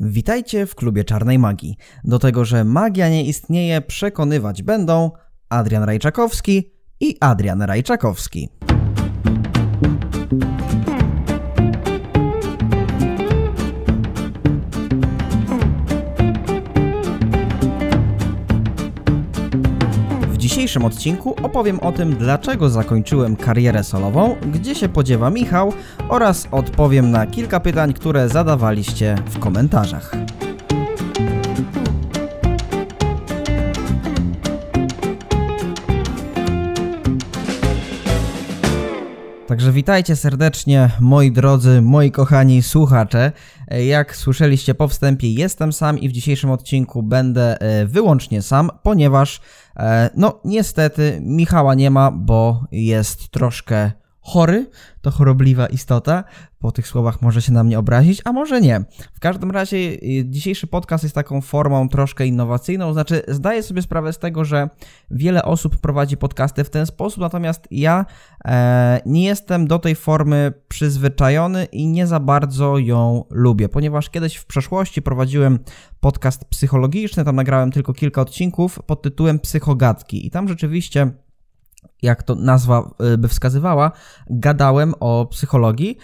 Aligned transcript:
Witajcie 0.00 0.66
w 0.66 0.74
klubie 0.74 1.04
czarnej 1.04 1.38
magii. 1.38 1.76
Do 2.04 2.18
tego, 2.18 2.44
że 2.44 2.64
magia 2.64 3.08
nie 3.08 3.24
istnieje, 3.24 3.80
przekonywać 3.80 4.62
będą 4.62 5.10
Adrian 5.48 5.82
Rajczakowski 5.82 6.72
i 7.00 7.16
Adrian 7.20 7.62
Rajczakowski. 7.62 8.48
Dzisiejszym 20.58 20.84
odcinku 20.84 21.34
opowiem 21.42 21.80
o 21.80 21.92
tym, 21.92 22.16
dlaczego 22.16 22.68
zakończyłem 22.68 23.36
karierę 23.36 23.84
solową, 23.84 24.36
gdzie 24.52 24.74
się 24.74 24.88
podziewa 24.88 25.30
Michał 25.30 25.72
oraz 26.08 26.48
odpowiem 26.50 27.10
na 27.10 27.26
kilka 27.26 27.60
pytań, 27.60 27.92
które 27.92 28.28
zadawaliście 28.28 29.16
w 29.26 29.38
komentarzach. 29.38 30.12
Także 39.48 39.72
witajcie 39.72 40.16
serdecznie, 40.16 40.90
moi 41.00 41.32
drodzy, 41.32 41.82
moi 41.82 42.10
kochani 42.10 42.62
słuchacze. 42.62 43.32
Jak 43.86 44.16
słyszeliście 44.16 44.74
po 44.74 44.88
wstępie, 44.88 45.32
jestem 45.32 45.72
sam 45.72 45.98
i 45.98 46.08
w 46.08 46.12
dzisiejszym 46.12 46.50
odcinku 46.50 47.02
będę 47.02 47.60
e, 47.60 47.86
wyłącznie 47.86 48.42
sam, 48.42 48.70
ponieważ, 48.82 49.40
no 50.14 50.40
niestety, 50.44 51.18
Michała 51.22 51.74
nie 51.74 51.90
ma, 51.90 52.10
bo 52.10 52.64
jest 52.72 53.28
troszkę 53.28 53.92
chory, 54.28 54.66
to 55.00 55.10
chorobliwa 55.10 55.66
istota. 55.66 56.24
Po 56.58 56.72
tych 56.72 56.86
słowach 56.86 57.22
może 57.22 57.42
się 57.42 57.52
na 57.52 57.64
mnie 57.64 57.78
obrazić, 57.78 58.22
a 58.24 58.32
może 58.32 58.60
nie. 58.60 58.84
W 59.14 59.20
każdym 59.20 59.50
razie 59.50 59.76
y, 59.76 60.24
dzisiejszy 60.24 60.66
podcast 60.66 61.04
jest 61.04 61.14
taką 61.14 61.40
formą 61.40 61.88
troszkę 61.88 62.26
innowacyjną, 62.26 62.92
znaczy 62.92 63.22
zdaję 63.28 63.62
sobie 63.62 63.82
sprawę 63.82 64.12
z 64.12 64.18
tego, 64.18 64.44
że 64.44 64.68
wiele 65.10 65.42
osób 65.42 65.76
prowadzi 65.76 66.16
podcasty 66.16 66.64
w 66.64 66.70
ten 66.70 66.86
sposób, 66.86 67.20
natomiast 67.20 67.68
ja 67.70 68.06
e, 68.44 69.00
nie 69.06 69.24
jestem 69.24 69.66
do 69.66 69.78
tej 69.78 69.94
formy 69.94 70.52
przyzwyczajony 70.68 71.64
i 71.64 71.86
nie 71.86 72.06
za 72.06 72.20
bardzo 72.20 72.78
ją 72.78 73.24
lubię, 73.30 73.68
ponieważ 73.68 74.10
kiedyś 74.10 74.36
w 74.36 74.46
przeszłości 74.46 75.02
prowadziłem 75.02 75.58
podcast 76.00 76.44
psychologiczny, 76.44 77.24
tam 77.24 77.36
nagrałem 77.36 77.70
tylko 77.70 77.92
kilka 77.92 78.20
odcinków 78.20 78.78
pod 78.86 79.02
tytułem 79.02 79.38
Psychogatki 79.38 80.26
i 80.26 80.30
tam 80.30 80.48
rzeczywiście 80.48 81.12
jak 82.02 82.22
to 82.22 82.34
nazwa 82.34 82.90
y, 83.14 83.18
by 83.18 83.28
wskazywała, 83.28 83.92
gadałem 84.30 84.94
o 85.00 85.26
psychologii 85.26 85.98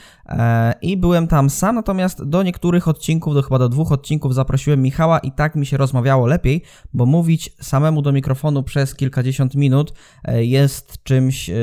i 0.82 0.96
byłem 0.96 1.26
tam 1.26 1.50
sam, 1.50 1.74
natomiast 1.74 2.24
do 2.24 2.42
niektórych 2.42 2.88
odcinków, 2.88 3.34
do 3.34 3.42
chyba 3.42 3.58
do 3.58 3.68
dwóch 3.68 3.92
odcinków 3.92 4.34
zaprosiłem 4.34 4.82
Michała 4.82 5.18
i 5.18 5.32
tak 5.32 5.56
mi 5.56 5.66
się 5.66 5.76
rozmawiało 5.76 6.26
lepiej, 6.26 6.62
bo 6.94 7.06
mówić 7.06 7.50
samemu 7.60 8.02
do 8.02 8.12
mikrofonu 8.12 8.62
przez 8.62 8.94
kilkadziesiąt 8.94 9.54
minut 9.54 9.94
e, 10.24 10.44
jest 10.44 11.02
czymś 11.02 11.50
e, 11.50 11.54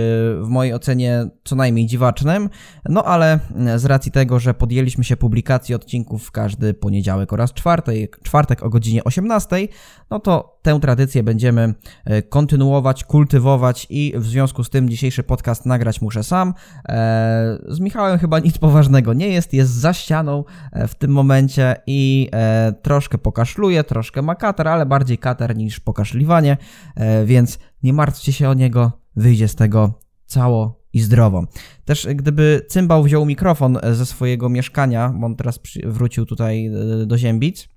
w 0.42 0.48
mojej 0.48 0.74
ocenie 0.74 1.26
co 1.44 1.56
najmniej 1.56 1.86
dziwacznym, 1.86 2.50
no 2.90 3.04
ale 3.04 3.40
z 3.76 3.86
racji 3.86 4.12
tego, 4.12 4.40
że 4.40 4.54
podjęliśmy 4.54 5.04
się 5.04 5.18
publikacji 5.18 5.76
odcinków 5.76 6.24
w 6.24 6.32
każdy 6.32 6.74
poniedziałek 6.74 7.34
oraz 7.34 7.54
czwartek, 7.54 8.20
czwartek 8.24 8.64
o 8.64 8.70
godzinie 8.70 9.04
18, 9.04 9.68
no 10.10 10.20
to 10.20 10.60
tę 10.62 10.80
tradycję 10.80 11.24
będziemy 11.24 11.74
kontynuować, 12.30 13.04
kultywować 13.04 13.88
i 13.90 14.14
w 14.18 14.26
związku 14.26 14.64
z 14.64 14.70
tym 14.70 14.90
dzisiejszy 14.90 15.24
podcast 15.24 15.66
nagrać 15.66 16.02
muszę 16.02 16.24
sam. 16.24 16.54
E, 16.90 17.58
z 17.68 17.80
Michałem 17.80 18.20
chyba 18.20 18.40
nic 18.40 18.51
poważnego 18.58 19.14
nie 19.14 19.28
jest, 19.28 19.54
jest 19.54 19.72
za 19.72 19.94
ścianą 19.94 20.44
e, 20.72 20.88
w 20.88 20.96
tym 20.96 21.12
momencie 21.12 21.76
i 21.88 22.30
e, 22.34 22.74
troszkę 22.82 23.18
pokaszluje, 23.18 23.84
troszkę 23.84 24.22
ma 24.22 24.36
kater, 24.36 24.68
ale 24.68 24.86
bardziej 24.86 25.18
kater 25.18 25.58
niż 25.58 25.80
pokaszliwanie, 25.80 26.58
więc 27.26 27.60
nie 27.84 27.94
martwcie 27.94 28.34
się 28.34 28.50
o 28.50 28.54
niego, 28.54 28.92
wyjdzie 29.16 29.48
z 29.48 29.56
tego 29.56 30.00
cało 30.26 30.82
i 30.94 31.00
zdrowo. 31.00 31.46
Też 31.86 32.08
gdyby 32.16 32.66
cymbał 32.70 33.04
wziął 33.04 33.26
mikrofon 33.26 33.78
ze 33.92 34.06
swojego 34.06 34.50
mieszkania, 34.50 35.10
bo 35.10 35.26
on 35.26 35.36
teraz 35.36 35.60
wrócił 35.84 36.26
tutaj 36.26 36.72
do 37.06 37.18
Ziębic, 37.18 37.70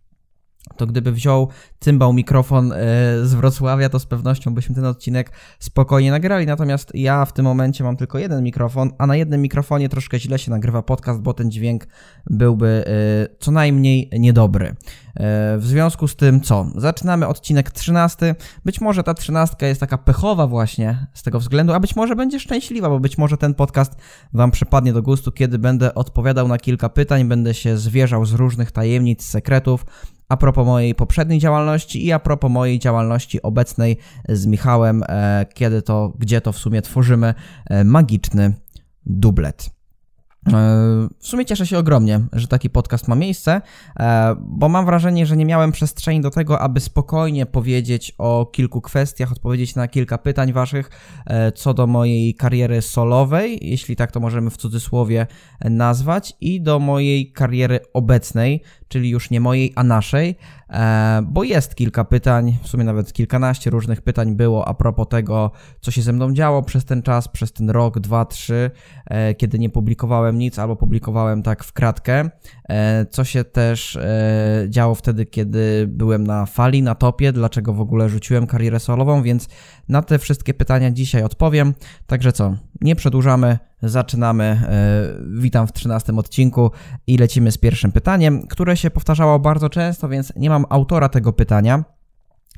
to 0.77 0.87
gdyby 0.87 1.13
wziął 1.13 1.49
cymbał 1.81 2.13
mikrofon 2.13 2.73
e, 2.73 2.77
z 3.23 3.35
Wrocławia, 3.35 3.89
to 3.89 3.99
z 3.99 4.07
pewnością 4.07 4.55
byśmy 4.55 4.75
ten 4.75 4.85
odcinek 4.85 5.33
spokojnie 5.59 6.11
nagrali. 6.11 6.47
Natomiast 6.47 6.95
ja 6.95 7.25
w 7.25 7.33
tym 7.33 7.45
momencie 7.45 7.85
mam 7.85 7.97
tylko 7.97 8.19
jeden 8.19 8.45
mikrofon, 8.45 8.91
a 8.99 9.07
na 9.07 9.17
jednym 9.17 9.43
mikrofonie 9.43 9.89
troszkę 9.89 10.19
źle 10.19 10.39
się 10.39 10.51
nagrywa 10.51 10.83
podcast, 10.83 11.21
bo 11.21 11.35
ten 11.35 11.51
dźwięk 11.51 11.87
byłby 12.27 12.85
e, 12.87 13.37
co 13.39 13.51
najmniej 13.51 14.11
niedobry. 14.19 14.67
E, 14.67 14.75
w 15.59 15.65
związku 15.67 16.09
z 16.09 16.17
tym 16.17 16.41
co? 16.41 16.67
Zaczynamy 16.77 17.27
odcinek 17.27 17.71
13. 17.71 18.35
Być 18.65 18.81
może 18.81 19.03
ta 19.03 19.15
trzynastka 19.15 19.67
jest 19.67 19.81
taka 19.81 19.99
pechowa 19.99 20.47
właśnie 20.47 21.07
z 21.15 21.23
tego 21.23 21.41
względu, 21.41 21.73
a 21.73 21.81
być 21.81 21.97
może 21.97 22.17
będzie 22.17 22.41
szczęśliwa, 22.41 22.89
bo 22.89 23.01
być 23.01 23.19
może 23.19 23.37
ten 23.37 23.55
podcast 23.55 23.93
Wam 24.33 24.51
przypadnie 24.51 24.93
do 24.93 25.03
gustu, 25.03 25.33
kiedy 25.33 25.59
będę 25.59 25.95
odpowiadał 25.95 26.49
na 26.49 26.59
kilka 26.59 26.89
pytań, 26.89 27.25
będę 27.25 27.55
się 27.55 27.79
zwierzał 27.79 28.25
z 28.25 28.33
różnych 28.33 28.73
tajemnic, 28.73 29.25
sekretów, 29.25 29.87
a 30.35 30.37
propos 30.37 30.67
mojej 30.67 30.95
poprzedniej 30.95 31.39
działalności 31.39 32.07
i 32.07 32.13
a 32.13 32.19
propos 32.19 32.51
mojej 32.51 32.79
działalności 32.79 33.43
obecnej 33.43 33.97
z 34.29 34.47
Michałem, 34.47 35.03
e, 35.09 35.47
kiedy 35.55 35.83
to, 35.83 36.13
gdzie 36.19 36.41
to 36.41 36.53
w 36.53 36.59
sumie 36.59 36.83
tworzymy 36.83 37.35
e, 37.71 37.85
magiczny 37.85 38.55
dublet. 39.07 39.71
E, 40.53 41.09
w 41.19 41.27
sumie 41.27 41.45
cieszę 41.45 41.67
się 41.67 41.79
ogromnie, 41.79 42.21
że 42.33 42.49
taki 42.49 42.71
podcast 42.71 43.09
ma 43.09 43.15
miejsce, 43.15 43.61
bo 44.41 44.69
mam 44.69 44.87
wrażenie, 44.87 45.27
że 45.27 45.37
nie 45.37 45.45
miałem 45.45 45.73
przestrzeni 45.73 46.21
do 46.21 46.31
tego, 46.31 46.61
aby 46.61 46.81
spokojnie 46.81 47.47
powiedzieć 47.47 48.15
o 48.19 48.47
kilku 48.47 48.81
kwestiach, 48.81 49.33
odpowiedzieć 49.33 49.75
na 49.75 49.89
kilka 49.89 50.19
pytań 50.19 50.53
Waszych 50.53 50.91
co 51.55 51.75
do 51.75 51.87
mojej 51.87 52.35
kariery 52.35 52.83
solowej, 52.83 53.59
jeśli 53.63 53.97
tak 53.97 54.13
to 54.13 54.21
możemy 54.21 54.51
w 54.51 54.57
cudzysłowie 54.57 55.27
nazwać, 55.61 56.37
i 56.41 56.61
do 56.61 56.79
mojej 56.79 57.33
kariery 57.33 57.81
obecnej, 57.93 58.63
czyli 58.89 59.11
już 59.11 59.31
nie 59.31 59.41
mojej, 59.41 59.73
a 59.77 59.85
naszej, 59.85 60.29
e, 60.29 60.37
bo 61.23 61.45
jest 61.45 61.75
kilka 61.75 62.05
pytań, 62.05 62.59
w 62.63 62.69
sumie 62.69 62.85
nawet 62.85 63.13
kilkanaście 63.13 63.71
różnych 63.71 64.03
pytań 64.03 64.37
było 64.37 64.69
a 64.69 64.75
propos 64.75 65.09
tego, 65.09 65.51
co 65.81 65.91
się 65.91 66.03
ze 66.03 66.13
mną 66.13 66.33
działo 66.33 66.63
przez 66.63 66.85
ten 66.85 67.03
czas, 67.03 67.29
przez 67.29 67.53
ten 67.53 67.71
rok, 67.71 68.01
dwa, 68.01 68.25
trzy, 68.25 68.71
e, 69.07 69.35
kiedy 69.35 69.59
nie 69.59 69.71
publikowałem 69.71 70.39
nic 70.39 70.59
albo 70.59 70.77
publikowałem 70.77 71.43
tak 71.43 71.65
w 71.65 71.73
kratkę, 71.73 72.31
e, 72.69 73.07
co 73.07 73.25
się 73.25 73.45
też 73.45 73.99
działo 74.69 74.95
wtedy, 74.95 75.27
kiedy 75.27 75.87
byłem 75.89 76.27
na 76.27 76.47
fali, 76.47 76.83
na 76.83 76.95
topie, 76.95 77.33
dlaczego 77.33 77.73
w 77.73 77.81
ogóle 77.81 78.09
rzuciłem 78.09 78.47
karierę 78.47 78.81
solową, 78.81 79.23
więc 79.23 79.49
na 79.89 80.03
te 80.03 80.19
wszystkie 80.19 80.55
pytania 80.55 80.91
dzisiaj 80.91 81.23
odpowiem. 81.23 81.75
Także 82.07 82.33
co, 82.33 82.57
nie 82.81 82.97
przedłużamy, 82.97 83.59
zaczynamy. 83.83 84.45
E, 84.45 85.41
witam 85.41 85.67
w 85.67 85.73
13 85.73 86.13
odcinku 86.17 86.71
i 87.07 87.19
lecimy 87.19 87.53
z 87.53 87.59
pierwszym 87.59 87.93
pytaniem, 87.93 88.47
które 88.47 88.77
się 88.77 88.91
powtarzało 88.91 89.39
bardzo 89.39 89.69
często, 89.69 90.09
więc 90.09 90.33
nie 90.37 90.51
mam 90.51 90.65
autora 90.69 91.09
tego 91.09 91.33
pytania. 91.33 91.85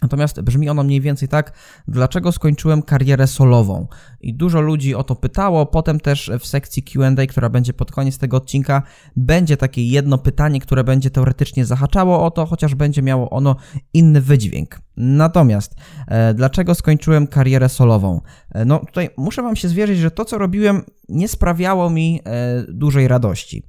Natomiast 0.02 0.40
brzmi 0.40 0.68
ono 0.68 0.82
mniej 0.82 1.00
więcej 1.00 1.28
tak, 1.28 1.52
dlaczego 1.88 2.32
skończyłem 2.32 2.82
karierę 2.82 3.26
solową. 3.26 3.86
I 4.20 4.34
dużo 4.34 4.60
ludzi 4.60 4.94
o 4.94 5.04
to 5.04 5.16
pytało. 5.16 5.66
Potem 5.66 6.00
też 6.00 6.30
w 6.40 6.46
sekcji 6.46 6.82
QA, 6.82 7.26
która 7.28 7.48
będzie 7.48 7.72
pod 7.72 7.92
koniec 7.92 8.18
tego 8.18 8.36
odcinka, 8.36 8.82
będzie 9.16 9.56
takie 9.56 9.88
jedno 9.88 10.18
pytanie, 10.18 10.60
które 10.60 10.84
będzie 10.84 11.10
teoretycznie 11.10 11.64
zahaczało 11.64 12.24
o 12.24 12.30
to, 12.30 12.46
chociaż 12.46 12.74
będzie 12.74 13.02
miało 13.02 13.30
ono 13.30 13.56
inny 13.94 14.20
wydźwięk. 14.20 14.80
Natomiast 14.96 15.74
e, 16.08 16.34
dlaczego 16.34 16.74
skończyłem 16.74 17.26
karierę 17.26 17.68
solową? 17.68 18.20
E, 18.52 18.64
no 18.64 18.78
tutaj 18.78 19.10
muszę 19.16 19.42
Wam 19.42 19.56
się 19.56 19.68
zwierzyć, 19.68 19.98
że 19.98 20.10
to, 20.10 20.24
co 20.24 20.38
robiłem, 20.38 20.82
nie 21.08 21.28
sprawiało 21.28 21.90
mi 21.90 22.20
e, 22.24 22.64
dużej 22.68 23.08
radości, 23.08 23.62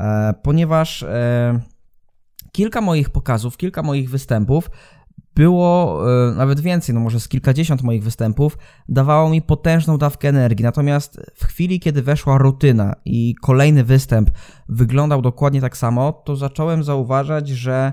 e, 0.00 0.34
ponieważ 0.42 1.02
e, 1.02 1.60
kilka 2.52 2.80
moich 2.80 3.10
pokazów, 3.10 3.56
kilka 3.56 3.82
moich 3.82 4.10
występów 4.10 4.70
było 5.34 6.02
e, 6.30 6.34
nawet 6.34 6.60
więcej, 6.60 6.94
no 6.94 7.00
może 7.00 7.20
z 7.20 7.28
kilkadziesiąt 7.28 7.82
moich 7.82 8.02
występów, 8.02 8.58
dawało 8.88 9.28
mi 9.28 9.42
potężną 9.42 9.98
dawkę 9.98 10.28
energii. 10.28 10.64
Natomiast 10.64 11.20
w 11.34 11.44
chwili, 11.44 11.80
kiedy 11.80 12.02
weszła 12.02 12.38
rutyna 12.38 12.94
i 13.04 13.34
kolejny 13.34 13.84
występ 13.84 14.30
wyglądał 14.68 15.22
dokładnie 15.22 15.60
tak 15.60 15.76
samo, 15.76 16.12
to 16.12 16.36
zacząłem 16.36 16.84
zauważać, 16.84 17.48
że 17.48 17.92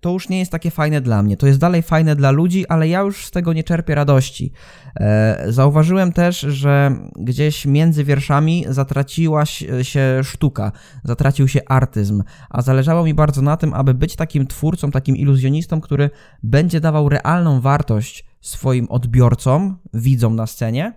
to 0.00 0.10
już 0.10 0.28
nie 0.28 0.38
jest 0.38 0.52
takie 0.52 0.70
fajne 0.70 1.00
dla 1.00 1.22
mnie. 1.22 1.36
To 1.36 1.46
jest 1.46 1.58
dalej 1.58 1.82
fajne 1.82 2.16
dla 2.16 2.30
ludzi, 2.30 2.66
ale 2.68 2.88
ja 2.88 3.00
już 3.00 3.26
z 3.26 3.30
tego 3.30 3.52
nie 3.52 3.64
czerpię 3.64 3.94
radości. 3.94 4.52
E, 5.00 5.44
zauważyłem 5.48 6.12
też, 6.12 6.40
że 6.40 6.96
gdzieś 7.16 7.66
między 7.66 8.04
wierszami 8.04 8.64
zatraciła 8.68 9.44
się 9.82 10.20
sztuka, 10.22 10.72
zatracił 11.04 11.48
się 11.48 11.60
artyzm, 11.68 12.22
a 12.50 12.62
zależało 12.62 13.04
mi 13.04 13.14
bardzo 13.14 13.42
na 13.42 13.56
tym, 13.56 13.74
aby 13.74 13.94
być 13.94 14.16
takim 14.16 14.46
twórcą, 14.46 14.90
takim 14.90 15.16
iluzjonistą, 15.16 15.80
który 15.80 16.10
będzie 16.42 16.80
dawał 16.80 17.08
realną 17.08 17.60
wartość 17.60 18.33
swoim 18.44 18.86
odbiorcom, 18.88 19.78
widzom 19.94 20.36
na 20.36 20.46
scenie, 20.46 20.92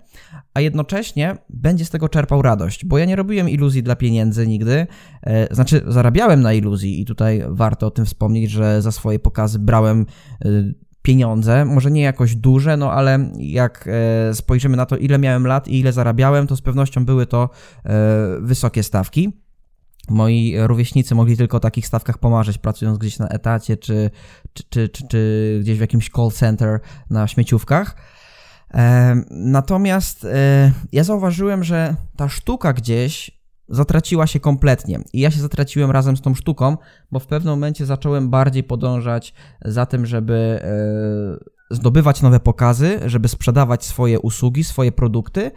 a 0.53 0.61
jednocześnie 0.61 1.37
będzie 1.49 1.85
z 1.85 1.89
tego 1.89 2.09
czerpał 2.09 2.41
radość, 2.41 2.85
bo 2.85 2.97
ja 2.97 3.05
nie 3.05 3.15
robiłem 3.15 3.49
iluzji 3.49 3.83
dla 3.83 3.95
pieniędzy 3.95 4.47
nigdy, 4.47 4.87
e, 5.23 5.55
znaczy 5.55 5.81
zarabiałem 5.87 6.41
na 6.41 6.53
iluzji 6.53 7.01
i 7.01 7.05
tutaj 7.05 7.43
warto 7.49 7.87
o 7.87 7.91
tym 7.91 8.05
wspomnieć, 8.05 8.51
że 8.51 8.81
za 8.81 8.91
swoje 8.91 9.19
pokazy 9.19 9.59
brałem 9.59 10.05
e, 10.45 10.47
pieniądze, 11.01 11.65
może 11.65 11.91
nie 11.91 12.01
jakoś 12.01 12.35
duże, 12.35 12.77
no 12.77 12.91
ale 12.91 13.31
jak 13.37 13.89
e, 13.91 14.33
spojrzymy 14.33 14.77
na 14.77 14.85
to, 14.85 14.97
ile 14.97 15.19
miałem 15.19 15.47
lat 15.47 15.67
i 15.67 15.79
ile 15.79 15.93
zarabiałem, 15.93 16.47
to 16.47 16.55
z 16.55 16.61
pewnością 16.61 17.05
były 17.05 17.25
to 17.25 17.49
wysokie 18.41 18.83
stawki. 18.83 19.46
Moi 20.09 20.55
rówieśnicy 20.57 21.15
mogli 21.15 21.37
tylko 21.37 21.57
o 21.57 21.59
takich 21.59 21.87
stawkach 21.87 22.17
pomarzyć, 22.17 22.57
pracując 22.57 22.97
gdzieś 22.97 23.19
na 23.19 23.27
etacie, 23.27 23.77
czy, 23.77 24.09
czy, 24.53 24.63
czy, 24.69 24.89
czy, 24.89 25.07
czy 25.07 25.59
gdzieś 25.61 25.77
w 25.77 25.81
jakimś 25.81 26.09
call 26.09 26.31
center 26.31 26.79
na 27.09 27.27
śmieciówkach. 27.27 27.95
Natomiast 29.29 30.25
e, 30.25 30.71
ja 30.91 31.03
zauważyłem, 31.03 31.63
że 31.63 31.95
ta 32.15 32.29
sztuka 32.29 32.73
gdzieś 32.73 33.37
zatraciła 33.69 34.27
się 34.27 34.39
kompletnie. 34.39 34.99
I 35.13 35.19
ja 35.19 35.31
się 35.31 35.39
zatraciłem 35.39 35.91
razem 35.91 36.17
z 36.17 36.21
tą 36.21 36.35
sztuką, 36.35 36.77
bo 37.11 37.19
w 37.19 37.27
pewnym 37.27 37.53
momencie 37.53 37.85
zacząłem 37.85 38.29
bardziej 38.29 38.63
podążać 38.63 39.33
za 39.65 39.85
tym, 39.85 40.05
żeby 40.05 40.59
e, 41.71 41.75
zdobywać 41.75 42.21
nowe 42.21 42.39
pokazy, 42.39 42.99
żeby 43.05 43.27
sprzedawać 43.27 43.85
swoje 43.85 44.19
usługi, 44.19 44.63
swoje 44.63 44.91
produkty, 44.91 45.51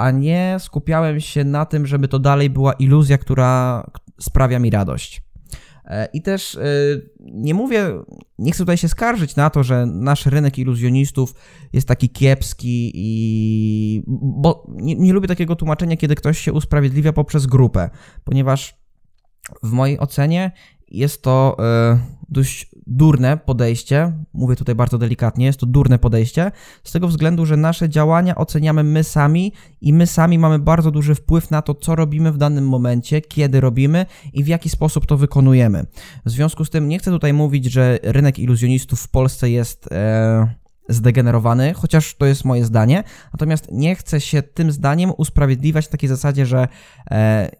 a 0.00 0.10
nie 0.10 0.56
skupiałem 0.58 1.20
się 1.20 1.44
na 1.44 1.66
tym, 1.66 1.86
żeby 1.86 2.08
to 2.08 2.18
dalej 2.18 2.50
była 2.50 2.72
iluzja, 2.72 3.18
która 3.18 3.84
sprawia 4.20 4.58
mi 4.58 4.70
radość. 4.70 5.22
E, 5.84 6.08
I 6.12 6.22
też 6.22 6.54
e, 6.54 6.60
nie 7.20 7.54
mówię, 7.54 7.92
nie 8.38 8.52
chcę 8.52 8.58
tutaj 8.58 8.76
się 8.76 8.88
skarżyć 8.88 9.36
na 9.36 9.50
to, 9.50 9.62
że 9.62 9.86
nasz 9.86 10.26
rynek 10.26 10.58
iluzjonistów 10.58 11.34
jest 11.72 11.88
taki 11.88 12.08
kiepski 12.08 12.92
i. 12.94 14.02
Bo 14.22 14.66
nie, 14.68 14.94
nie 14.94 15.12
lubię 15.12 15.28
takiego 15.28 15.56
tłumaczenia, 15.56 15.96
kiedy 15.96 16.14
ktoś 16.14 16.38
się 16.38 16.52
usprawiedliwia 16.52 17.12
poprzez 17.12 17.46
grupę, 17.46 17.90
ponieważ 18.24 18.74
w 19.62 19.72
mojej 19.72 19.98
ocenie 19.98 20.52
jest 20.88 21.22
to 21.22 21.56
e, 21.58 21.98
dość 22.30 22.70
durne 22.86 23.36
podejście, 23.36 24.12
mówię 24.32 24.56
tutaj 24.56 24.74
bardzo 24.74 24.98
delikatnie, 24.98 25.46
jest 25.46 25.60
to 25.60 25.66
durne 25.66 25.98
podejście, 25.98 26.52
z 26.84 26.92
tego 26.92 27.08
względu, 27.08 27.46
że 27.46 27.56
nasze 27.56 27.88
działania 27.88 28.34
oceniamy 28.34 28.84
my 28.84 29.04
sami 29.04 29.52
i 29.80 29.92
my 29.92 30.06
sami 30.06 30.38
mamy 30.38 30.58
bardzo 30.58 30.90
duży 30.90 31.14
wpływ 31.14 31.50
na 31.50 31.62
to, 31.62 31.74
co 31.74 31.96
robimy 31.96 32.32
w 32.32 32.38
danym 32.38 32.68
momencie, 32.68 33.20
kiedy 33.20 33.60
robimy 33.60 34.06
i 34.32 34.44
w 34.44 34.48
jaki 34.48 34.70
sposób 34.70 35.06
to 35.06 35.16
wykonujemy. 35.16 35.86
W 36.24 36.30
związku 36.30 36.64
z 36.64 36.70
tym 36.70 36.88
nie 36.88 36.98
chcę 36.98 37.10
tutaj 37.10 37.32
mówić, 37.32 37.64
że 37.64 37.98
rynek 38.02 38.38
iluzjonistów 38.38 39.00
w 39.00 39.08
Polsce 39.08 39.50
jest. 39.50 39.92
E, 39.92 40.60
zdegenerowany, 40.88 41.74
chociaż 41.74 42.14
to 42.14 42.26
jest 42.26 42.44
moje 42.44 42.64
zdanie. 42.64 43.04
Natomiast 43.32 43.68
nie 43.72 43.94
chcę 43.94 44.20
się 44.20 44.42
tym 44.42 44.72
zdaniem 44.72 45.12
usprawiedliwiać 45.16 45.86
w 45.86 45.88
takiej 45.88 46.08
zasadzie, 46.08 46.46
że 46.46 46.68
e, 47.10 47.50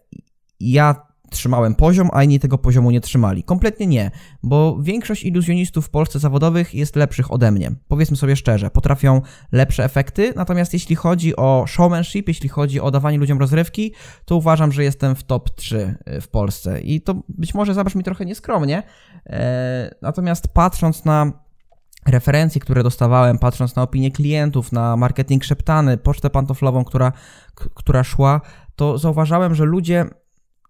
ja 0.59 1.10
trzymałem 1.31 1.75
poziom, 1.75 2.09
a 2.13 2.23
inni 2.23 2.39
tego 2.39 2.57
poziomu 2.57 2.91
nie 2.91 3.01
trzymali. 3.01 3.43
Kompletnie 3.43 3.87
nie, 3.87 4.11
bo 4.43 4.77
większość 4.81 5.23
iluzjonistów 5.23 5.85
w 5.85 5.89
Polsce 5.89 6.19
zawodowych 6.19 6.75
jest 6.75 6.95
lepszych 6.95 7.31
ode 7.31 7.51
mnie. 7.51 7.71
Powiedzmy 7.87 8.17
sobie 8.17 8.35
szczerze, 8.35 8.69
potrafią 8.69 9.21
lepsze 9.51 9.83
efekty, 9.83 10.33
natomiast 10.35 10.73
jeśli 10.73 10.95
chodzi 10.95 11.35
o 11.35 11.65
showmanship, 11.67 12.27
jeśli 12.27 12.49
chodzi 12.49 12.79
o 12.79 12.91
dawanie 12.91 13.17
ludziom 13.17 13.39
rozrywki, 13.39 13.93
to 14.25 14.35
uważam, 14.35 14.71
że 14.71 14.83
jestem 14.83 15.15
w 15.15 15.23
top 15.23 15.49
3 15.49 15.95
y, 16.07 16.21
w 16.21 16.27
Polsce. 16.27 16.81
I 16.81 17.01
to 17.01 17.15
być 17.29 17.53
może 17.53 17.73
zabrzmi 17.73 18.03
trochę 18.03 18.25
nieskromnie, 18.25 18.83
e, 19.25 19.95
natomiast 20.01 20.47
patrząc 20.47 21.05
na 21.05 21.31
referencje, 22.07 22.61
które 22.61 22.83
dostawałem, 22.83 23.37
patrząc 23.37 23.75
na 23.75 23.81
opinie 23.81 24.11
klientów, 24.11 24.71
na 24.71 24.97
marketing 24.97 25.43
szeptany, 25.43 25.97
pocztę 25.97 26.29
pantoflową, 26.29 26.83
która, 26.83 27.11
która 27.55 28.03
szła, 28.03 28.41
to 28.75 28.97
zauważałem, 28.97 29.55
że 29.55 29.65
ludzie 29.65 30.05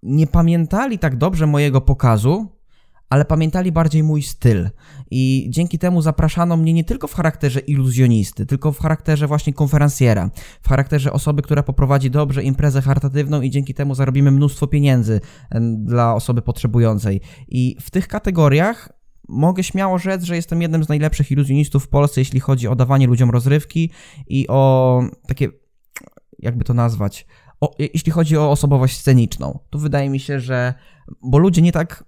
nie 0.04 0.28
pamiętali 0.28 1.00
tak 1.00 1.18
dobrze 1.18 1.48
mojego 1.48 1.82
pokazu, 1.82 2.62
ale 3.10 3.26
pamiętali 3.26 3.72
bardziej 3.72 4.04
mój 4.04 4.22
styl. 4.22 4.70
I 5.12 5.48
dzięki 5.50 5.80
temu 5.80 6.02
zapraszano 6.02 6.58
mnie 6.58 6.74
nie 6.74 6.84
tylko 6.84 7.08
w 7.08 7.14
charakterze 7.14 7.60
iluzjonisty, 7.60 8.46
tylko 8.46 8.72
w 8.72 8.80
charakterze 8.80 9.28
właśnie 9.28 9.54
konferencjera, 9.54 10.30
w 10.62 10.70
charakterze 10.70 11.14
osoby, 11.14 11.42
która 11.42 11.64
poprowadzi 11.64 12.12
dobrze 12.12 12.44
imprezę 12.44 12.82
charytatywną 12.82 13.42
i 13.42 13.50
dzięki 13.50 13.74
temu 13.74 13.96
zarobimy 13.96 14.32
mnóstwo 14.32 14.68
pieniędzy 14.68 15.22
dla 15.78 16.16
osoby 16.16 16.42
potrzebującej. 16.42 17.22
I 17.48 17.78
w 17.82 17.92
tych 17.92 18.08
kategoriach 18.08 18.90
mogę 19.30 19.64
śmiało 19.64 19.98
rzec, 19.98 20.24
że 20.24 20.36
jestem 20.36 20.62
jednym 20.62 20.84
z 20.84 20.90
najlepszych 20.90 21.32
iluzjonistów 21.32 21.86
w 21.86 21.88
Polsce, 21.88 22.22
jeśli 22.22 22.40
chodzi 22.40 22.68
o 22.68 22.76
dawanie 22.76 23.08
ludziom 23.08 23.30
rozrywki 23.30 23.92
i 24.28 24.48
o 24.48 25.02
takie, 25.28 25.50
jakby 26.40 26.64
to 26.64 26.74
nazwać, 26.74 27.28
o, 27.62 27.76
jeśli 27.80 28.12
chodzi 28.12 28.38
o 28.38 28.52
osobowość 28.52 28.98
sceniczną. 28.98 29.60
To 29.70 29.80
wydaje 29.80 30.10
mi 30.10 30.20
się, 30.20 30.40
że. 30.40 30.74
Bo 31.22 31.38
ludzie 31.38 31.62
nie 31.62 31.72
tak. 31.72 32.04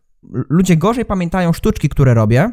Ludzie 0.49 0.77
gorzej 0.77 1.05
pamiętają 1.05 1.53
sztuczki, 1.53 1.89
które 1.89 2.13
robię, 2.13 2.51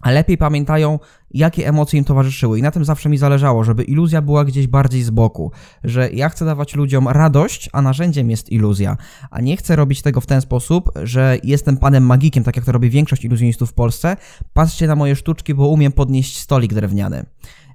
a 0.00 0.10
lepiej 0.10 0.38
pamiętają, 0.38 0.98
jakie 1.30 1.68
emocje 1.68 1.98
im 1.98 2.04
towarzyszyły. 2.04 2.58
I 2.58 2.62
na 2.62 2.70
tym 2.70 2.84
zawsze 2.84 3.08
mi 3.08 3.18
zależało, 3.18 3.64
żeby 3.64 3.84
iluzja 3.84 4.22
była 4.22 4.44
gdzieś 4.44 4.66
bardziej 4.66 5.02
z 5.02 5.10
boku. 5.10 5.52
Że 5.84 6.10
ja 6.10 6.28
chcę 6.28 6.44
dawać 6.44 6.74
ludziom 6.74 7.08
radość, 7.08 7.70
a 7.72 7.82
narzędziem 7.82 8.30
jest 8.30 8.52
iluzja. 8.52 8.96
A 9.30 9.40
nie 9.40 9.56
chcę 9.56 9.76
robić 9.76 10.02
tego 10.02 10.20
w 10.20 10.26
ten 10.26 10.40
sposób, 10.40 10.90
że 11.02 11.38
jestem 11.42 11.76
panem 11.76 12.06
magikiem, 12.06 12.44
tak 12.44 12.56
jak 12.56 12.64
to 12.64 12.72
robi 12.72 12.90
większość 12.90 13.24
iluzjonistów 13.24 13.70
w 13.70 13.72
Polsce. 13.74 14.16
Patrzcie 14.52 14.86
na 14.86 14.96
moje 14.96 15.16
sztuczki, 15.16 15.54
bo 15.54 15.68
umiem 15.68 15.92
podnieść 15.92 16.38
stolik 16.38 16.74
drewniany. 16.74 17.26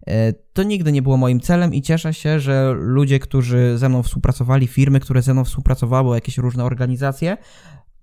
E, 0.07 0.33
to 0.33 0.63
nigdy 0.63 0.91
nie 0.91 1.01
było 1.01 1.17
moim 1.17 1.39
celem 1.39 1.73
i 1.73 1.81
cieszę 1.81 2.13
się, 2.13 2.39
że 2.39 2.73
ludzie, 2.77 3.19
którzy 3.19 3.77
ze 3.77 3.89
mną 3.89 4.03
współpracowali, 4.03 4.67
firmy, 4.67 4.99
które 4.99 5.21
ze 5.21 5.33
mną 5.33 5.43
współpracowały, 5.43 6.15
jakieś 6.15 6.37
różne 6.37 6.63
organizacje, 6.63 7.37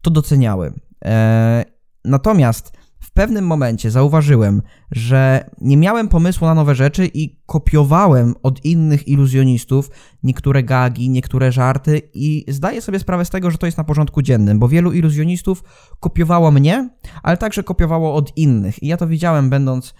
to 0.02 0.10
doceniały. 0.10 0.72
E, 1.04 1.64
natomiast 2.04 2.72
w 3.00 3.12
pewnym 3.12 3.46
momencie 3.46 3.90
zauważyłem, 3.90 4.62
że 4.90 5.50
nie 5.60 5.76
miałem 5.76 6.08
pomysłu 6.08 6.46
na 6.46 6.54
nowe 6.54 6.74
rzeczy 6.74 7.10
i 7.14 7.40
kopiowałem 7.46 8.34
od 8.42 8.64
innych 8.64 9.08
iluzjonistów 9.08 9.90
niektóre 10.22 10.62
gagi, 10.62 11.10
niektóre 11.10 11.52
żarty 11.52 12.02
i 12.14 12.44
zdaję 12.48 12.82
sobie 12.82 12.98
sprawę 12.98 13.24
z 13.24 13.30
tego, 13.30 13.50
że 13.50 13.58
to 13.58 13.66
jest 13.66 13.78
na 13.78 13.84
porządku 13.84 14.22
dziennym, 14.22 14.58
bo 14.58 14.68
wielu 14.68 14.92
iluzjonistów 14.92 15.62
kopiowało 16.00 16.50
mnie, 16.50 16.90
ale 17.22 17.36
także 17.36 17.62
kopiowało 17.62 18.14
od 18.14 18.36
innych. 18.36 18.82
I 18.82 18.86
ja 18.86 18.96
to 18.96 19.06
widziałem, 19.06 19.50
będąc 19.50 19.94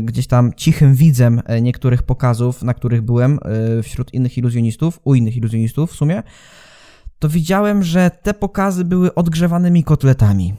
gdzieś 0.00 0.26
tam 0.26 0.52
cichym 0.56 0.94
widzem 0.94 1.42
e, 1.46 1.62
niektórych 1.62 2.02
pokazów, 2.02 2.62
na 2.62 2.74
których 2.74 3.02
byłem 3.02 3.38
e, 3.78 3.82
wśród 3.82 4.14
innych 4.14 4.38
iluzjonistów, 4.38 5.00
u 5.04 5.14
innych 5.14 5.36
iluzjonistów 5.36 5.92
w 5.92 5.96
sumie, 5.96 6.22
to 7.18 7.28
widziałem, 7.28 7.82
że 7.82 8.10
te 8.22 8.34
pokazy 8.34 8.84
były 8.84 9.14
odgrzewanymi 9.14 9.84
kotletami 9.84 10.54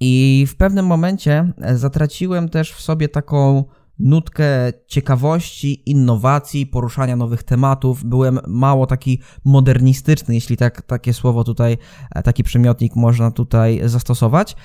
i 0.00 0.44
w 0.48 0.56
pewnym 0.56 0.86
momencie 0.86 1.52
e, 1.60 1.76
zatraciłem 1.76 2.48
też 2.48 2.72
w 2.72 2.80
sobie 2.80 3.08
taką 3.08 3.64
nutkę 3.98 4.72
ciekawości, 4.86 5.90
innowacji, 5.90 6.66
poruszania 6.66 7.16
nowych 7.16 7.42
tematów. 7.42 8.04
Byłem 8.04 8.40
mało 8.46 8.86
taki 8.86 9.20
modernistyczny, 9.44 10.34
jeśli 10.34 10.56
tak, 10.56 10.82
takie 10.82 11.12
słowo 11.12 11.44
tutaj, 11.44 11.78
e, 12.14 12.22
taki 12.22 12.44
przymiotnik 12.44 12.96
można 12.96 13.30
tutaj 13.30 13.80
zastosować. 13.84 14.56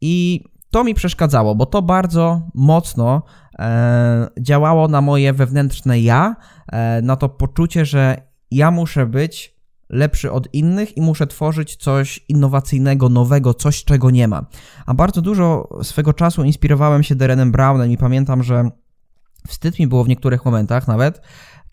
I 0.00 0.44
to 0.72 0.84
mi 0.84 0.94
przeszkadzało, 0.94 1.54
bo 1.54 1.66
to 1.66 1.82
bardzo 1.82 2.42
mocno 2.54 3.22
e, 3.58 4.28
działało 4.40 4.88
na 4.88 5.00
moje 5.00 5.32
wewnętrzne 5.32 6.00
ja, 6.00 6.36
e, 6.72 7.02
na 7.02 7.16
to 7.16 7.28
poczucie, 7.28 7.84
że 7.84 8.16
ja 8.50 8.70
muszę 8.70 9.06
być 9.06 9.56
lepszy 9.88 10.32
od 10.32 10.54
innych 10.54 10.96
i 10.96 11.00
muszę 11.00 11.26
tworzyć 11.26 11.76
coś 11.76 12.24
innowacyjnego, 12.28 13.08
nowego, 13.08 13.54
coś 13.54 13.84
czego 13.84 14.10
nie 14.10 14.28
ma. 14.28 14.46
A 14.86 14.94
bardzo 14.94 15.22
dużo 15.22 15.68
swego 15.82 16.12
czasu 16.12 16.44
inspirowałem 16.44 17.02
się 17.02 17.14
Derenem 17.14 17.52
Brownem 17.52 17.90
i 17.90 17.96
pamiętam, 17.96 18.42
że 18.42 18.70
wstyd 19.48 19.78
mi 19.78 19.86
było 19.86 20.04
w 20.04 20.08
niektórych 20.08 20.44
momentach 20.44 20.88
nawet, 20.88 21.22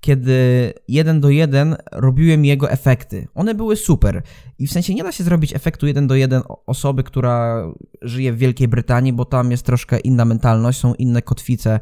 kiedy 0.01 0.73
jeden 0.87 1.21
do 1.21 1.29
jeden 1.29 1.75
robiłem 1.91 2.45
jego 2.45 2.71
efekty. 2.71 3.27
One 3.35 3.55
były 3.55 3.75
super. 3.75 4.21
I 4.59 4.67
w 4.67 4.71
sensie 4.71 4.95
nie 4.95 5.03
da 5.03 5.11
się 5.11 5.23
zrobić 5.23 5.55
efektu 5.55 5.87
jeden 5.87 6.07
do 6.07 6.15
jeden 6.15 6.41
osoby, 6.65 7.03
która 7.03 7.63
żyje 8.01 8.33
w 8.33 8.37
Wielkiej 8.37 8.67
Brytanii, 8.67 9.13
bo 9.13 9.25
tam 9.25 9.51
jest 9.51 9.65
troszkę 9.65 9.99
inna 9.99 10.25
mentalność, 10.25 10.79
są 10.79 10.93
inne 10.93 11.21
kotwice 11.21 11.79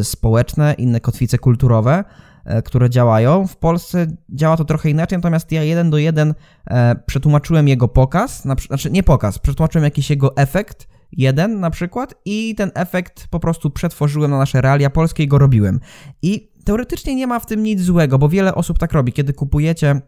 y, 0.00 0.04
społeczne, 0.04 0.74
inne 0.78 1.00
kotwice 1.00 1.38
kulturowe. 1.38 2.04
E, 2.44 2.62
które 2.62 2.90
działają. 2.90 3.46
W 3.46 3.56
Polsce 3.56 4.06
działa 4.28 4.56
to 4.56 4.64
trochę 4.64 4.90
inaczej, 4.90 5.18
natomiast 5.18 5.52
ja 5.52 5.62
jeden 5.62 5.90
do 5.90 5.98
jeden 5.98 6.34
e, 6.66 6.94
przetłumaczyłem 7.06 7.68
jego 7.68 7.88
pokaz, 7.88 8.42
znaczy 8.42 8.90
nie 8.90 9.02
pokaz, 9.02 9.38
przetłumaczyłem 9.38 9.84
jakiś 9.84 10.10
jego 10.10 10.36
efekt, 10.36 10.88
jeden 11.12 11.60
na 11.60 11.70
przykład, 11.70 12.14
i 12.24 12.54
ten 12.54 12.70
efekt 12.74 13.28
po 13.28 13.40
prostu 13.40 13.70
przetworzyłem 13.70 14.30
na 14.30 14.38
nasze 14.38 14.60
realia 14.60 14.90
polskie 14.90 15.22
i 15.22 15.28
go 15.28 15.38
robiłem. 15.38 15.80
I 16.22 16.53
teoretycznie 16.64 17.14
nie 17.14 17.26
ma 17.26 17.40
w 17.40 17.46
tym 17.46 17.62
nic 17.62 17.80
złego, 17.80 18.18
bo 18.18 18.28
wiele 18.28 18.54
osób 18.54 18.78
tak 18.78 18.92
robi. 18.92 19.12
Kiedy 19.12 19.32
kupujecie 19.32 20.00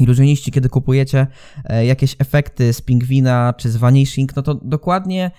iluzjoniści, 0.00 0.52
kiedy 0.52 0.68
kupujecie 0.68 1.26
e, 1.64 1.86
jakieś 1.86 2.16
efekty 2.18 2.72
z 2.72 2.80
pingwina 2.80 3.54
czy 3.56 3.70
z 3.70 3.76
vanishing, 3.76 4.36
no 4.36 4.42
to 4.42 4.54
dokładnie 4.54 5.30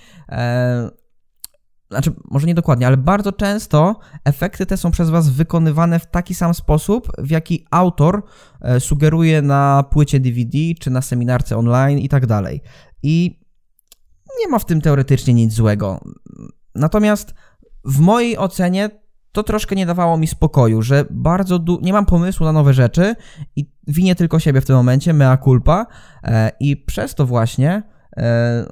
znaczy 1.92 2.14
może 2.32 2.48
nie 2.48 2.54
dokładnie, 2.54 2.88
ale 2.88 2.98
bardzo 2.98 3.32
często 3.32 4.00
efekty 4.26 4.66
te 4.66 4.78
są 4.78 4.92
przez 4.92 5.10
Was 5.10 5.30
wykonywane 5.30 6.00
w 6.00 6.06
taki 6.06 6.36
sam 6.36 6.54
sposób, 6.54 7.12
w 7.18 7.30
jaki 7.30 7.66
autor 7.72 8.24
e, 8.62 8.80
sugeruje 8.80 9.42
na 9.42 9.84
płycie 9.92 10.20
DVD 10.20 10.58
czy 10.80 10.90
na 10.90 11.02
seminarce 11.02 11.58
online 11.58 12.00
i 12.00 12.10
tak 12.10 12.26
dalej. 12.26 12.62
I 13.04 13.40
nie 14.40 14.48
ma 14.48 14.60
w 14.60 14.66
tym 14.66 14.82
teoretycznie 14.82 15.34
nic 15.34 15.54
złego. 15.54 16.00
Natomiast 16.76 17.34
w 17.86 18.00
mojej 18.00 18.38
ocenie 18.38 18.90
to 19.32 19.44
troszkę 19.44 19.76
nie 19.76 19.86
dawało 19.86 20.18
mi 20.18 20.28
spokoju, 20.28 20.82
że 20.82 21.06
bardzo 21.10 21.60
du- 21.60 21.80
nie 21.82 21.94
mam 21.94 22.06
pomysłu 22.06 22.46
na 22.46 22.52
nowe 22.52 22.74
rzeczy 22.74 23.16
i 23.56 23.72
winię 23.88 24.16
tylko 24.16 24.40
siebie 24.40 24.62
w 24.62 24.66
tym 24.66 24.76
momencie, 24.76 25.14
mea 25.14 25.38
culpa 25.38 25.86
e, 26.24 26.52
i 26.60 26.78
przez 26.78 27.16
to 27.16 27.26
właśnie 27.26 27.84
e, 28.18 28.66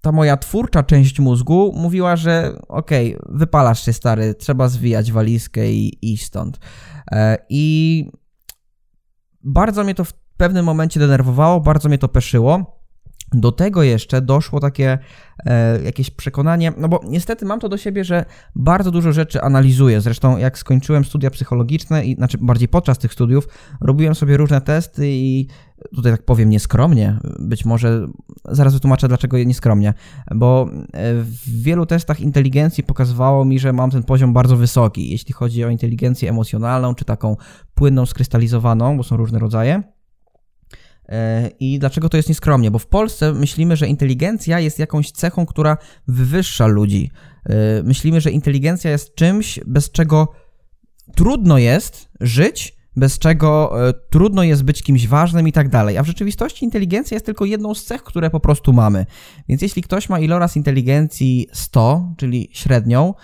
ta 0.00 0.12
moja 0.12 0.36
twórcza 0.36 0.82
część 0.82 1.20
mózgu 1.20 1.72
mówiła, 1.76 2.16
że 2.16 2.52
okej, 2.68 3.16
okay, 3.16 3.38
wypalasz 3.38 3.84
się 3.84 3.92
stary, 3.92 4.34
trzeba 4.34 4.68
zwijać 4.68 5.12
walizkę 5.12 5.72
i 5.72 6.12
iść 6.12 6.24
stąd. 6.24 6.58
E, 7.12 7.36
I 7.48 8.04
bardzo 9.44 9.84
mnie 9.84 9.94
to 9.94 10.04
w 10.04 10.12
pewnym 10.36 10.64
momencie 10.64 11.00
denerwowało, 11.00 11.60
bardzo 11.60 11.88
mnie 11.88 11.98
to 11.98 12.08
peszyło. 12.08 12.79
Do 13.32 13.52
tego 13.52 13.82
jeszcze 13.82 14.20
doszło 14.20 14.60
takie 14.60 14.98
e, 15.46 15.82
jakieś 15.82 16.10
przekonanie, 16.10 16.72
no 16.76 16.88
bo 16.88 17.00
niestety 17.08 17.46
mam 17.46 17.60
to 17.60 17.68
do 17.68 17.76
siebie, 17.76 18.04
że 18.04 18.24
bardzo 18.56 18.90
dużo 18.90 19.12
rzeczy 19.12 19.42
analizuję. 19.42 20.00
Zresztą 20.00 20.38
jak 20.38 20.58
skończyłem 20.58 21.04
studia 21.04 21.30
psychologiczne, 21.30 22.04
i 22.04 22.14
znaczy 22.14 22.38
bardziej 22.40 22.68
podczas 22.68 22.98
tych 22.98 23.12
studiów, 23.12 23.48
robiłem 23.80 24.14
sobie 24.14 24.36
różne 24.36 24.60
testy 24.60 25.08
i 25.08 25.48
tutaj 25.94 26.12
tak 26.12 26.24
powiem 26.24 26.50
nieskromnie, 26.50 27.18
być 27.38 27.64
może 27.64 28.08
zaraz 28.44 28.74
wytłumaczę 28.74 29.08
dlaczego 29.08 29.38
nieskromnie, 29.38 29.94
bo 30.34 30.70
e, 30.72 31.14
w 31.14 31.62
wielu 31.62 31.86
testach 31.86 32.20
inteligencji 32.20 32.84
pokazywało 32.84 33.44
mi, 33.44 33.58
że 33.58 33.72
mam 33.72 33.90
ten 33.90 34.02
poziom 34.02 34.32
bardzo 34.32 34.56
wysoki, 34.56 35.10
jeśli 35.10 35.32
chodzi 35.32 35.64
o 35.64 35.70
inteligencję 35.70 36.30
emocjonalną, 36.30 36.94
czy 36.94 37.04
taką 37.04 37.36
płynną, 37.74 38.06
skrystalizowaną, 38.06 38.96
bo 38.96 39.02
są 39.02 39.16
różne 39.16 39.38
rodzaje 39.38 39.82
I 41.60 41.78
dlaczego 41.78 42.08
to 42.08 42.16
jest 42.16 42.28
nieskromnie? 42.28 42.70
Bo 42.70 42.78
w 42.78 42.86
Polsce 42.86 43.32
myślimy, 43.32 43.76
że 43.76 43.86
inteligencja 43.88 44.60
jest 44.60 44.78
jakąś 44.78 45.10
cechą, 45.10 45.46
która 45.46 45.76
wywyższa 46.08 46.66
ludzi. 46.66 47.10
E, 47.46 47.82
myślimy, 47.82 48.20
że 48.20 48.30
inteligencja 48.30 48.90
jest 48.90 49.14
czymś, 49.14 49.60
bez 49.66 49.90
czego 49.90 50.28
trudno 51.14 51.58
jest 51.58 52.08
żyć, 52.20 52.80
bez 52.96 53.18
czego 53.18 53.72
e, 53.88 53.92
trudno 54.10 54.42
jest 54.42 54.62
być 54.62 54.82
kimś 54.82 55.06
ważnym 55.06 55.48
i 55.48 55.52
tak 55.52 55.68
dalej. 55.68 55.98
A 55.98 56.02
w 56.02 56.06
rzeczywistości 56.06 56.64
inteligencja 56.64 57.14
jest 57.14 57.26
tylko 57.26 57.44
jedną 57.44 57.74
z 57.74 57.84
cech, 57.84 58.02
które 58.02 58.30
po 58.30 58.40
prostu 58.40 58.72
mamy. 58.72 59.06
Więc 59.48 59.62
jeśli 59.62 59.82
ktoś 59.82 60.08
ma 60.08 60.20
iloraz 60.20 60.56
inteligencji 60.56 61.46
100, 61.52 62.14
czyli 62.16 62.48
średnią 62.52 63.14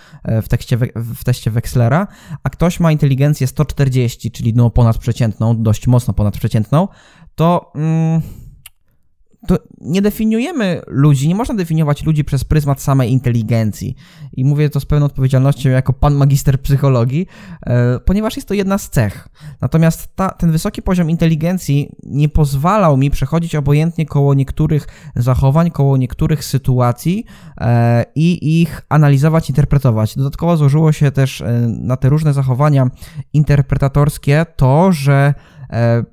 w, 0.43 0.47
tekście, 0.47 0.77
w 0.95 1.23
teście 1.23 1.51
Wexlera, 1.51 2.07
a 2.43 2.49
ktoś 2.49 2.79
ma 2.79 2.91
inteligencję 2.91 3.47
140, 3.47 4.31
czyli 4.31 4.53
no 4.53 4.69
ponadprzeciętną, 4.69 5.63
dość 5.63 5.87
mocno 5.87 6.13
ponadprzeciętną, 6.13 6.87
to, 7.37 7.71
mm, 7.75 8.21
to 9.47 9.57
nie 9.81 10.01
definiujemy 10.01 10.81
ludzi, 10.87 11.27
nie 11.27 11.35
można 11.35 11.55
definiować 11.55 12.03
ludzi 12.03 12.23
przez 12.23 12.43
pryzmat 12.43 12.81
samej 12.81 13.11
inteligencji. 13.11 13.95
I 14.33 14.45
mówię 14.45 14.69
to 14.69 14.79
z 14.79 14.85
pełną 14.85 15.05
odpowiedzialnością 15.05 15.69
jako 15.69 15.93
pan 15.93 16.15
magister 16.15 16.61
psychologii, 16.61 17.27
e, 17.65 17.99
ponieważ 17.99 18.35
jest 18.35 18.47
to 18.47 18.53
jedna 18.53 18.77
z 18.77 18.89
cech. 18.89 19.27
Natomiast 19.61 20.15
ta, 20.15 20.29
ten 20.29 20.51
wysoki 20.51 20.81
poziom 20.81 21.09
inteligencji 21.09 21.95
nie 22.03 22.29
pozwalał 22.29 22.97
mi 22.97 23.11
przechodzić 23.11 23.55
obojętnie 23.55 24.05
koło 24.05 24.33
niektórych 24.33 24.87
zachowań, 25.15 25.71
koło 25.71 25.97
niektórych 25.97 26.45
sytuacji 26.45 27.25
e, 27.57 28.05
i 28.15 28.61
ich 28.61 28.81
analizować, 28.89 29.49
interpretować. 29.49 30.15
Dodatkowo 30.15 30.57
złożyło 30.57 30.91
się 30.91 31.11
też 31.11 31.41
e, 31.41 31.67
na 31.67 31.97
te 31.97 32.09
różne 32.09 32.33
zachowania 32.33 32.89
interpretatorskie 33.33 34.45
to, 34.55 34.91
że 34.91 35.33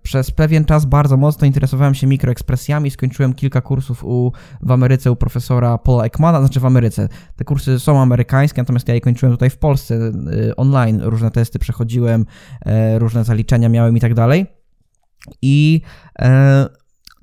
przez 0.03 0.31
pewien 0.31 0.65
czas 0.65 0.85
bardzo 0.85 1.17
mocno 1.17 1.47
interesowałem 1.47 1.95
się 1.95 2.07
mikroekspresjami, 2.07 2.91
skończyłem 2.91 3.35
kilka 3.35 3.61
kursów 3.61 4.05
u, 4.05 4.33
w 4.61 4.71
Ameryce 4.71 5.13
u 5.13 5.17
profesora 5.17 5.79
Paula 5.79 6.05
Ekmana, 6.05 6.41
znaczy 6.41 6.61
w 6.61 6.67
Ameryce. 6.67 7.09
Te 7.37 7.45
kursy 7.45 7.81
są 7.81 8.01
amerykańskie, 8.01 8.63
natomiast 8.63 8.89
ja 8.89 8.95
je 8.95 9.01
kończyłem 9.01 9.33
tutaj 9.33 9.51
w 9.51 9.59
Polsce 9.59 9.95
e, 9.95 10.57
online. 10.57 11.01
Różne 11.03 11.31
testy 11.31 11.59
przechodziłem, 11.59 12.27
e, 12.67 12.99
różne 12.99 13.25
zaliczenia 13.25 13.69
miałem 13.69 13.97
i 13.97 14.01
tak 14.01 14.15
dalej. 14.15 14.47
I 15.43 15.81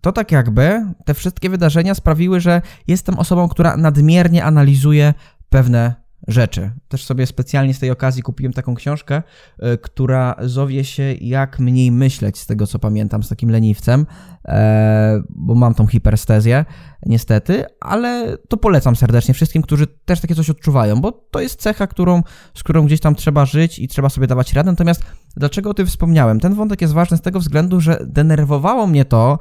to 0.01 0.11
tak 0.11 0.31
jakby 0.31 0.85
te 1.05 1.13
wszystkie 1.13 1.49
wydarzenia 1.49 1.95
sprawiły, 1.95 2.39
że 2.39 2.61
jestem 2.87 3.19
osobą, 3.19 3.47
która 3.47 3.77
nadmiernie 3.77 4.43
analizuje 4.43 5.13
pewne 5.49 6.00
rzeczy. 6.27 6.71
Też 6.87 7.05
sobie 7.05 7.25
specjalnie 7.25 7.73
z 7.73 7.79
tej 7.79 7.91
okazji 7.91 8.23
kupiłem 8.23 8.53
taką 8.53 8.75
książkę, 8.75 9.23
e, 9.59 9.77
która 9.77 10.35
zowie 10.41 10.83
się 10.83 11.13
Jak 11.21 11.59
mniej 11.59 11.91
myśleć, 11.91 12.37
z 12.37 12.45
tego 12.45 12.67
co 12.67 12.79
pamiętam, 12.79 13.23
z 13.23 13.29
takim 13.29 13.51
leniwcem, 13.51 14.05
e, 14.45 15.23
bo 15.29 15.55
mam 15.55 15.73
tą 15.73 15.87
hiperstezję, 15.87 16.65
niestety, 17.05 17.65
ale 17.79 18.37
to 18.47 18.57
polecam 18.57 18.95
serdecznie 18.95 19.33
wszystkim, 19.33 19.61
którzy 19.61 19.87
też 19.87 20.21
takie 20.21 20.35
coś 20.35 20.49
odczuwają, 20.49 21.01
bo 21.01 21.11
to 21.11 21.39
jest 21.39 21.61
cecha, 21.61 21.87
którą, 21.87 22.23
z 22.53 22.63
którą 22.63 22.85
gdzieś 22.85 22.99
tam 22.99 23.15
trzeba 23.15 23.45
żyć 23.45 23.79
i 23.79 23.87
trzeba 23.87 24.09
sobie 24.09 24.27
dawać 24.27 24.53
radę. 24.53 24.71
Natomiast 24.71 25.03
dlaczego 25.37 25.69
o 25.69 25.73
tym 25.73 25.87
wspomniałem? 25.87 26.39
Ten 26.39 26.53
wątek 26.53 26.81
jest 26.81 26.93
ważny 26.93 27.17
z 27.17 27.21
tego 27.21 27.39
względu, 27.39 27.81
że 27.81 28.05
denerwowało 28.07 28.87
mnie 28.87 29.05
to, 29.05 29.39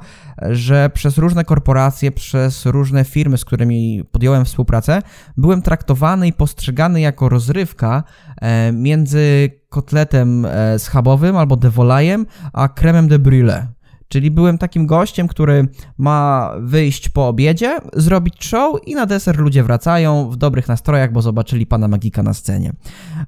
że 0.49 0.89
przez 0.93 1.17
różne 1.17 1.43
korporacje, 1.43 2.11
przez 2.11 2.65
różne 2.65 3.03
firmy, 3.03 3.37
z 3.37 3.45
którymi 3.45 4.03
podjąłem 4.11 4.45
współpracę, 4.45 5.01
byłem 5.37 5.61
traktowany 5.61 6.27
i 6.27 6.33
postrzegany 6.33 7.01
jako 7.01 7.29
rozrywka 7.29 8.03
e, 8.41 8.71
między 8.71 9.49
kotletem 9.69 10.45
e, 10.45 10.79
schabowym 10.79 11.37
albo 11.37 11.55
devolajem, 11.55 12.25
a 12.53 12.67
kremem 12.67 13.07
de 13.07 13.19
brûlée. 13.19 13.80
Czyli 14.11 14.31
byłem 14.31 14.57
takim 14.57 14.85
gościem, 14.85 15.27
który 15.27 15.67
ma 15.97 16.51
wyjść 16.59 17.09
po 17.09 17.27
obiedzie, 17.27 17.77
zrobić 17.93 18.45
show 18.45 18.87
i 18.87 18.95
na 18.95 19.05
deser 19.05 19.39
ludzie 19.39 19.63
wracają 19.63 20.29
w 20.29 20.37
dobrych 20.37 20.67
nastrojach, 20.67 21.11
bo 21.11 21.21
zobaczyli 21.21 21.65
pana 21.65 21.87
magika 21.87 22.23
na 22.23 22.33
scenie. 22.33 22.73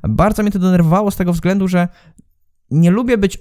Bardzo 0.10 0.44
mnie 0.44 0.52
to 0.52 0.60
denerwowało 0.60 1.12
z 1.12 1.16
tego 1.16 1.34
względu, 1.34 1.68
że 1.68 1.88
nie 2.72 2.92
lubię 2.92 3.18
być 3.18 3.40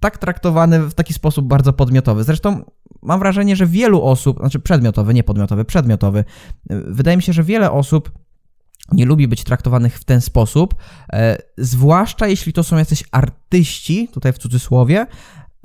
tak 0.00 0.18
traktowany 0.18 0.80
w 0.80 0.94
taki 0.94 1.14
sposób 1.14 1.46
bardzo 1.46 1.72
podmiotowy. 1.72 2.24
Zresztą 2.24 2.64
mam 3.02 3.18
wrażenie, 3.18 3.56
że 3.56 3.66
wielu 3.66 4.02
osób, 4.02 4.38
znaczy 4.38 4.60
przedmiotowy, 4.60 5.14
nie 5.14 5.24
podmiotowy, 5.24 5.64
przedmiotowy, 5.64 6.24
wydaje 6.70 7.16
mi 7.16 7.22
się, 7.22 7.32
że 7.32 7.42
wiele 7.42 7.70
osób 7.70 8.10
nie 8.92 9.06
lubi 9.06 9.28
być 9.28 9.44
traktowanych 9.44 9.98
w 9.98 10.04
ten 10.04 10.20
sposób, 10.20 10.74
e, 11.12 11.38
zwłaszcza 11.58 12.26
jeśli 12.26 12.52
to 12.52 12.64
są 12.64 12.76
jacyś 12.76 13.04
artyści, 13.12 14.08
tutaj 14.12 14.32
w 14.32 14.38
cudzysłowie, 14.38 15.06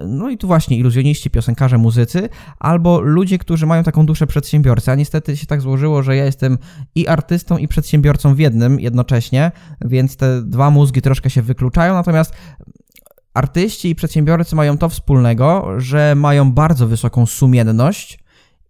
no 0.07 0.29
i 0.29 0.37
tu 0.37 0.47
właśnie 0.47 0.77
iluzjoniści, 0.77 1.29
piosenkarze, 1.29 1.77
muzycy, 1.77 2.29
albo 2.59 3.01
ludzie, 3.01 3.37
którzy 3.37 3.65
mają 3.65 3.83
taką 3.83 4.05
duszę 4.05 4.27
przedsiębiorcy. 4.27 4.91
A 4.91 4.95
niestety 4.95 5.37
się 5.37 5.45
tak 5.45 5.61
złożyło, 5.61 6.03
że 6.03 6.15
ja 6.15 6.25
jestem 6.25 6.57
i 6.95 7.07
artystą, 7.07 7.57
i 7.57 7.67
przedsiębiorcą 7.67 8.35
w 8.35 8.39
jednym 8.39 8.79
jednocześnie, 8.79 9.51
więc 9.81 10.15
te 10.15 10.41
dwa 10.41 10.69
mózgi 10.69 11.01
troszkę 11.01 11.29
się 11.29 11.41
wykluczają. 11.41 11.93
Natomiast 11.93 12.33
artyści 13.33 13.89
i 13.89 13.95
przedsiębiorcy 13.95 14.55
mają 14.55 14.77
to 14.77 14.89
wspólnego, 14.89 15.67
że 15.77 16.15
mają 16.15 16.51
bardzo 16.51 16.87
wysoką 16.87 17.25
sumienność 17.25 18.19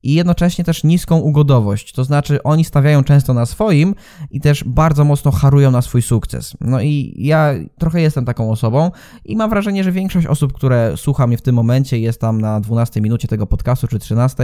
i 0.03 0.13
jednocześnie 0.13 0.65
też 0.65 0.83
niską 0.83 1.17
ugodowość. 1.17 1.93
To 1.93 2.03
znaczy, 2.03 2.43
oni 2.43 2.65
stawiają 2.65 3.03
często 3.03 3.33
na 3.33 3.45
swoim 3.45 3.95
i 4.31 4.41
też 4.41 4.63
bardzo 4.63 5.03
mocno 5.03 5.31
harują 5.31 5.71
na 5.71 5.81
swój 5.81 6.01
sukces. 6.01 6.53
No 6.61 6.81
i 6.81 7.13
ja 7.17 7.53
trochę 7.77 8.01
jestem 8.01 8.25
taką 8.25 8.51
osobą 8.51 8.91
i 9.25 9.35
mam 9.35 9.49
wrażenie, 9.49 9.83
że 9.83 9.91
większość 9.91 10.27
osób, 10.27 10.53
które 10.53 10.97
słucha 10.97 11.27
mnie 11.27 11.37
w 11.37 11.41
tym 11.41 11.55
momencie, 11.55 11.99
jest 11.99 12.21
tam 12.21 12.41
na 12.41 12.59
12 12.59 13.01
minucie 13.01 13.27
tego 13.27 13.47
podcastu 13.47 13.87
czy 13.87 13.99
13, 13.99 14.43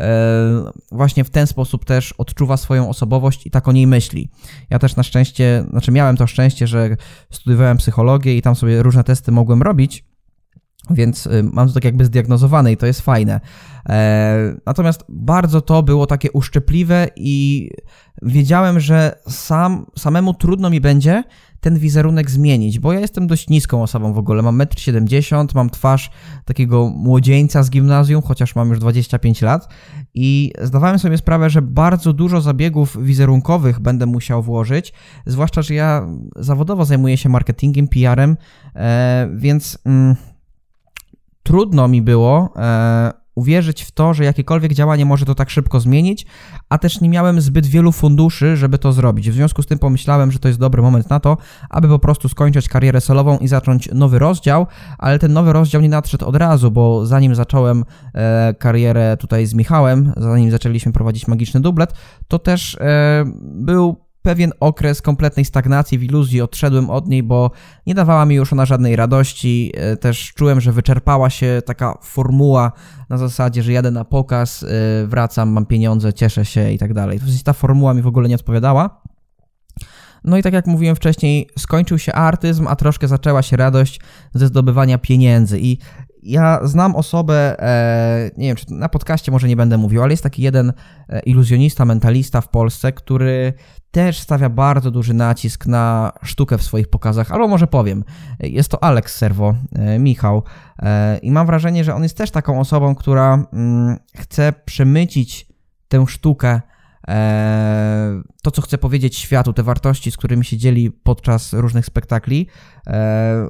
e, 0.00 0.12
właśnie 0.92 1.24
w 1.24 1.30
ten 1.30 1.46
sposób 1.46 1.84
też 1.84 2.14
odczuwa 2.18 2.56
swoją 2.56 2.88
osobowość 2.88 3.46
i 3.46 3.50
tak 3.50 3.68
o 3.68 3.72
niej 3.72 3.86
myśli. 3.86 4.28
Ja 4.70 4.78
też 4.78 4.96
na 4.96 5.02
szczęście, 5.02 5.64
znaczy 5.70 5.92
miałem 5.92 6.16
to 6.16 6.26
szczęście, 6.26 6.66
że 6.66 6.96
studiowałem 7.30 7.76
psychologię 7.76 8.36
i 8.36 8.42
tam 8.42 8.56
sobie 8.56 8.82
różne 8.82 9.04
testy 9.04 9.32
mogłem 9.32 9.62
robić 9.62 10.07
więc 10.90 11.26
y, 11.26 11.42
mam 11.52 11.68
to 11.68 11.74
tak 11.74 11.84
jakby 11.84 12.04
zdiagnozowane 12.04 12.72
i 12.72 12.76
to 12.76 12.86
jest 12.86 13.00
fajne. 13.00 13.40
E, 13.88 14.54
natomiast 14.66 15.04
bardzo 15.08 15.60
to 15.60 15.82
było 15.82 16.06
takie 16.06 16.32
uszczypliwe 16.32 17.08
i 17.16 17.70
wiedziałem, 18.22 18.80
że 18.80 19.18
sam, 19.28 19.86
samemu 19.96 20.34
trudno 20.34 20.70
mi 20.70 20.80
będzie 20.80 21.24
ten 21.60 21.78
wizerunek 21.78 22.30
zmienić, 22.30 22.78
bo 22.78 22.92
ja 22.92 23.00
jestem 23.00 23.26
dość 23.26 23.48
niską 23.48 23.82
osobą 23.82 24.12
w 24.12 24.18
ogóle. 24.18 24.42
Mam 24.42 24.58
1,70 24.58 25.40
m, 25.40 25.46
mam 25.54 25.70
twarz 25.70 26.10
takiego 26.44 26.88
młodzieńca 26.88 27.62
z 27.62 27.70
gimnazjum, 27.70 28.22
chociaż 28.22 28.54
mam 28.54 28.68
już 28.68 28.78
25 28.78 29.42
lat 29.42 29.68
i 30.14 30.52
zdawałem 30.62 30.98
sobie 30.98 31.18
sprawę, 31.18 31.50
że 31.50 31.62
bardzo 31.62 32.12
dużo 32.12 32.40
zabiegów 32.40 33.04
wizerunkowych 33.04 33.80
będę 33.80 34.06
musiał 34.06 34.42
włożyć, 34.42 34.92
zwłaszcza, 35.26 35.62
że 35.62 35.74
ja 35.74 36.06
zawodowo 36.36 36.84
zajmuję 36.84 37.16
się 37.16 37.28
marketingiem, 37.28 37.88
PR-em, 37.88 38.36
e, 38.74 39.28
więc... 39.36 39.78
Mm, 39.84 40.16
trudno 41.48 41.88
mi 41.88 42.02
było 42.02 42.52
e, 42.56 43.12
uwierzyć 43.34 43.82
w 43.82 43.90
to, 43.90 44.14
że 44.14 44.24
jakiekolwiek 44.24 44.72
działanie 44.72 45.04
może 45.04 45.26
to 45.26 45.34
tak 45.34 45.50
szybko 45.50 45.80
zmienić, 45.80 46.26
a 46.68 46.78
też 46.78 47.00
nie 47.00 47.08
miałem 47.08 47.40
zbyt 47.40 47.66
wielu 47.66 47.92
funduszy, 47.92 48.56
żeby 48.56 48.78
to 48.78 48.92
zrobić. 48.92 49.30
W 49.30 49.34
związku 49.34 49.62
z 49.62 49.66
tym 49.66 49.78
pomyślałem, 49.78 50.32
że 50.32 50.38
to 50.38 50.48
jest 50.48 50.60
dobry 50.60 50.82
moment 50.82 51.10
na 51.10 51.20
to, 51.20 51.36
aby 51.70 51.88
po 51.88 51.98
prostu 51.98 52.28
skończyć 52.28 52.68
karierę 52.68 53.00
solową 53.00 53.38
i 53.38 53.48
zacząć 53.48 53.88
nowy 53.94 54.18
rozdział, 54.18 54.66
ale 54.98 55.18
ten 55.18 55.32
nowy 55.32 55.52
rozdział 55.52 55.82
nie 55.82 55.88
nadszedł 55.88 56.26
od 56.26 56.36
razu, 56.36 56.70
bo 56.70 57.06
zanim 57.06 57.34
zacząłem 57.34 57.84
e, 58.14 58.54
karierę 58.54 59.16
tutaj 59.16 59.46
z 59.46 59.54
Michałem, 59.54 60.12
zanim 60.16 60.50
zaczęliśmy 60.50 60.92
prowadzić 60.92 61.28
magiczny 61.28 61.60
dublet, 61.60 61.94
to 62.28 62.38
też 62.38 62.74
e, 62.80 63.24
był 63.40 64.07
pewien 64.22 64.52
okres 64.60 65.02
kompletnej 65.02 65.44
stagnacji, 65.44 65.98
w 65.98 66.02
iluzji 66.02 66.40
odszedłem 66.40 66.90
od 66.90 67.08
niej, 67.08 67.22
bo 67.22 67.50
nie 67.86 67.94
dawała 67.94 68.26
mi 68.26 68.34
już 68.34 68.52
ona 68.52 68.66
żadnej 68.66 68.96
radości. 68.96 69.72
E, 69.74 69.96
też 69.96 70.32
czułem, 70.34 70.60
że 70.60 70.72
wyczerpała 70.72 71.30
się 71.30 71.62
taka 71.66 71.98
formuła 72.02 72.72
na 73.08 73.18
zasadzie, 73.18 73.62
że 73.62 73.72
jadę 73.72 73.90
na 73.90 74.04
pokaz, 74.04 74.62
e, 74.62 74.66
wracam, 75.06 75.48
mam 75.48 75.66
pieniądze, 75.66 76.12
cieszę 76.12 76.44
się 76.44 76.72
i 76.72 76.78
tak 76.78 76.94
dalej. 76.94 77.20
Ta 77.44 77.52
formuła 77.52 77.94
mi 77.94 78.02
w 78.02 78.06
ogóle 78.06 78.28
nie 78.28 78.34
odpowiadała. 78.34 79.02
No 80.24 80.36
i 80.36 80.42
tak 80.42 80.52
jak 80.52 80.66
mówiłem 80.66 80.96
wcześniej, 80.96 81.48
skończył 81.58 81.98
się 81.98 82.12
artyzm, 82.12 82.66
a 82.68 82.76
troszkę 82.76 83.08
zaczęła 83.08 83.42
się 83.42 83.56
radość 83.56 84.00
ze 84.34 84.46
zdobywania 84.46 84.98
pieniędzy. 84.98 85.60
I 85.60 85.78
ja 86.22 86.60
znam 86.62 86.96
osobę, 86.96 87.62
e, 87.62 88.30
nie 88.36 88.46
wiem, 88.46 88.56
czy 88.56 88.72
na 88.72 88.88
podcaście 88.88 89.32
może 89.32 89.48
nie 89.48 89.56
będę 89.56 89.78
mówił, 89.78 90.02
ale 90.02 90.12
jest 90.12 90.22
taki 90.22 90.42
jeden 90.42 90.72
iluzjonista, 91.26 91.84
mentalista 91.84 92.40
w 92.40 92.48
Polsce, 92.48 92.92
który 92.92 93.54
też 93.90 94.20
stawia 94.20 94.48
bardzo 94.48 94.90
duży 94.90 95.14
nacisk 95.14 95.66
na 95.66 96.12
sztukę 96.22 96.58
w 96.58 96.62
swoich 96.62 96.88
pokazach, 96.88 97.32
albo 97.32 97.48
może 97.48 97.66
powiem, 97.66 98.04
jest 98.40 98.70
to 98.70 98.84
Alex 98.84 99.16
Serwo, 99.16 99.54
e, 99.72 99.98
Michał, 99.98 100.42
e, 100.78 101.18
i 101.18 101.30
mam 101.30 101.46
wrażenie, 101.46 101.84
że 101.84 101.94
on 101.94 102.02
jest 102.02 102.16
też 102.16 102.30
taką 102.30 102.60
osobą, 102.60 102.94
która 102.94 103.44
mm, 103.52 103.96
chce 104.16 104.52
przemycić 104.64 105.46
tę 105.88 106.04
sztukę, 106.08 106.60
e, 107.08 108.22
to 108.42 108.50
co 108.50 108.62
chce 108.62 108.78
powiedzieć 108.78 109.16
światu, 109.16 109.52
te 109.52 109.62
wartości, 109.62 110.10
z 110.10 110.16
którymi 110.16 110.44
się 110.44 110.56
dzieli 110.56 110.90
podczas 110.90 111.52
różnych 111.52 111.86
spektakli, 111.86 112.46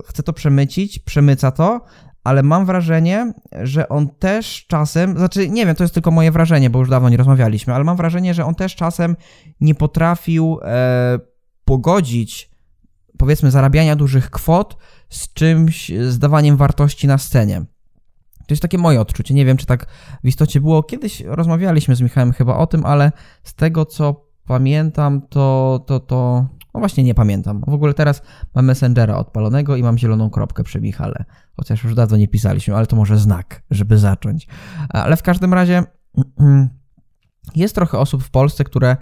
chce 0.08 0.22
to 0.22 0.32
przemycić, 0.32 0.98
przemyca 0.98 1.50
to, 1.50 1.84
ale 2.28 2.42
mam 2.42 2.66
wrażenie, 2.66 3.32
że 3.62 3.88
on 3.88 4.08
też 4.08 4.66
czasem, 4.66 5.18
znaczy 5.18 5.49
nie 5.49 5.66
wiem, 5.66 5.75
to 5.76 5.85
jest 5.85 5.94
tylko 5.94 6.11
moje 6.11 6.32
wrażenie, 6.32 6.70
bo 6.70 6.78
już 6.78 6.88
dawno 6.88 7.08
nie 7.08 7.16
rozmawialiśmy, 7.16 7.75
ale 7.75 7.85
mam 7.85 7.97
wrażenie, 7.97 8.35
że 8.35 8.44
on 8.44 8.54
też 8.54 8.76
czasem 8.76 9.16
nie 9.61 9.75
potrafił 9.75 10.58
e, 10.62 11.18
pogodzić, 11.64 12.50
powiedzmy, 13.18 13.50
zarabiania 13.50 13.97
dużych 13.97 14.30
kwot 14.30 14.76
z 15.08 15.32
czymś, 15.32 15.92
z 16.08 16.18
dawaniem 16.18 16.56
wartości 16.56 17.06
na 17.06 17.18
scenie. 17.18 17.61
To 18.38 18.52
jest 18.52 18.62
takie 18.62 18.78
moje 18.78 19.00
odczucie. 19.00 19.35
Nie 19.35 19.44
wiem, 19.44 19.56
czy 19.56 19.66
tak 19.66 19.87
w 20.25 20.28
istocie 20.28 20.61
było. 20.61 20.82
Kiedyś 20.82 21.20
rozmawialiśmy 21.20 21.97
z 21.97 22.00
Michałem 22.00 22.32
chyba 22.32 22.56
o 22.56 22.66
tym, 22.66 22.87
ale 22.87 23.12
z 23.42 23.54
tego 23.54 23.85
co 23.85 24.26
pamiętam, 24.47 25.23
to, 25.28 25.85
to, 25.87 26.00
to 26.00 26.49
no 26.75 26.80
właśnie 26.80 27.04
nie 27.04 27.14
pamiętam. 27.14 27.60
W 27.66 27.75
ogóle 27.75 27.94
teraz 27.94 28.22
mam 28.54 28.64
Messengera 28.64 29.16
odpalonego 29.16 29.76
i 29.76 29.82
mam 29.82 29.98
zieloną 29.98 30.30
kropkę 30.30 30.64
przy 30.64 30.80
Michale. 30.80 31.25
Chociaż 31.56 31.84
już 31.84 31.94
dawno 31.94 32.16
nie 32.16 32.28
pisaliśmy, 32.28 32.76
ale 32.76 32.87
to 32.87 32.96
może 32.96 33.18
znak, 33.18 33.62
żeby 33.70 33.98
zacząć. 33.98 34.48
Ale 34.88 35.16
w 35.16 35.22
każdym 35.22 35.54
razie 35.54 35.82
jest 37.56 37.75
trochę 37.75 37.98
osób 37.98 38.22
w 38.22 38.30
Polsce, 38.30 38.64
które 38.64 38.96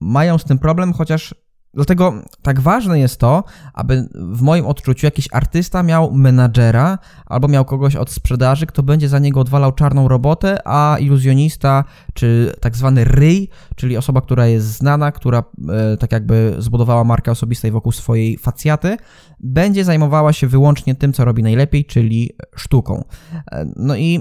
mają 0.00 0.38
z 0.38 0.44
tym 0.44 0.58
problem, 0.58 0.92
chociaż 0.92 1.34
Dlatego 1.74 2.12
tak 2.42 2.60
ważne 2.60 2.98
jest 2.98 3.20
to, 3.20 3.44
aby 3.74 4.08
w 4.14 4.42
moim 4.42 4.66
odczuciu 4.66 5.06
jakiś 5.06 5.28
artysta 5.32 5.82
miał 5.82 6.12
menadżera 6.12 6.98
albo 7.26 7.48
miał 7.48 7.64
kogoś 7.64 7.96
od 7.96 8.10
sprzedaży, 8.10 8.66
kto 8.66 8.82
będzie 8.82 9.08
za 9.08 9.18
niego 9.18 9.40
odwalał 9.40 9.72
czarną 9.72 10.08
robotę, 10.08 10.58
a 10.64 10.96
iluzjonista 11.00 11.84
czy 12.14 12.52
tak 12.60 12.76
zwany 12.76 13.04
ryj, 13.04 13.48
czyli 13.76 13.96
osoba, 13.96 14.20
która 14.20 14.46
jest 14.46 14.66
znana, 14.66 15.12
która 15.12 15.44
e, 15.68 15.96
tak 15.96 16.12
jakby 16.12 16.54
zbudowała 16.58 17.04
markę 17.04 17.30
osobistej 17.30 17.70
wokół 17.70 17.92
swojej 17.92 18.38
facjaty, 18.38 18.96
będzie 19.40 19.84
zajmowała 19.84 20.32
się 20.32 20.46
wyłącznie 20.46 20.94
tym, 20.94 21.12
co 21.12 21.24
robi 21.24 21.42
najlepiej, 21.42 21.84
czyli 21.84 22.30
sztuką. 22.56 23.04
E, 23.52 23.66
no 23.76 23.96
i 23.96 24.20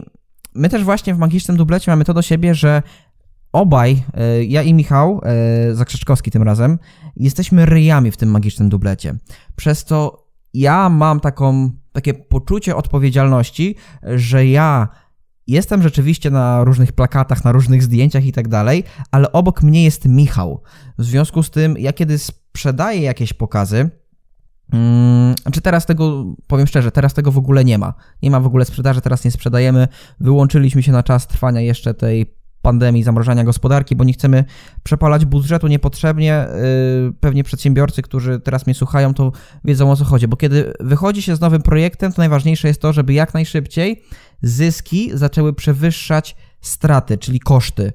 my 0.56 0.70
też 0.70 0.84
właśnie 0.84 1.16
w 1.16 1.18
magicznym 1.18 1.58
dublecie 1.58 1.92
mamy 1.92 2.06
to 2.06 2.14
do 2.14 2.22
siebie, 2.22 2.56
że 2.56 2.84
obaj, 3.52 4.04
e, 4.14 4.44
ja 4.44 4.64
i 4.64 4.74
Michał, 4.74 5.22
e, 5.24 5.76
Zakrzeczkowski 5.76 6.32
tym 6.32 6.44
razem, 6.44 6.80
jesteśmy 7.16 7.66
ryjami 7.66 8.12
w 8.12 8.18
tym 8.18 8.32
magicznym 8.32 8.70
dublecie. 8.70 9.16
Przez 9.56 9.86
to 9.86 10.28
ja 10.54 10.90
mam 10.90 11.20
taką, 11.20 11.72
takie 11.92 12.14
poczucie 12.14 12.76
odpowiedzialności, 12.76 13.76
że 14.04 14.46
ja 14.46 14.88
jestem 15.48 15.82
rzeczywiście 15.82 16.32
na 16.32 16.64
różnych 16.64 16.92
plakatach, 16.92 17.44
na 17.44 17.52
różnych 17.52 17.84
zdjęciach 17.84 18.26
i 18.26 18.32
tak 18.32 18.48
dalej, 18.48 18.84
ale 19.12 19.32
obok 19.32 19.64
mnie 19.64 19.84
jest 19.84 20.06
Michał. 20.06 20.62
W 20.98 21.04
związku 21.04 21.44
z 21.44 21.50
tym, 21.50 21.78
ja 21.78 21.94
kiedy 21.94 22.18
sprzedaję 22.18 23.02
jakieś 23.02 23.34
pokazy, 23.34 23.90
Hmm, 24.72 25.36
czy 25.54 25.62
teraz 25.62 25.86
tego, 25.86 26.26
powiem 26.48 26.68
szczerze, 26.68 26.92
teraz 26.92 27.14
tego 27.14 27.32
w 27.32 27.38
ogóle 27.38 27.66
nie 27.66 27.78
ma. 27.78 27.94
Nie 28.22 28.32
ma 28.32 28.40
w 28.40 28.46
ogóle 28.46 28.66
sprzedaży, 28.66 29.02
teraz 29.02 29.26
nie 29.26 29.32
sprzedajemy. 29.32 29.88
Wyłączyliśmy 30.20 30.84
się 30.84 30.92
na 30.92 31.04
czas 31.04 31.28
trwania 31.28 31.62
jeszcze 31.62 31.94
tej 31.94 32.39
pandemii, 32.62 33.04
zamrożenia 33.04 33.44
gospodarki, 33.44 33.96
bo 33.96 34.04
nie 34.04 34.14
chcemy 34.14 34.46
przepalać 34.84 35.26
budżetu 35.26 35.68
niepotrzebnie. 35.68 36.48
Y, 37.10 37.14
pewnie 37.20 37.44
przedsiębiorcy, 37.44 38.02
którzy 38.02 38.40
teraz 38.40 38.68
mnie 38.68 38.74
słuchają, 38.74 39.14
to 39.14 39.32
wiedzą 39.66 39.92
o 39.92 39.96
co 39.96 40.06
chodzi, 40.06 40.28
bo 40.28 40.38
kiedy 40.38 40.74
wychodzi 40.80 41.22
się 41.22 41.36
z 41.36 41.42
nowym 41.42 41.62
projektem, 41.62 42.14
to 42.14 42.22
najważniejsze 42.22 42.68
jest 42.68 42.82
to, 42.82 42.94
żeby 42.94 43.14
jak 43.14 43.34
najszybciej 43.34 44.04
zyski 44.42 45.12
zaczęły 45.14 45.54
przewyższać 45.54 46.36
straty, 46.62 47.18
czyli 47.18 47.40
koszty. 47.40 47.94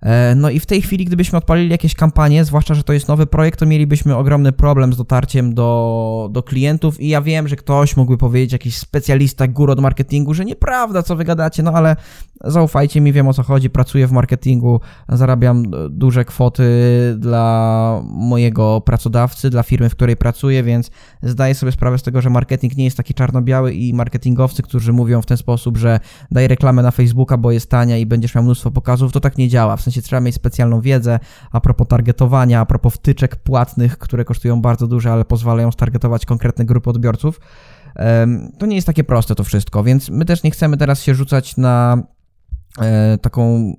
E, 0.00 0.34
no 0.34 0.50
i 0.50 0.60
w 0.60 0.66
tej 0.66 0.82
chwili, 0.82 1.04
gdybyśmy 1.04 1.38
odpalili 1.38 1.70
jakieś 1.70 1.94
kampanie, 1.94 2.44
zwłaszcza, 2.44 2.74
że 2.74 2.82
to 2.82 2.92
jest 2.92 3.08
nowy 3.08 3.26
projekt, 3.26 3.58
to 3.58 3.66
mielibyśmy 3.66 4.16
ogromny 4.16 4.52
problem 4.52 4.92
z 4.92 4.96
dotarciem 4.96 5.54
do, 5.54 6.28
do 6.32 6.42
klientów 6.42 7.00
i 7.00 7.08
ja 7.08 7.22
wiem, 7.22 7.48
że 7.48 7.56
ktoś 7.56 7.96
mógłby 7.96 8.18
powiedzieć, 8.18 8.52
jakiś 8.52 8.78
specjalista, 8.78 9.48
gór 9.48 9.70
od 9.70 9.80
marketingu, 9.80 10.34
że 10.34 10.44
nieprawda, 10.44 11.02
co 11.02 11.16
wy 11.16 11.24
gadacie, 11.24 11.62
no 11.62 11.72
ale 11.72 11.96
zaufajcie 12.44 13.00
mi, 13.00 13.12
wiem 13.12 13.28
o 13.28 13.34
co 13.34 13.42
chodzi, 13.42 13.70
pracuję 13.70 14.06
w 14.06 14.12
marketingu, 14.12 14.80
zarabiam 15.08 15.64
duże 15.90 16.24
kwoty 16.24 16.64
dla 17.18 18.02
mojego 18.04 18.80
pracodawcy, 18.80 19.50
dla 19.50 19.62
firmy, 19.62 19.88
w 19.88 19.92
której 19.92 20.16
pracuję, 20.16 20.62
więc 20.62 20.90
zdaję 21.22 21.54
sobie 21.54 21.72
sprawę 21.72 21.98
z 21.98 22.02
tego, 22.02 22.20
że 22.20 22.30
marketing 22.30 22.76
nie 22.76 22.84
jest 22.84 22.96
taki 22.96 23.14
czarno-biały 23.14 23.72
i 23.72 23.94
marketingowcy, 23.94 24.62
którzy 24.62 24.92
mówią 24.92 25.22
w 25.22 25.26
ten 25.26 25.36
sposób, 25.36 25.76
że 25.76 26.00
daj 26.30 26.48
reklamę 26.48 26.82
na 26.82 26.90
Facebooka, 26.90 27.36
bo 27.36 27.50
jest 27.50 27.70
tania 27.70 27.98
i 27.98 28.06
będziesz 28.06 28.34
miał 28.34 28.44
mnóstwo 28.44 28.70
pokazów, 28.70 29.12
to 29.12 29.20
tak 29.20 29.38
nie 29.38 29.48
działa. 29.48 29.76
W 29.76 29.82
sensie 29.90 30.02
trzeba 30.02 30.20
mieć 30.20 30.34
specjalną 30.34 30.80
wiedzę 30.80 31.18
a 31.52 31.60
propos 31.60 31.88
targetowania, 31.88 32.60
a 32.60 32.66
propos 32.66 32.94
wtyczek 32.94 33.36
płatnych, 33.36 33.98
które 33.98 34.24
kosztują 34.24 34.62
bardzo 34.62 34.86
dużo, 34.86 35.12
ale 35.12 35.24
pozwalają 35.24 35.72
stargetować 35.72 36.26
konkretne 36.26 36.64
grupy 36.64 36.90
odbiorców. 36.90 37.40
To 38.58 38.66
nie 38.66 38.76
jest 38.76 38.86
takie 38.86 39.04
proste 39.04 39.34
to 39.34 39.44
wszystko, 39.44 39.84
więc 39.84 40.10
my 40.10 40.24
też 40.24 40.42
nie 40.42 40.50
chcemy 40.50 40.76
teraz 40.76 41.02
się 41.02 41.14
rzucać 41.14 41.56
na 41.56 42.02
e, 42.80 43.18
taką 43.18 43.72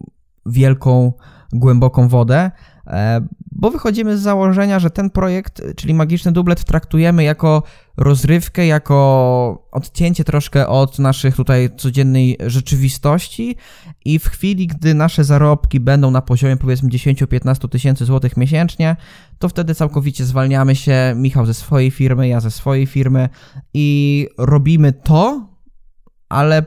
wielką, 0.45 1.13
głęboką 1.53 2.07
wodę, 2.07 2.51
E, 2.89 3.21
bo 3.59 3.71
wychodzimy 3.71 4.17
z 4.17 4.21
założenia, 4.21 4.79
że 4.79 4.89
ten 4.89 5.09
projekt, 5.09 5.61
czyli 5.75 5.93
Magiczny 5.93 6.31
Dublet, 6.31 6.63
traktujemy 6.63 7.23
jako 7.23 7.63
rozrywkę, 7.97 8.65
jako 8.65 9.67
odcięcie 9.71 10.23
troszkę 10.23 10.67
od 10.67 10.99
naszych 10.99 11.35
tutaj 11.35 11.69
codziennej 11.77 12.37
rzeczywistości 12.45 13.55
i 14.05 14.19
w 14.19 14.27
chwili, 14.27 14.67
gdy 14.67 14.93
nasze 14.93 15.23
zarobki 15.23 15.79
będą 15.79 16.11
na 16.11 16.21
poziomie 16.21 16.57
powiedzmy 16.57 16.89
10-15 16.89 17.69
tysięcy 17.69 18.05
złotych 18.05 18.37
miesięcznie, 18.37 18.95
to 19.39 19.49
wtedy 19.49 19.75
całkowicie 19.75 20.25
zwalniamy 20.25 20.75
się, 20.75 21.13
Michał 21.15 21.45
ze 21.45 21.53
swojej 21.53 21.91
firmy, 21.91 22.27
ja 22.27 22.39
ze 22.39 22.51
swojej 22.51 22.85
firmy 22.85 23.29
i 23.73 24.27
robimy 24.37 24.93
to, 24.93 25.49
ale 26.29 26.65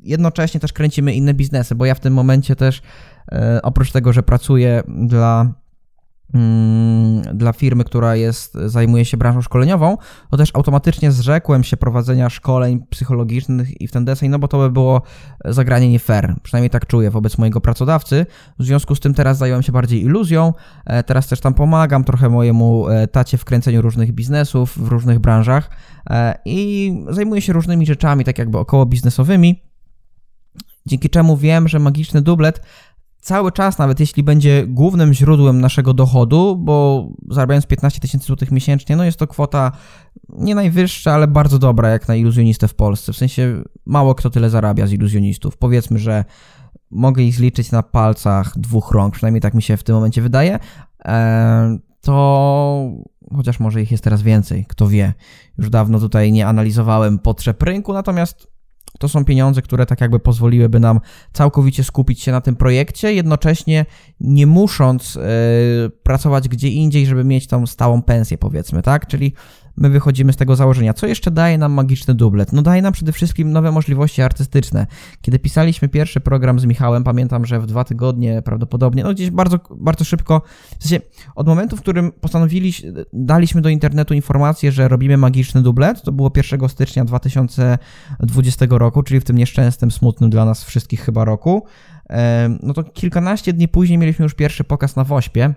jednocześnie 0.00 0.60
też 0.60 0.72
kręcimy 0.72 1.14
inne 1.14 1.34
biznesy, 1.34 1.74
bo 1.74 1.84
ja 1.84 1.94
w 1.94 2.00
tym 2.00 2.14
momencie 2.14 2.56
też 2.56 2.82
E, 3.32 3.60
oprócz 3.62 3.92
tego, 3.92 4.12
że 4.12 4.22
pracuję 4.22 4.82
dla 4.88 5.52
dla 7.34 7.52
firmy, 7.52 7.84
która 7.84 8.16
jest, 8.16 8.54
zajmuje 8.54 9.04
się 9.04 9.16
branżą 9.16 9.42
szkoleniową, 9.42 9.96
to 10.30 10.36
też 10.36 10.50
automatycznie 10.54 11.12
zrzekłem 11.12 11.64
się 11.64 11.76
prowadzenia 11.76 12.30
szkoleń 12.30 12.86
psychologicznych 12.90 13.80
i 13.80 13.88
w 13.88 13.92
ten 13.92 14.04
deseń, 14.04 14.30
no 14.30 14.38
bo 14.38 14.48
to 14.48 14.58
by 14.58 14.70
było 14.70 15.02
zagranie 15.44 15.90
nie 15.90 15.98
fair. 15.98 16.34
Przynajmniej 16.42 16.70
tak 16.70 16.86
czuję 16.86 17.10
wobec 17.10 17.38
mojego 17.38 17.60
pracodawcy. 17.60 18.26
W 18.58 18.64
związku 18.64 18.94
z 18.94 19.00
tym 19.00 19.14
teraz 19.14 19.38
zająłem 19.38 19.62
się 19.62 19.72
bardziej 19.72 20.02
iluzją. 20.02 20.52
E, 20.86 21.02
teraz 21.02 21.26
też 21.26 21.40
tam 21.40 21.54
pomagam 21.54 22.04
trochę 22.04 22.28
mojemu 22.28 22.88
e, 22.88 23.06
tacie 23.06 23.38
w 23.38 23.44
kręceniu 23.44 23.82
różnych 23.82 24.12
biznesów 24.12 24.78
w 24.78 24.88
różnych 24.88 25.18
branżach 25.18 25.70
i 26.44 26.92
zajmuję 27.08 27.42
się 27.42 27.52
różnymi 27.52 27.86
rzeczami, 27.86 28.24
tak 28.24 28.38
jakby 28.38 28.58
około 28.58 28.86
biznesowymi. 28.86 29.62
Dzięki 30.86 31.10
czemu 31.10 31.36
wiem, 31.36 31.68
że 31.68 31.78
magiczny 31.78 32.22
dublet 32.22 32.62
cały 33.26 33.52
czas, 33.52 33.78
nawet 33.78 34.00
jeśli 34.00 34.22
będzie 34.22 34.66
głównym 34.66 35.14
źródłem 35.14 35.60
naszego 35.60 35.94
dochodu, 35.94 36.56
bo 36.56 37.08
zarabiając 37.30 37.66
15 37.66 38.00
tysięcy 38.00 38.26
złotych 38.26 38.50
miesięcznie, 38.50 38.96
no 38.96 39.04
jest 39.04 39.18
to 39.18 39.26
kwota 39.26 39.72
nie 40.28 40.54
najwyższa, 40.54 41.12
ale 41.12 41.28
bardzo 41.28 41.58
dobra 41.58 41.88
jak 41.88 42.08
na 42.08 42.14
iluzjonistę 42.14 42.68
w 42.68 42.74
Polsce. 42.74 43.12
W 43.12 43.16
sensie 43.16 43.62
mało 43.86 44.14
kto 44.14 44.30
tyle 44.30 44.50
zarabia 44.50 44.86
z 44.86 44.92
iluzjonistów. 44.92 45.56
Powiedzmy, 45.56 45.98
że 45.98 46.24
mogę 46.90 47.22
ich 47.22 47.34
zliczyć 47.34 47.70
na 47.70 47.82
palcach 47.82 48.58
dwóch 48.58 48.90
rąk, 48.92 49.14
przynajmniej 49.14 49.40
tak 49.40 49.54
mi 49.54 49.62
się 49.62 49.76
w 49.76 49.82
tym 49.82 49.94
momencie 49.94 50.22
wydaje. 50.22 50.58
E, 51.04 51.78
to 52.00 52.90
chociaż 53.36 53.60
może 53.60 53.82
ich 53.82 53.90
jest 53.90 54.04
teraz 54.04 54.22
więcej, 54.22 54.64
kto 54.68 54.88
wie. 54.88 55.14
Już 55.58 55.70
dawno 55.70 56.00
tutaj 56.00 56.32
nie 56.32 56.46
analizowałem 56.46 57.18
potrzeb 57.18 57.62
rynku, 57.62 57.92
natomiast 57.92 58.55
to 58.98 59.08
są 59.08 59.24
pieniądze, 59.24 59.62
które 59.62 59.86
tak 59.86 60.00
jakby 60.00 60.18
pozwoliłyby 60.18 60.80
nam 60.80 61.00
całkowicie 61.32 61.84
skupić 61.84 62.22
się 62.22 62.32
na 62.32 62.40
tym 62.40 62.56
projekcie, 62.56 63.12
jednocześnie 63.14 63.86
nie 64.20 64.46
musząc 64.46 65.14
yy, 65.14 65.22
pracować 66.02 66.48
gdzie 66.48 66.68
indziej, 66.68 67.06
żeby 67.06 67.24
mieć 67.24 67.46
tą 67.46 67.66
stałą 67.66 68.02
pensję, 68.02 68.38
powiedzmy, 68.38 68.82
tak? 68.82 69.06
Czyli 69.06 69.32
my 69.76 69.90
wychodzimy 69.90 70.32
z 70.32 70.36
tego 70.36 70.56
założenia. 70.56 70.94
Co 70.94 71.06
jeszcze 71.06 71.30
daje 71.30 71.58
nam 71.58 71.72
magiczny 71.72 72.14
dublet? 72.14 72.52
No 72.52 72.62
daje 72.62 72.82
nam 72.82 72.92
przede 72.92 73.12
wszystkim 73.12 73.52
nowe 73.52 73.72
możliwości 73.72 74.22
artystyczne. 74.22 74.86
Kiedy 75.20 75.38
pisaliśmy 75.38 75.88
pierwszy 75.88 76.20
program 76.20 76.60
z 76.60 76.64
Michałem, 76.64 77.04
pamiętam, 77.04 77.46
że 77.46 77.60
w 77.60 77.66
dwa 77.66 77.84
tygodnie 77.84 78.42
prawdopodobnie, 78.42 79.04
no 79.04 79.14
gdzieś 79.14 79.30
bardzo, 79.30 79.58
bardzo 79.70 80.04
szybko, 80.04 80.42
w 80.78 80.88
sensie 80.88 81.06
od 81.34 81.46
momentu, 81.46 81.76
w 81.76 81.80
którym 81.80 82.12
postanowiliśmy, 82.12 82.92
daliśmy 83.12 83.60
do 83.60 83.68
internetu 83.68 84.14
informację, 84.14 84.72
że 84.72 84.88
robimy 84.88 85.16
magiczny 85.16 85.62
dublet, 85.62 86.02
to 86.02 86.12
było 86.12 86.30
1 86.36 86.68
stycznia 86.68 87.04
2020 87.04 88.66
roku, 88.70 89.02
czyli 89.02 89.20
w 89.20 89.24
tym 89.24 89.36
nieszczęsnym, 89.36 89.90
smutnym 89.90 90.30
dla 90.30 90.44
nas 90.44 90.64
wszystkich 90.64 91.00
chyba 91.00 91.24
roku, 91.24 91.64
no 92.62 92.74
to 92.74 92.84
kilkanaście 92.84 93.52
dni 93.52 93.68
później 93.68 93.98
mieliśmy 93.98 94.22
już 94.22 94.34
pierwszy 94.34 94.64
pokaz 94.64 94.96
na 94.96 95.04
Wośpie, 95.04 95.54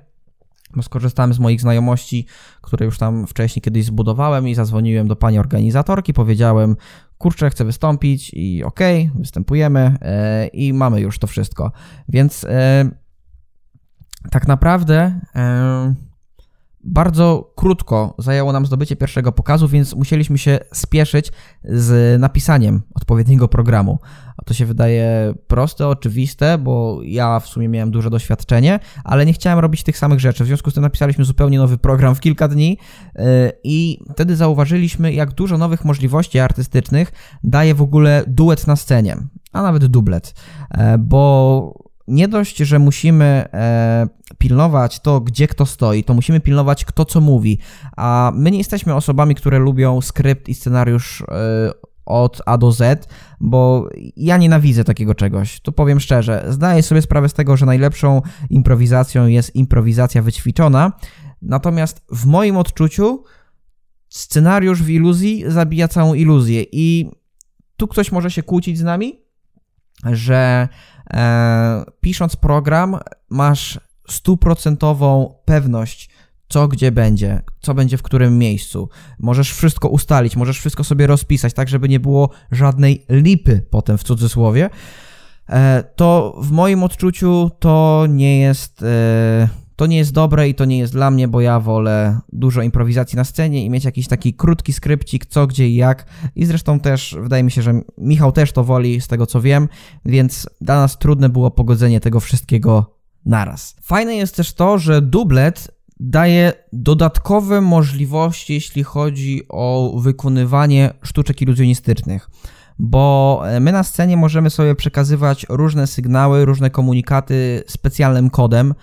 bo 0.75 0.83
skorzystałem 0.83 1.33
z 1.33 1.39
moich 1.39 1.61
znajomości, 1.61 2.25
które 2.61 2.85
już 2.85 2.97
tam 2.97 3.27
wcześniej 3.27 3.61
kiedyś 3.61 3.85
zbudowałem 3.85 4.47
i 4.47 4.55
zadzwoniłem 4.55 5.07
do 5.07 5.15
pani 5.15 5.39
organizatorki, 5.39 6.13
powiedziałem, 6.13 6.75
kurczę, 7.17 7.49
chcę 7.49 7.65
wystąpić 7.65 8.31
i 8.33 8.63
okej, 8.63 9.07
okay, 9.07 9.21
występujemy 9.21 9.97
e, 10.01 10.47
i 10.47 10.73
mamy 10.73 11.01
już 11.01 11.19
to 11.19 11.27
wszystko. 11.27 11.71
Więc 12.09 12.43
e, 12.49 12.89
tak 14.31 14.47
naprawdę 14.47 15.19
e, 15.35 16.08
bardzo 16.89 17.51
krótko 17.55 18.15
zajęło 18.17 18.53
nam 18.53 18.65
zdobycie 18.65 18.95
pierwszego 18.95 19.31
pokazu, 19.31 19.67
więc 19.67 19.95
musieliśmy 19.95 20.37
się 20.37 20.59
spieszyć 20.73 21.31
z 21.63 22.21
napisaniem 22.21 22.81
odpowiedniego 22.95 23.47
programu. 23.47 23.99
To 24.45 24.53
się 24.53 24.65
wydaje 24.65 25.33
proste, 25.47 25.87
oczywiste, 25.87 26.57
bo 26.57 26.99
ja 27.03 27.39
w 27.39 27.47
sumie 27.47 27.69
miałem 27.69 27.91
duże 27.91 28.09
doświadczenie, 28.09 28.79
ale 29.03 29.25
nie 29.25 29.33
chciałem 29.33 29.59
robić 29.59 29.83
tych 29.83 29.97
samych 29.97 30.19
rzeczy. 30.19 30.43
W 30.43 30.47
związku 30.47 30.71
z 30.71 30.73
tym 30.73 30.83
napisaliśmy 30.83 31.25
zupełnie 31.25 31.57
nowy 31.57 31.77
program 31.77 32.15
w 32.15 32.19
kilka 32.19 32.47
dni 32.47 32.77
yy, 33.15 33.23
i 33.63 33.99
wtedy 34.13 34.35
zauważyliśmy, 34.35 35.13
jak 35.13 35.33
dużo 35.33 35.57
nowych 35.57 35.85
możliwości 35.85 36.39
artystycznych 36.39 37.11
daje 37.43 37.75
w 37.75 37.81
ogóle 37.81 38.23
duet 38.27 38.67
na 38.67 38.75
scenie, 38.75 39.17
a 39.53 39.61
nawet 39.61 39.85
dublet, 39.85 40.33
yy, 40.77 40.97
bo 40.97 41.88
nie 42.09 42.27
dość, 42.27 42.57
że 42.57 42.79
musimy 42.79 43.25
e, 43.53 44.07
pilnować 44.37 44.99
to, 44.99 45.21
gdzie 45.21 45.47
kto 45.47 45.65
stoi, 45.65 46.03
to 46.03 46.13
musimy 46.13 46.39
pilnować, 46.39 46.85
kto 46.85 47.05
co 47.05 47.21
mówi. 47.21 47.59
A 47.97 48.31
my 48.35 48.51
nie 48.51 48.57
jesteśmy 48.57 48.95
osobami, 48.95 49.35
które 49.35 49.59
lubią 49.59 50.01
skrypt 50.01 50.49
i 50.49 50.55
scenariusz 50.55 51.21
e, 51.21 51.25
od 52.05 52.41
A 52.45 52.57
do 52.57 52.71
Z, 52.71 53.07
bo 53.39 53.89
ja 54.15 54.37
nienawidzę 54.37 54.83
takiego 54.83 55.15
czegoś. 55.15 55.59
To 55.59 55.71
powiem 55.71 55.99
szczerze. 55.99 56.45
Zdaję 56.49 56.83
sobie 56.83 57.01
sprawę 57.01 57.29
z 57.29 57.33
tego, 57.33 57.57
że 57.57 57.65
najlepszą 57.65 58.21
improwizacją 58.49 59.27
jest 59.27 59.55
improwizacja 59.55 60.21
wyćwiczona. 60.21 60.91
Natomiast 61.41 62.05
w 62.11 62.25
moim 62.25 62.57
odczuciu 62.57 63.23
scenariusz 64.09 64.83
w 64.83 64.89
iluzji 64.89 65.43
zabija 65.47 65.87
całą 65.87 66.13
iluzję. 66.13 66.65
I 66.71 67.11
tu 67.77 67.87
ktoś 67.87 68.11
może 68.11 68.31
się 68.31 68.43
kłócić 68.43 68.77
z 68.77 68.83
nami, 68.83 69.21
że 70.05 70.67
e, 71.13 71.83
pisząc 72.01 72.35
program 72.35 72.99
masz 73.29 73.79
stuprocentową 74.09 75.35
pewność, 75.45 76.09
co 76.49 76.67
gdzie 76.67 76.91
będzie, 76.91 77.41
co 77.59 77.73
będzie 77.73 77.97
w 77.97 78.03
którym 78.03 78.37
miejscu. 78.37 78.89
Możesz 79.19 79.51
wszystko 79.53 79.89
ustalić, 79.89 80.35
możesz 80.35 80.59
wszystko 80.59 80.83
sobie 80.83 81.07
rozpisać, 81.07 81.53
tak 81.53 81.69
żeby 81.69 81.89
nie 81.89 81.99
było 81.99 82.29
żadnej 82.51 83.05
lipy 83.09 83.65
potem 83.69 83.97
w 83.97 84.03
cudzysłowie. 84.03 84.69
E, 85.49 85.83
to 85.95 86.35
w 86.41 86.51
moim 86.51 86.83
odczuciu 86.83 87.51
to 87.59 88.05
nie 88.09 88.39
jest. 88.39 88.83
E, 88.83 89.49
to 89.79 89.87
nie 89.87 89.97
jest 89.97 90.11
dobre 90.11 90.49
i 90.49 90.55
to 90.55 90.65
nie 90.65 90.77
jest 90.77 90.93
dla 90.93 91.11
mnie, 91.11 91.27
bo 91.27 91.41
ja 91.41 91.59
wolę 91.59 92.19
dużo 92.33 92.61
improwizacji 92.61 93.15
na 93.15 93.23
scenie 93.23 93.65
i 93.65 93.69
mieć 93.69 93.85
jakiś 93.85 94.07
taki 94.07 94.33
krótki 94.33 94.73
skrypcik, 94.73 95.25
co, 95.25 95.47
gdzie 95.47 95.69
i 95.69 95.75
jak. 95.75 96.05
I 96.35 96.45
zresztą 96.45 96.79
też 96.79 97.17
wydaje 97.21 97.43
mi 97.43 97.51
się, 97.51 97.61
że 97.61 97.81
Michał 97.97 98.31
też 98.31 98.51
to 98.51 98.63
woli, 98.63 99.01
z 99.01 99.07
tego 99.07 99.25
co 99.25 99.41
wiem, 99.41 99.67
więc 100.05 100.49
dla 100.61 100.75
nas 100.75 100.97
trudne 100.97 101.29
było 101.29 101.51
pogodzenie 101.51 101.99
tego 101.99 102.19
wszystkiego 102.19 102.95
naraz. 103.25 103.75
Fajne 103.81 104.15
jest 104.15 104.35
też 104.35 104.53
to, 104.53 104.77
że 104.77 105.01
dublet 105.01 105.71
daje 105.99 106.53
dodatkowe 106.73 107.61
możliwości, 107.61 108.53
jeśli 108.53 108.83
chodzi 108.83 109.41
o 109.49 109.93
wykonywanie 110.03 110.93
sztuczek 111.03 111.41
iluzjonistycznych 111.41 112.29
bo 112.79 113.43
my 113.61 113.71
na 113.71 113.83
scenie 113.83 114.17
możemy 114.17 114.49
sobie 114.49 114.75
przekazywać 114.75 115.45
różne 115.49 115.87
sygnały, 115.87 116.45
różne 116.45 116.69
komunikaty 116.69 117.63
specjalnym 117.67 118.29
kodem. 118.29 118.73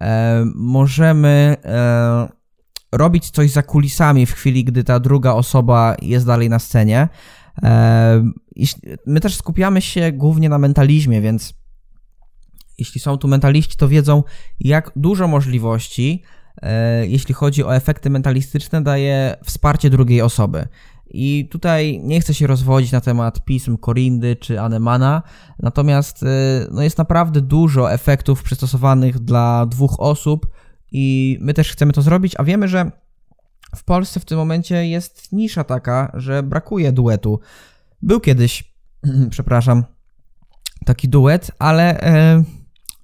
E, 0.00 0.44
możemy 0.54 1.56
e, 1.64 2.28
robić 2.92 3.30
coś 3.30 3.50
za 3.50 3.62
kulisami 3.62 4.26
w 4.26 4.32
chwili, 4.32 4.64
gdy 4.64 4.84
ta 4.84 5.00
druga 5.00 5.32
osoba 5.32 5.96
jest 6.02 6.26
dalej 6.26 6.50
na 6.50 6.58
scenie. 6.58 7.08
E, 7.62 8.24
my 9.06 9.20
też 9.20 9.36
skupiamy 9.36 9.80
się 9.82 10.12
głównie 10.12 10.48
na 10.48 10.58
mentalizmie, 10.58 11.20
więc 11.20 11.54
jeśli 12.78 13.00
są 13.00 13.18
tu 13.18 13.28
mentaliści, 13.28 13.76
to 13.76 13.88
wiedzą, 13.88 14.22
jak 14.60 14.90
dużo 14.96 15.28
możliwości, 15.28 16.22
jeśli 17.02 17.34
chodzi 17.34 17.64
o 17.64 17.76
efekty 17.76 18.10
mentalistyczne, 18.10 18.82
daje 18.82 19.36
wsparcie 19.44 19.90
drugiej 19.90 20.22
osoby. 20.22 20.68
I 21.10 21.48
tutaj 21.50 22.00
nie 22.02 22.20
chcę 22.20 22.34
się 22.34 22.46
rozwodzić 22.46 22.92
na 22.92 23.00
temat 23.00 23.44
pism 23.44 23.76
Korindy 23.76 24.36
czy 24.36 24.60
Anemana, 24.60 25.22
natomiast 25.62 26.22
y, 26.22 26.26
no 26.70 26.82
jest 26.82 26.98
naprawdę 26.98 27.40
dużo 27.40 27.92
efektów 27.92 28.42
przystosowanych 28.42 29.18
dla 29.18 29.66
dwóch 29.66 30.00
osób 30.00 30.46
i 30.92 31.38
my 31.40 31.54
też 31.54 31.72
chcemy 31.72 31.92
to 31.92 32.02
zrobić, 32.02 32.34
a 32.38 32.44
wiemy, 32.44 32.68
że 32.68 32.90
w 33.76 33.84
Polsce 33.84 34.20
w 34.20 34.24
tym 34.24 34.38
momencie 34.38 34.86
jest 34.88 35.32
nisza 35.32 35.64
taka, 35.64 36.12
że 36.14 36.42
brakuje 36.42 36.92
duetu. 36.92 37.40
Był 38.02 38.20
kiedyś, 38.20 38.74
przepraszam, 39.30 39.84
taki 40.84 41.08
duet, 41.08 41.50
ale 41.58 42.00
e, 42.00 42.42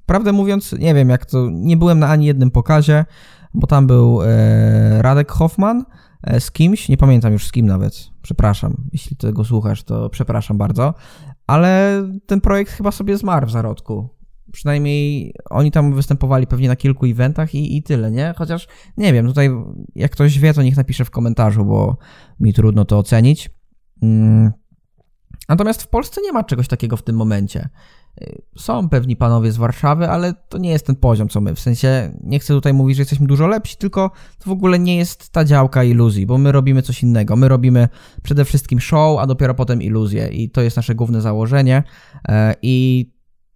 prawdę 0.07 0.33
mówiąc, 0.33 0.73
nie 0.73 0.95
wiem 0.95 1.09
jak 1.09 1.27
to, 1.27 1.49
nie 1.51 1.77
byłem 1.77 1.99
na 1.99 2.09
ani 2.09 2.27
jednym 2.27 2.51
pokazie, 2.51 3.05
bo 3.55 3.67
tam 3.67 3.87
był 3.87 4.23
e, 4.23 5.03
Radek 5.03 5.33
Hoffman, 5.33 5.85
z 6.39 6.51
kimś, 6.51 6.89
nie 6.89 6.97
pamiętam 6.97 7.33
już 7.33 7.47
z 7.47 7.53
kim 7.53 7.67
nawet, 7.67 8.11
przepraszam, 8.23 8.77
jeśli 8.93 9.17
tego 9.17 9.45
słuchasz, 9.45 9.83
to 9.83 10.11
przepraszam 10.11 10.59
bardzo, 10.59 10.95
ale 11.47 12.03
ten 12.27 12.41
projekt 12.41 12.73
chyba 12.73 12.91
sobie 12.91 13.17
zmarł 13.17 13.47
w 13.47 13.51
zarodku. 13.51 14.09
Przynajmniej 14.53 15.35
oni 15.51 15.71
tam 15.71 15.95
występowali 15.95 16.47
pewnie 16.47 16.69
na 16.69 16.77
kilku 16.77 17.07
eventach 17.07 17.55
i, 17.55 17.77
i 17.77 17.83
tyle, 17.83 18.11
nie? 18.11 18.35
Chociaż 18.37 18.69
nie 18.97 19.13
wiem, 19.13 19.27
tutaj 19.27 19.51
jak 19.95 20.11
ktoś 20.13 20.39
wie, 20.39 20.55
to 20.55 20.63
niech 20.63 20.77
napisze 20.77 21.05
w 21.05 21.11
komentarzu, 21.11 21.65
bo 21.65 21.97
mi 22.41 22.53
trudno 22.53 22.85
to 22.85 22.99
ocenić. 22.99 23.51
Mm. 24.03 24.53
Natomiast 25.49 25.83
w 25.83 25.89
Polsce 25.89 26.21
nie 26.23 26.33
ma 26.33 26.45
czegoś 26.45 26.69
takiego 26.69 26.97
w 26.97 27.03
tym 27.03 27.17
momencie. 27.17 27.69
Są 28.57 28.89
pewni 28.89 29.17
panowie 29.17 29.53
z 29.53 29.57
Warszawy, 29.57 30.09
ale 30.09 30.35
to 30.49 30.59
nie 30.59 30.71
jest 30.71 30.87
ten 30.87 30.97
poziom, 30.97 31.29
co 31.29 31.41
my. 31.41 31.55
W 31.55 31.61
sensie, 31.61 32.13
nie 32.23 32.39
chcę 32.39 32.55
tutaj 32.55 32.75
mówić, 32.75 32.97
że 32.97 33.01
jesteśmy 33.01 33.27
dużo 33.27 33.47
lepsi, 33.47 33.77
tylko 33.77 34.11
to 34.39 34.51
w 34.51 34.53
ogóle 34.53 34.79
nie 34.79 34.97
jest 34.97 35.31
ta 35.31 35.45
działka 35.45 35.85
iluzji, 35.85 36.27
bo 36.27 36.39
my 36.39 36.53
robimy 36.53 36.83
coś 36.83 37.03
innego. 37.03 37.37
My 37.37 37.49
robimy 37.49 37.89
przede 38.23 38.45
wszystkim 38.45 38.81
show, 38.81 39.19
a 39.19 39.27
dopiero 39.27 39.55
potem 39.55 39.83
iluzję 39.83 40.29
i 40.29 40.51
to 40.51 40.61
jest 40.61 40.77
nasze 40.77 40.95
główne 40.95 41.21
założenie. 41.21 41.83
E, 42.29 42.55
I 42.63 43.07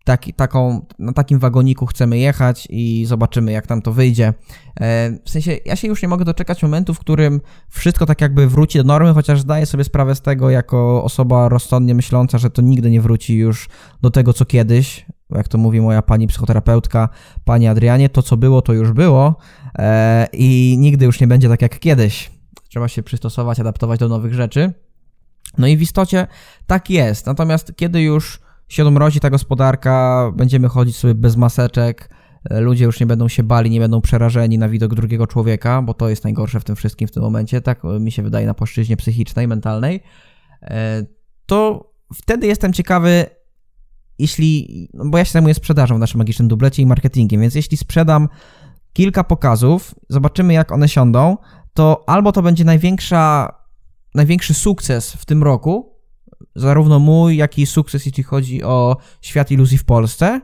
taki, 0.04 0.34
taką, 0.34 0.86
na 0.98 1.12
takim 1.12 1.38
wagoniku 1.38 1.86
chcemy 1.86 2.18
jechać 2.18 2.68
i 2.70 3.04
zobaczymy, 3.06 3.52
jak 3.52 3.66
tam 3.66 3.82
to 3.82 3.92
wyjdzie. 3.92 4.34
E, 4.80 5.18
w 5.24 5.30
sensie, 5.30 5.56
ja 5.64 5.76
się 5.76 5.88
już 5.88 6.02
nie 6.02 6.08
mogę 6.08 6.24
doczekać 6.24 6.62
momentu, 6.62 6.94
w 6.94 6.98
którym 6.98 7.40
wszystko 7.68 8.06
tak 8.06 8.20
jakby 8.20 8.48
wróci 8.48 8.78
do 8.78 8.84
normy, 8.84 9.14
chociaż 9.14 9.40
zdaję 9.40 9.66
sobie 9.66 9.84
sprawę 9.84 10.14
z 10.14 10.20
tego, 10.20 10.50
jako 10.50 11.04
osoba 11.04 11.48
rozsądnie 11.48 11.94
myśląca, 11.94 12.38
że 12.38 12.50
to 12.50 12.62
nigdy 12.62 12.90
nie 12.90 13.00
wróci 13.00 13.36
już 13.36 13.68
do 14.02 14.10
tego, 14.10 14.32
co 14.32 14.44
kiedyś. 14.44 15.06
Jak 15.30 15.48
to 15.48 15.58
mówi 15.58 15.80
moja 15.80 16.02
pani 16.02 16.26
psychoterapeutka, 16.26 17.08
pani 17.44 17.68
Adrianie, 17.68 18.08
to 18.08 18.22
co 18.22 18.36
było, 18.36 18.62
to 18.62 18.72
już 18.72 18.92
było 18.92 19.36
e, 19.78 20.26
i 20.32 20.76
nigdy 20.78 21.04
już 21.04 21.20
nie 21.20 21.26
będzie 21.26 21.48
tak 21.48 21.62
jak 21.62 21.78
kiedyś. 21.78 22.30
Trzeba 22.68 22.88
się 22.88 23.02
przystosować, 23.02 23.60
adaptować 23.60 24.00
do 24.00 24.08
nowych 24.08 24.34
rzeczy. 24.34 24.72
No 25.58 25.66
i 25.66 25.76
w 25.76 25.82
istocie 25.82 26.26
tak 26.66 26.90
jest. 26.90 27.26
Natomiast 27.26 27.72
kiedy 27.76 28.02
już 28.02 28.40
się 28.74 28.86
odmrozi 28.86 29.20
ta 29.20 29.30
gospodarka, 29.30 30.32
będziemy 30.36 30.68
chodzić 30.68 30.96
sobie 30.96 31.14
bez 31.14 31.36
maseczek, 31.36 32.10
e, 32.50 32.60
ludzie 32.60 32.84
już 32.84 33.00
nie 33.00 33.06
będą 33.06 33.28
się 33.28 33.42
bali, 33.42 33.70
nie 33.70 33.80
będą 33.80 34.00
przerażeni 34.00 34.58
na 34.58 34.68
widok 34.68 34.94
drugiego 34.94 35.26
człowieka, 35.26 35.82
bo 35.82 35.94
to 35.94 36.08
jest 36.08 36.24
najgorsze 36.24 36.60
w 36.60 36.64
tym 36.64 36.76
wszystkim 36.76 37.08
w 37.08 37.10
tym 37.10 37.22
momencie, 37.22 37.60
tak 37.60 37.82
mi 38.00 38.12
się 38.12 38.22
wydaje 38.22 38.46
na 38.46 38.54
płaszczyźnie 38.54 38.96
psychicznej, 38.96 39.48
mentalnej, 39.48 40.00
e, 40.62 41.06
to 41.46 41.90
wtedy 42.14 42.46
jestem 42.46 42.72
ciekawy, 42.72 43.26
jeśli, 44.18 44.88
no 44.94 45.04
bo 45.04 45.18
ja 45.18 45.24
się 45.24 45.32
zajmuję 45.32 45.54
sprzedażą 45.54 45.96
w 45.96 45.98
naszym 45.98 46.18
magicznym 46.18 46.48
dublecie 46.48 46.82
i 46.82 46.86
marketingiem, 46.86 47.40
więc 47.40 47.54
jeśli 47.54 47.76
sprzedam 47.76 48.28
kilka 48.92 49.24
pokazów, 49.24 49.94
zobaczymy 50.08 50.52
jak 50.52 50.72
one 50.72 50.88
siądą, 50.88 51.36
to 51.74 52.04
albo 52.06 52.32
to 52.32 52.42
będzie 52.42 52.64
największa, 52.64 53.54
największy 54.14 54.54
sukces 54.54 55.12
w 55.12 55.24
tym 55.24 55.42
roku, 55.42 55.93
zarówno 56.54 56.98
mój, 56.98 57.36
jak 57.36 57.58
i 57.58 57.66
sukces, 57.66 58.06
jeśli 58.06 58.22
chodzi 58.22 58.62
o 58.62 58.96
świat 59.20 59.50
iluzji 59.50 59.78
w 59.78 59.84
Polsce, 59.84 60.40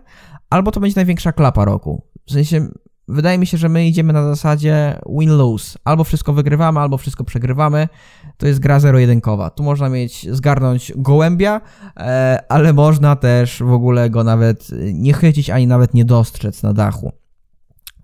albo 0.51 0.71
to 0.71 0.81
będzie 0.81 0.97
największa 0.97 1.33
klapa 1.33 1.65
roku. 1.65 2.03
W 2.27 2.33
sensie, 2.33 2.69
wydaje 3.09 3.39
mi 3.39 3.47
się, 3.47 3.57
że 3.57 3.69
my 3.69 3.87
idziemy 3.87 4.13
na 4.13 4.25
zasadzie 4.25 5.01
win-lose. 5.07 5.79
Albo 5.85 6.05
wszystko 6.05 6.33
wygrywamy, 6.33 6.81
albo 6.81 6.99
wszystko 6.99 7.25
przegrywamy. 7.25 7.89
To 8.37 8.47
jest 8.47 8.61
gra 8.61 8.81
zero-jedynkowa. 8.81 9.51
Tu 9.51 9.63
można 9.63 9.89
mieć, 9.89 10.27
zgarnąć 10.31 10.93
gołębia, 10.97 11.61
e, 11.97 12.39
ale 12.49 12.73
można 12.73 13.17
też 13.17 13.63
w 13.63 13.73
ogóle 13.73 14.11
go 14.11 14.25
nawet 14.25 14.69
nie 14.93 15.13
chycić, 15.13 15.51
ani 15.51 15.67
nawet 15.67 15.95
nie 15.95 16.05
dostrzec 16.05 16.63
na 16.63 16.73
dachu. 16.73 17.13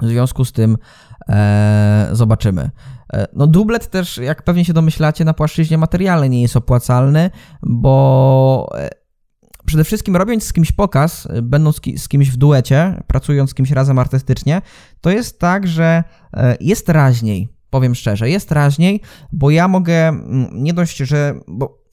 W 0.02 0.06
związku 0.06 0.44
z 0.44 0.52
tym 0.52 0.76
e, 1.28 2.08
zobaczymy. 2.12 2.70
E, 3.12 3.26
no 3.32 3.46
dublet 3.46 3.90
też, 3.90 4.18
jak 4.18 4.42
pewnie 4.42 4.64
się 4.64 4.72
domyślacie, 4.72 5.24
na 5.24 5.34
płaszczyźnie 5.34 5.78
materialnej 5.78 6.30
nie 6.30 6.42
jest 6.42 6.56
opłacalny, 6.56 7.30
bo 7.62 8.68
e, 8.78 8.90
przede 9.66 9.84
wszystkim 9.84 10.16
robiąc 10.16 10.44
z 10.44 10.52
kimś 10.52 10.72
pokaz, 10.72 11.28
będąc 11.42 11.80
z 11.96 12.08
kimś 12.08 12.30
w 12.30 12.36
duecie, 12.36 13.02
pracując 13.06 13.50
z 13.50 13.54
kimś 13.54 13.70
razem 13.70 13.98
artystycznie, 13.98 14.62
to 15.00 15.10
jest 15.10 15.38
tak, 15.38 15.66
że 15.66 16.04
e, 16.34 16.56
jest 16.60 16.88
raźniej, 16.88 17.48
powiem 17.70 17.94
szczerze, 17.94 18.30
jest 18.30 18.52
raźniej, 18.52 19.00
bo 19.32 19.50
ja 19.50 19.68
mogę 19.68 20.20
nie 20.52 20.74
dość, 20.74 20.96
że... 20.96 21.34
Bo 21.48 21.86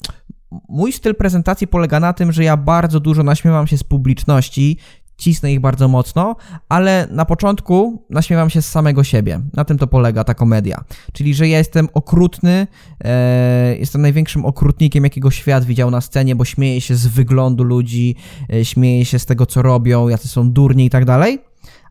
mój 0.69 0.91
styl 0.91 1.15
prezentacji 1.15 1.67
polega 1.67 1.99
na 1.99 2.13
tym, 2.13 2.31
że 2.31 2.43
ja 2.43 2.57
bardzo 2.57 2.99
dużo 2.99 3.23
naśmiewam 3.23 3.67
się 3.67 3.77
z 3.77 3.83
publiczności, 3.83 4.77
cisnę 5.17 5.53
ich 5.53 5.59
bardzo 5.59 5.87
mocno, 5.87 6.35
ale 6.69 7.07
na 7.11 7.25
początku 7.25 8.05
naśmiewam 8.09 8.49
się 8.49 8.61
z 8.61 8.69
samego 8.69 9.03
siebie. 9.03 9.41
Na 9.53 9.65
tym 9.65 9.77
to 9.77 9.87
polega 9.87 10.23
ta 10.23 10.33
komedia. 10.33 10.83
Czyli, 11.13 11.33
że 11.33 11.47
ja 11.47 11.57
jestem 11.57 11.89
okrutny, 11.93 12.67
e, 13.03 13.75
jestem 13.77 14.01
największym 14.01 14.45
okrutnikiem, 14.45 15.03
jakiego 15.03 15.31
świat 15.31 15.65
widział 15.65 15.91
na 15.91 16.01
scenie, 16.01 16.35
bo 16.35 16.45
śmieję 16.45 16.81
się 16.81 16.95
z 16.95 17.07
wyglądu 17.07 17.63
ludzi, 17.63 18.15
e, 18.53 18.65
śmieję 18.65 19.05
się 19.05 19.19
z 19.19 19.25
tego, 19.25 19.45
co 19.45 19.61
robią, 19.61 20.07
jacy 20.07 20.27
są 20.27 20.51
durni 20.51 20.85
i 20.85 20.89
tak 20.89 21.05
dalej. 21.05 21.39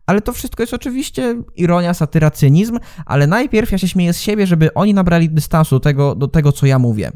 Ale 0.05 0.21
to 0.21 0.33
wszystko 0.33 0.63
jest 0.63 0.73
oczywiście 0.73 1.35
ironia, 1.55 1.93
satyra, 1.93 2.31
cynizm, 2.31 2.79
ale 3.05 3.27
najpierw 3.27 3.71
ja 3.71 3.77
się 3.77 3.87
śmieję 3.87 4.13
z 4.13 4.21
siebie, 4.21 4.47
żeby 4.47 4.73
oni 4.73 4.93
nabrali 4.93 5.29
dystansu 5.29 5.75
do 5.75 5.79
tego, 5.79 6.15
do 6.15 6.27
tego 6.27 6.51
co 6.51 6.65
ja 6.65 6.79
mówię. 6.79 7.11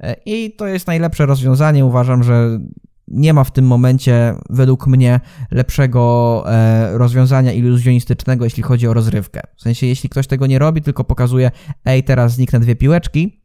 E, 0.00 0.16
I 0.26 0.56
to 0.56 0.66
jest 0.66 0.86
najlepsze 0.86 1.26
rozwiązanie. 1.26 1.84
Uważam, 1.84 2.22
że 2.22 2.58
nie 3.12 3.34
ma 3.34 3.44
w 3.44 3.50
tym 3.50 3.66
momencie, 3.66 4.34
według 4.50 4.86
mnie, 4.86 5.20
lepszego 5.50 6.44
e, 6.46 6.98
rozwiązania 6.98 7.52
iluzjonistycznego, 7.52 8.44
jeśli 8.44 8.62
chodzi 8.62 8.88
o 8.88 8.94
rozrywkę. 8.94 9.40
W 9.56 9.62
sensie, 9.62 9.86
jeśli 9.86 10.08
ktoś 10.08 10.26
tego 10.26 10.46
nie 10.46 10.58
robi, 10.58 10.82
tylko 10.82 11.04
pokazuje, 11.04 11.50
ej, 11.84 12.04
teraz 12.04 12.32
zniknę 12.32 12.60
dwie 12.60 12.76
piłeczki, 12.76 13.41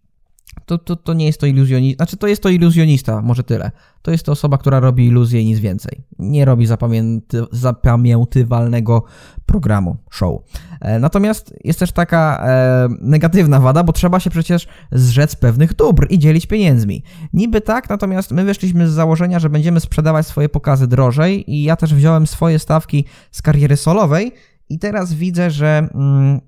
to, 0.66 0.78
to, 0.78 0.96
to 0.96 1.14
nie 1.14 1.26
jest 1.26 1.40
to 1.40 1.46
iluzjonista. 1.46 1.98
Znaczy, 1.98 2.18
to 2.18 2.28
jest 2.28 2.44
to 2.44 2.50
iluzjonista, 2.50 3.22
może 3.22 3.44
tyle. 3.44 3.72
To 4.02 4.12
jest 4.12 4.26
to 4.26 4.32
osoba, 4.32 4.58
która 4.58 4.80
robi 4.80 5.08
iluzję 5.08 5.42
i 5.42 5.46
nic 5.46 5.60
więcej. 5.60 6.02
Nie 6.20 6.46
robi 6.46 6.66
zapamięty, 6.66 7.44
zapamiętywalnego 7.52 9.04
programu, 9.46 9.98
show. 10.12 10.42
E, 10.82 11.00
natomiast 11.00 11.54
jest 11.64 11.80
też 11.80 11.92
taka 11.92 12.44
e, 12.48 12.88
negatywna 13.02 13.60
wada, 13.60 13.84
bo 13.84 13.94
trzeba 13.94 14.20
się 14.20 14.30
przecież 14.30 14.68
zrzec 14.92 15.36
pewnych 15.36 15.74
dóbr 15.74 16.08
i 16.10 16.20
dzielić 16.20 16.46
pieniędzmi. 16.46 17.04
Niby 17.34 17.62
tak, 17.62 17.90
natomiast 17.90 18.32
my 18.32 18.44
wyszliśmy 18.44 18.90
z 18.90 18.92
założenia, 18.92 19.40
że 19.40 19.50
będziemy 19.50 19.80
sprzedawać 19.80 20.28
swoje 20.28 20.50
pokazy 20.50 20.88
drożej 20.88 21.52
i 21.52 21.64
ja 21.64 21.76
też 21.76 21.94
wziąłem 21.94 22.28
swoje 22.28 22.60
stawki 22.60 23.06
z 23.32 23.42
kariery 23.42 23.78
solowej 23.78 24.34
i 24.70 24.80
teraz 24.80 25.14
widzę, 25.14 25.52
że 25.52 25.90
mm, 25.94 26.42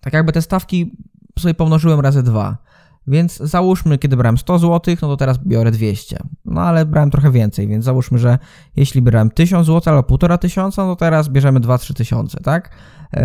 tak 0.00 0.12
jakby 0.12 0.32
te 0.32 0.42
stawki 0.42 0.96
sobie 1.38 1.54
pomnożyłem 1.54 2.00
razy 2.00 2.22
dwa. 2.22 2.67
Więc 3.08 3.36
załóżmy, 3.36 3.98
kiedy 3.98 4.16
brałem 4.16 4.38
100 4.38 4.58
zł, 4.58 4.94
no 5.02 5.08
to 5.08 5.16
teraz 5.16 5.38
biorę 5.38 5.70
200. 5.70 6.18
No 6.44 6.60
ale 6.60 6.86
brałem 6.86 7.10
trochę 7.10 7.30
więcej, 7.30 7.68
więc 7.68 7.84
załóżmy, 7.84 8.18
że 8.18 8.38
jeśli 8.76 9.02
brałem 9.02 9.30
1000 9.30 9.66
zł 9.66 9.94
albo 9.94 10.18
1500, 10.18 10.76
no 10.76 10.86
to 10.86 10.96
teraz 10.96 11.28
bierzemy 11.28 11.60
2-3 11.60 11.94
tysiące, 11.94 12.40
tak? 12.40 12.70
Yy, 13.12 13.20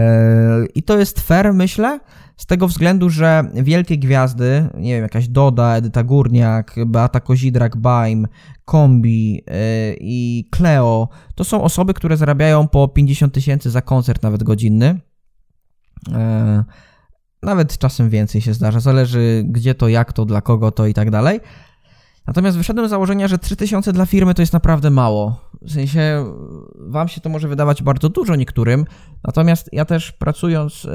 I 0.75 0.83
to 0.83 0.97
jest 0.97 1.19
fair, 1.19 1.53
myślę, 1.53 1.99
z 2.37 2.45
tego 2.45 2.67
względu, 2.67 3.09
że 3.09 3.43
wielkie 3.53 3.97
gwiazdy, 3.97 4.69
nie 4.77 4.93
wiem, 4.93 5.03
jakaś 5.03 5.27
Doda, 5.27 5.75
Edyta 5.75 6.03
Górniak, 6.03 6.75
Beata 6.85 7.19
Kozidrak, 7.19 7.77
Baim, 7.77 8.27
Kombi 8.65 9.33
yy, 9.33 9.41
i 9.99 10.49
Cleo, 10.51 11.09
to 11.35 11.43
są 11.43 11.63
osoby, 11.63 11.93
które 11.93 12.17
zarabiają 12.17 12.67
po 12.67 12.87
50 12.87 13.33
tysięcy 13.33 13.69
za 13.69 13.81
koncert 13.81 14.23
nawet 14.23 14.43
godzinny. 14.43 14.99
Yy, 16.07 16.63
nawet 17.43 17.77
czasem 17.77 18.09
więcej 18.09 18.41
się 18.41 18.53
zdarza, 18.53 18.79
zależy 18.79 19.43
gdzie 19.47 19.75
to, 19.75 19.87
jak 19.87 20.13
to, 20.13 20.25
dla 20.25 20.41
kogo 20.41 20.71
to 20.71 20.87
i 20.87 20.93
tak 20.93 21.11
dalej. 21.11 21.39
Natomiast 22.27 22.57
wyszedłem 22.57 22.87
z 22.87 22.89
założenia, 22.89 23.27
że 23.27 23.37
3000 23.37 23.93
dla 23.93 24.05
firmy 24.05 24.33
to 24.33 24.41
jest 24.41 24.53
naprawdę 24.53 24.89
mało. 24.89 25.39
W 25.61 25.71
sensie, 25.71 26.25
wam 26.75 27.07
się 27.07 27.21
to 27.21 27.29
może 27.29 27.47
wydawać 27.47 27.83
bardzo 27.83 28.09
dużo 28.09 28.35
niektórym, 28.35 28.85
natomiast 29.23 29.69
ja 29.73 29.85
też 29.85 30.11
pracując 30.11 30.85
e, 30.85 30.89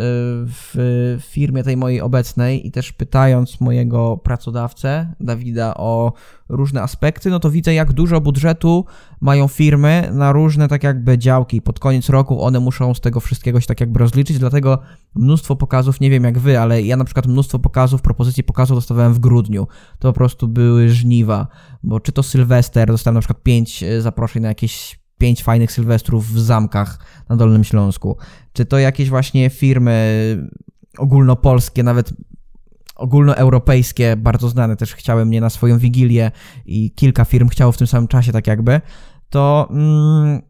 w 0.47 1.19
firmie 1.21 1.63
tej 1.63 1.77
mojej 1.77 2.01
obecnej 2.01 2.67
i 2.67 2.71
też 2.71 2.93
pytając 2.93 3.61
mojego 3.61 4.17
pracodawcę, 4.17 5.15
Dawida, 5.21 5.75
o 5.75 6.13
różne 6.49 6.83
aspekty, 6.83 7.31
no 7.31 7.41
to 7.41 7.51
widzę, 7.51 7.75
jak 7.75 7.93
dużo 7.93 8.21
budżetu 8.21 8.85
mają 9.21 9.49
firmy 9.49 10.11
na 10.13 10.33
różne 10.33 10.69
tak 10.69 10.83
jakby 10.83 11.19
działki. 11.19 11.63
Pod 11.63 11.79
koniec 11.79 12.09
roku 12.09 12.43
one 12.43 12.61
muszą 12.61 12.95
z 12.95 13.01
tego 13.01 13.21
wszystkiego 13.21 13.61
się 13.61 13.67
tak 13.67 13.81
jakby 13.81 13.99
rozliczyć, 13.99 14.39
dlatego 14.39 14.79
mnóstwo 15.19 15.57
pokazów, 15.57 16.01
nie 16.01 16.11
wiem 16.11 16.25
jak 16.25 16.39
wy, 16.39 16.61
ale 16.61 16.83
ja 16.83 16.97
na 16.97 17.05
przykład 17.05 17.27
mnóstwo 17.27 17.59
pokazów, 17.59 18.03
propozycji 18.03 18.45
pokazów 18.45 18.77
dostawałem 18.77 19.15
w 19.15 19.19
grudniu. 19.19 19.67
To 19.99 20.09
po 20.09 20.13
prostu 20.13 20.49
były 20.49 20.89
żniwa, 20.89 21.47
bo 21.83 22.01
czy 22.01 22.13
to 22.13 22.23
Sylwester, 22.23 22.89
dostałem 22.89 23.15
na 23.15 23.21
przykład 23.21 23.43
pięć 23.43 23.83
e, 23.83 24.03
zaproszeń 24.03 24.43
na 24.43 24.49
jakieś 24.49 25.01
pięć 25.19 25.43
fajnych 25.43 25.73
sylwestrów 25.73 26.27
w 26.27 26.39
zamkach 26.39 26.99
na 27.29 27.37
Dolnym 27.37 27.65
Śląsku, 27.65 28.17
czy 28.53 28.65
to 28.65 28.79
jakieś 28.79 29.09
właśnie 29.09 29.51
firmy 29.51 30.49
ogólnopolskie, 30.99 31.83
nawet 31.83 32.13
ogólnoeuropejskie, 32.97 34.17
bardzo 34.17 34.49
znane 34.49 34.77
też 34.77 34.95
chciały 34.95 35.27
mnie 35.27 35.41
na 35.41 35.51
swoją 35.51 35.79
wigilię 35.79 36.31
i 36.67 36.91
kilka 36.91 37.25
firm 37.25 37.49
chciało 37.49 37.73
w 37.73 37.79
tym 37.79 37.87
samym 37.87 38.09
czasie 38.09 38.33
tak 38.33 38.47
jakby, 38.47 38.81
to 39.31 39.69
mm, 39.71 40.43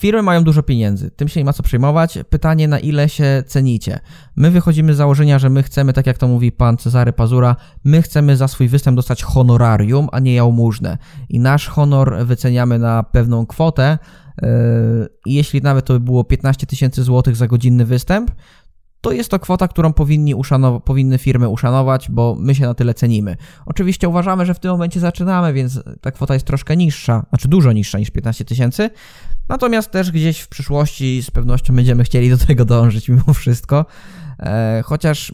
firmy 0.00 0.22
mają 0.22 0.44
dużo 0.44 0.62
pieniędzy, 0.62 1.10
tym 1.10 1.28
się 1.28 1.40
nie 1.40 1.44
ma 1.44 1.52
co 1.52 1.62
przejmować. 1.62 2.18
Pytanie, 2.30 2.68
na 2.68 2.78
ile 2.78 3.08
się 3.08 3.42
cenicie. 3.46 4.00
My 4.36 4.50
wychodzimy 4.50 4.94
z 4.94 4.96
założenia, 4.96 5.38
że 5.38 5.50
my 5.50 5.62
chcemy, 5.62 5.92
tak 5.92 6.06
jak 6.06 6.18
to 6.18 6.28
mówi 6.28 6.52
pan 6.52 6.76
Cezary 6.76 7.12
Pazura, 7.12 7.56
my 7.84 8.02
chcemy 8.02 8.36
za 8.36 8.48
swój 8.48 8.68
występ 8.68 8.96
dostać 8.96 9.22
honorarium, 9.22 10.08
a 10.12 10.20
nie 10.20 10.34
jałmużnę. 10.34 10.98
I 11.28 11.38
nasz 11.40 11.68
honor 11.68 12.26
wyceniamy 12.26 12.78
na 12.78 13.02
pewną 13.02 13.46
kwotę, 13.46 13.98
yy, 14.42 14.48
jeśli 15.26 15.62
nawet 15.62 15.84
to 15.84 15.92
by 15.92 16.00
było 16.00 16.24
15 16.24 16.66
tysięcy 16.66 17.02
złotych 17.02 17.36
za 17.36 17.46
godzinny 17.46 17.84
występ, 17.84 18.30
to 19.00 19.12
jest 19.12 19.30
to 19.30 19.38
kwota, 19.38 19.68
którą 19.68 19.92
powinni 19.92 20.34
uszanow- 20.34 20.80
powinny 20.80 21.18
firmy 21.18 21.48
uszanować, 21.48 22.10
bo 22.10 22.36
my 22.38 22.54
się 22.54 22.66
na 22.66 22.74
tyle 22.74 22.94
cenimy. 22.94 23.36
Oczywiście 23.66 24.08
uważamy, 24.08 24.46
że 24.46 24.54
w 24.54 24.58
tym 24.58 24.70
momencie 24.70 25.00
zaczynamy, 25.00 25.52
więc 25.52 25.80
ta 26.00 26.10
kwota 26.10 26.34
jest 26.34 26.46
troszkę 26.46 26.76
niższa, 26.76 27.26
znaczy 27.28 27.48
dużo 27.48 27.72
niższa 27.72 27.98
niż 27.98 28.10
15 28.10 28.44
tysięcy, 28.44 28.90
natomiast 29.50 29.90
też 29.90 30.10
gdzieś 30.10 30.40
w 30.40 30.48
przyszłości 30.48 31.22
z 31.22 31.30
pewnością 31.30 31.76
będziemy 31.76 32.04
chcieli 32.04 32.30
do 32.30 32.38
tego 32.38 32.64
dążyć 32.64 33.08
mimo 33.08 33.34
wszystko, 33.34 33.86
e, 34.38 34.82
chociaż 34.84 35.32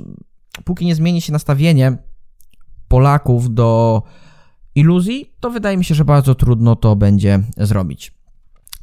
póki 0.65 0.87
nie 0.87 0.95
zmieni 0.95 1.21
się 1.21 1.33
nastawienie 1.33 1.99
Polaków 2.89 3.55
do 3.55 4.03
iluzji, 4.75 5.35
to 5.41 5.51
wydaje 5.51 5.77
mi 5.77 5.85
się, 5.85 5.95
że 5.95 6.05
bardzo 6.05 6.35
trudno 6.35 6.77
to 6.77 6.97
będzie 6.97 7.41
zrobić. 7.57 8.17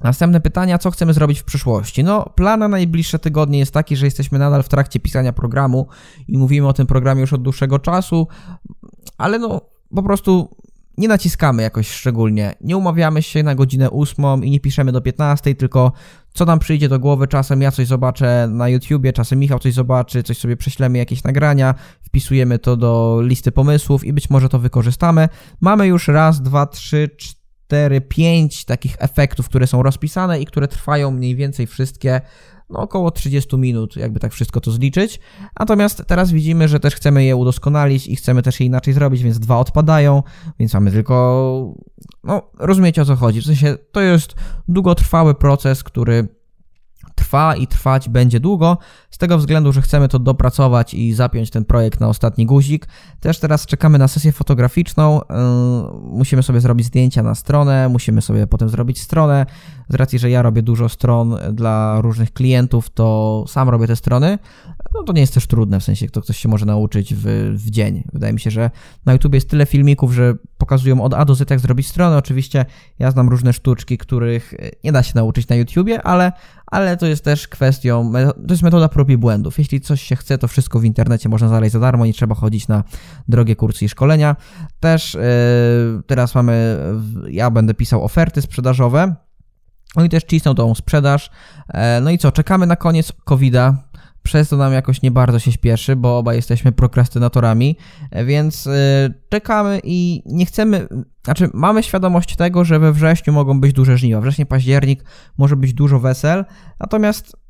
Następne 0.02 0.42
pytania, 0.42 0.78
co 0.78 0.92
chcemy 0.92 1.14
zrobić 1.14 1.40
w 1.40 1.44
przyszłości? 1.44 2.04
No, 2.04 2.30
plan 2.36 2.60
na 2.60 2.68
najbliższe 2.68 3.20
tygodnie 3.20 3.60
jest 3.60 3.72
taki, 3.72 3.96
że 3.96 4.06
jesteśmy 4.06 4.40
nadal 4.40 4.64
w 4.64 4.70
trakcie 4.70 5.00
pisania 5.00 5.34
programu 5.34 5.88
i 6.28 6.38
mówimy 6.38 6.68
o 6.68 6.74
tym 6.74 6.88
programie 6.88 7.22
już 7.22 7.34
od 7.34 7.42
dłuższego 7.42 7.80
czasu, 7.80 8.28
ale 9.18 9.40
no, 9.40 9.62
po 9.96 10.04
prostu 10.04 10.56
nie 10.98 11.08
naciskamy 11.08 11.64
jakoś 11.64 11.90
szczególnie. 11.90 12.56
Nie 12.62 12.78
umawiamy 12.78 13.22
się 13.22 13.44
na 13.44 13.56
godzinę 13.56 13.92
8 13.92 14.44
i 14.44 14.52
nie 14.52 14.60
piszemy 14.60 14.92
do 14.92 15.02
15, 15.02 15.56
tylko 15.56 15.92
co 16.34 16.46
nam 16.46 16.60
przyjdzie 16.60 16.90
do 16.90 17.00
głowy. 17.00 17.28
Czasem 17.28 17.62
ja 17.62 17.72
coś 17.72 17.88
zobaczę 17.88 18.48
na 18.52 18.70
YouTubie, 18.70 19.14
czasem 19.14 19.40
Michał 19.40 19.60
coś 19.60 19.74
zobaczy, 19.74 20.24
coś 20.24 20.38
sobie 20.38 20.58
prześlemy, 20.58 20.98
jakieś 20.98 21.24
nagrania, 21.24 21.76
wpisujemy 22.02 22.60
to 22.60 22.78
do 22.78 23.22
listy 23.24 23.52
pomysłów 23.52 24.06
i 24.06 24.14
być 24.14 24.30
może 24.30 24.50
to 24.50 24.60
wykorzystamy. 24.60 25.30
Mamy 25.62 25.88
już 25.88 26.08
raz, 26.08 26.42
dwa, 26.42 26.66
trzy, 26.66 27.10
cztery 27.18 27.44
4, 27.74 28.02
5 28.02 28.66
takich 28.66 28.96
efektów, 29.00 29.50
które 29.50 29.68
są 29.68 29.84
rozpisane 29.84 30.42
i 30.42 30.46
które 30.46 30.68
trwają 30.68 31.12
mniej 31.12 31.36
więcej 31.36 31.68
wszystkie 31.68 32.22
no 32.74 32.80
około 32.80 33.12
30 33.12 33.58
minut, 33.58 33.96
jakby 33.96 34.20
tak 34.20 34.34
wszystko 34.34 34.62
to 34.62 34.72
zliczyć. 34.72 35.20
Natomiast 35.60 36.04
teraz 36.08 36.32
widzimy, 36.32 36.68
że 36.68 36.80
też 36.80 36.96
chcemy 36.96 37.24
je 37.24 37.36
udoskonalić 37.36 38.08
i 38.08 38.16
chcemy 38.16 38.42
też 38.42 38.60
je 38.60 38.66
inaczej 38.66 38.94
zrobić, 38.94 39.24
więc 39.24 39.40
dwa 39.40 39.58
odpadają, 39.58 40.24
więc 40.60 40.74
mamy 40.74 40.92
tylko. 40.92 41.76
No, 42.24 42.42
rozumiecie 42.60 43.02
o 43.02 43.06
co 43.06 43.16
chodzi. 43.16 43.42
W 43.42 43.46
sensie 43.46 43.78
to 43.92 44.02
jest 44.02 44.36
długotrwały 44.68 45.36
proces, 45.36 45.84
który 45.84 46.28
trwa 47.16 47.56
i 47.56 47.68
trwać 47.68 48.10
będzie 48.10 48.40
długo, 48.40 48.78
z 49.10 49.18
tego 49.18 49.38
względu, 49.38 49.72
że 49.72 49.82
chcemy 49.82 50.08
to 50.08 50.20
dopracować 50.20 50.94
i 50.94 51.14
zapiąć 51.14 51.50
ten 51.50 51.66
projekt 51.66 52.00
na 52.00 52.08
ostatni 52.08 52.46
guzik. 52.46 52.88
Też 53.20 53.40
teraz 53.40 53.66
czekamy 53.66 53.98
na 53.98 54.08
sesję 54.08 54.32
fotograficzną, 54.32 55.22
yy, 55.30 55.38
musimy 56.02 56.44
sobie 56.44 56.62
zrobić 56.62 56.88
zdjęcia 56.88 57.24
na 57.24 57.36
stronę, 57.36 57.90
musimy 57.90 58.22
sobie 58.22 58.48
potem 58.48 58.70
zrobić 58.70 59.02
stronę. 59.02 59.46
Z 59.90 59.96
racji, 59.96 60.20
że 60.20 60.30
ja 60.30 60.42
robię 60.42 60.62
dużo 60.62 60.90
stron 60.90 61.38
dla 61.52 62.02
różnych 62.02 62.34
klientów, 62.34 62.90
to 62.90 63.46
sam 63.48 63.70
robię 63.70 63.88
te 63.88 63.96
strony. 63.96 64.40
No 64.96 65.04
to 65.04 65.14
nie 65.14 65.22
jest 65.22 65.34
też 65.34 65.48
trudne, 65.48 65.80
w 65.80 65.84
sensie 65.84 66.10
to 66.10 66.22
ktoś 66.22 66.38
się 66.38 66.50
może 66.50 66.66
nauczyć 66.66 67.14
w, 67.14 67.26
w 67.56 67.70
dzień. 67.70 68.04
Wydaje 68.14 68.34
mi 68.34 68.40
się, 68.40 68.52
że 68.52 68.72
na 69.06 69.14
YouTube 69.14 69.34
jest 69.34 69.50
tyle 69.50 69.66
filmików, 69.66 70.14
że 70.14 70.36
pokazują 70.58 71.02
od 71.02 71.14
A 71.14 71.26
do 71.26 71.36
Z 71.36 71.50
jak 71.50 71.60
zrobić 71.60 71.88
stronę. 71.88 72.18
Oczywiście 72.18 72.66
ja 73.00 73.12
znam 73.12 73.30
różne 73.30 73.54
sztuczki, 73.54 73.98
których 73.98 74.54
nie 74.84 74.92
da 74.92 75.04
się 75.04 75.12
nauczyć 75.16 75.48
na 75.48 75.56
YouTubie, 75.56 76.02
ale, 76.02 76.32
ale 76.74 76.98
to 76.98 77.06
jest 77.06 77.24
też 77.24 77.48
kwestią, 77.48 78.12
to 78.48 78.54
jest 78.54 78.64
metoda 78.64 78.90
prób 78.90 79.10
i 79.10 79.18
błędów. 79.18 79.58
Jeśli 79.58 79.82
coś 79.82 80.02
się 80.02 80.16
chce, 80.16 80.38
to 80.38 80.48
wszystko 80.48 80.80
w 80.80 80.86
internecie 80.86 81.30
można 81.30 81.48
znaleźć 81.48 81.74
za 81.74 81.80
darmo, 81.80 82.06
nie 82.06 82.14
trzeba 82.14 82.36
chodzić 82.36 82.68
na 82.68 82.84
drogie 83.28 83.56
kursy 83.56 83.86
i 83.86 83.90
szkolenia. 83.90 84.36
Też 84.80 85.14
yy, 85.14 85.22
teraz 86.08 86.36
mamy, 86.36 86.78
ja 87.30 87.52
będę 87.52 87.74
pisał 87.74 88.04
oferty 88.04 88.42
sprzedażowe, 88.42 89.16
no 89.96 90.04
i 90.04 90.10
też 90.10 90.24
cisną 90.24 90.56
tą 90.56 90.76
sprzedaż. 90.76 91.30
E, 91.68 92.02
no 92.02 92.12
i 92.12 92.18
co, 92.18 92.32
czekamy 92.32 92.68
na 92.68 92.76
koniec 92.76 93.14
COVID-a. 93.24 93.74
Przez 94.24 94.50
to 94.50 94.58
nam 94.58 94.74
jakoś 94.74 95.02
nie 95.02 95.12
bardzo 95.12 95.40
się 95.40 95.52
śpieszy, 95.52 95.96
bo 95.96 96.18
oba 96.18 96.34
jesteśmy 96.34 96.72
prokrastynatorami, 96.72 97.78
więc 98.26 98.68
e, 98.68 99.14
czekamy 99.30 99.82
i 99.84 100.24
nie 100.26 100.46
chcemy. 100.46 100.88
Znaczy, 101.24 101.50
mamy 101.54 101.84
świadomość 101.84 102.36
tego, 102.36 102.66
że 102.66 102.80
we 102.80 102.94
wrześniu 102.94 103.34
mogą 103.34 103.62
być 103.62 103.74
duże 103.74 103.98
żniwa. 103.98 104.22
Wrześniu, 104.22 104.46
październik 104.46 105.04
może 105.38 105.56
być 105.56 105.74
dużo 105.74 106.00
wesel, 106.00 106.46
natomiast 106.80 107.43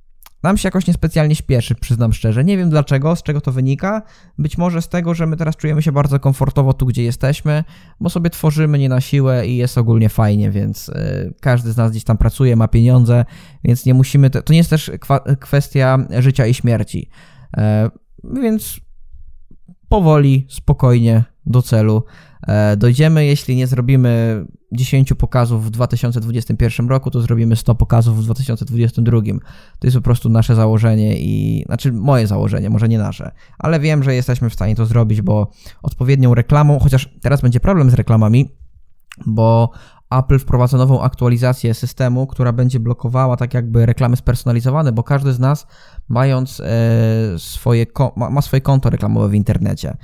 nam 0.43 0.57
się 0.57 0.67
jakoś 0.67 0.87
niespecjalnie 0.87 1.35
śpieszy, 1.35 1.75
przyznam 1.75 2.13
szczerze. 2.13 2.43
Nie 2.43 2.57
wiem 2.57 2.69
dlaczego, 2.69 3.15
z 3.15 3.23
czego 3.23 3.41
to 3.41 3.51
wynika. 3.51 4.01
Być 4.37 4.57
może 4.57 4.81
z 4.81 4.89
tego, 4.89 5.13
że 5.13 5.27
my 5.27 5.37
teraz 5.37 5.55
czujemy 5.55 5.81
się 5.81 5.91
bardzo 5.91 6.19
komfortowo 6.19 6.73
tu, 6.73 6.85
gdzie 6.85 7.03
jesteśmy, 7.03 7.63
bo 7.99 8.09
sobie 8.09 8.29
tworzymy 8.29 8.79
nie 8.79 8.89
na 8.89 9.01
siłę 9.01 9.47
i 9.47 9.57
jest 9.57 9.77
ogólnie 9.77 10.09
fajnie, 10.09 10.51
więc 10.51 10.89
y, 10.89 11.33
każdy 11.41 11.71
z 11.71 11.77
nas 11.77 11.91
gdzieś 11.91 12.03
tam 12.03 12.17
pracuje, 12.17 12.55
ma 12.55 12.67
pieniądze, 12.67 13.25
więc 13.63 13.85
nie 13.85 13.93
musimy. 13.93 14.29
Te, 14.29 14.41
to 14.41 14.53
nie 14.53 14.57
jest 14.57 14.69
też 14.69 14.91
kwestia 15.39 15.97
życia 16.19 16.45
i 16.45 16.53
śmierci. 16.53 17.09
E, 17.57 17.89
więc 18.41 18.79
powoli, 19.89 20.47
spokojnie 20.49 21.23
do 21.45 21.61
celu. 21.61 22.03
E, 22.47 22.77
dojdziemy, 22.77 23.25
jeśli 23.25 23.55
nie 23.55 23.67
zrobimy 23.67 24.45
10 24.73 25.13
pokazów 25.13 25.65
w 25.65 25.69
2021 25.69 26.87
roku, 26.87 27.11
to 27.11 27.21
zrobimy 27.21 27.55
100 27.55 27.75
pokazów 27.75 28.17
w 28.17 28.23
2022. 28.23 29.21
To 29.79 29.87
jest 29.87 29.97
po 29.97 30.03
prostu 30.03 30.29
nasze 30.29 30.55
założenie 30.55 31.19
i 31.19 31.63
znaczy 31.65 31.91
moje 31.91 32.27
założenie, 32.27 32.69
może 32.69 32.89
nie 32.89 32.97
nasze, 32.97 33.31
ale 33.59 33.79
wiem, 33.79 34.03
że 34.03 34.15
jesteśmy 34.15 34.49
w 34.49 34.53
stanie 34.53 34.75
to 34.75 34.85
zrobić, 34.85 35.21
bo 35.21 35.51
odpowiednią 35.83 36.33
reklamą, 36.33 36.79
chociaż 36.79 37.09
teraz 37.21 37.41
będzie 37.41 37.59
problem 37.59 37.89
z 37.89 37.93
reklamami, 37.93 38.51
bo 39.25 39.69
Apple 40.19 40.39
wprowadza 40.39 40.77
nową 40.77 41.01
aktualizację 41.01 41.73
systemu, 41.73 42.27
która 42.27 42.53
będzie 42.53 42.79
blokowała 42.79 43.37
tak 43.37 43.53
jakby 43.53 43.85
reklamy 43.85 44.15
spersonalizowane, 44.15 44.91
bo 44.91 45.03
każdy 45.03 45.33
z 45.33 45.39
nas 45.39 45.67
mając 46.09 46.59
e, 46.59 46.65
swoje, 47.37 47.85
ma 48.15 48.41
swoje 48.41 48.61
konto 48.61 48.89
reklamowe 48.89 49.29
w 49.29 49.33
internecie. 49.33 49.97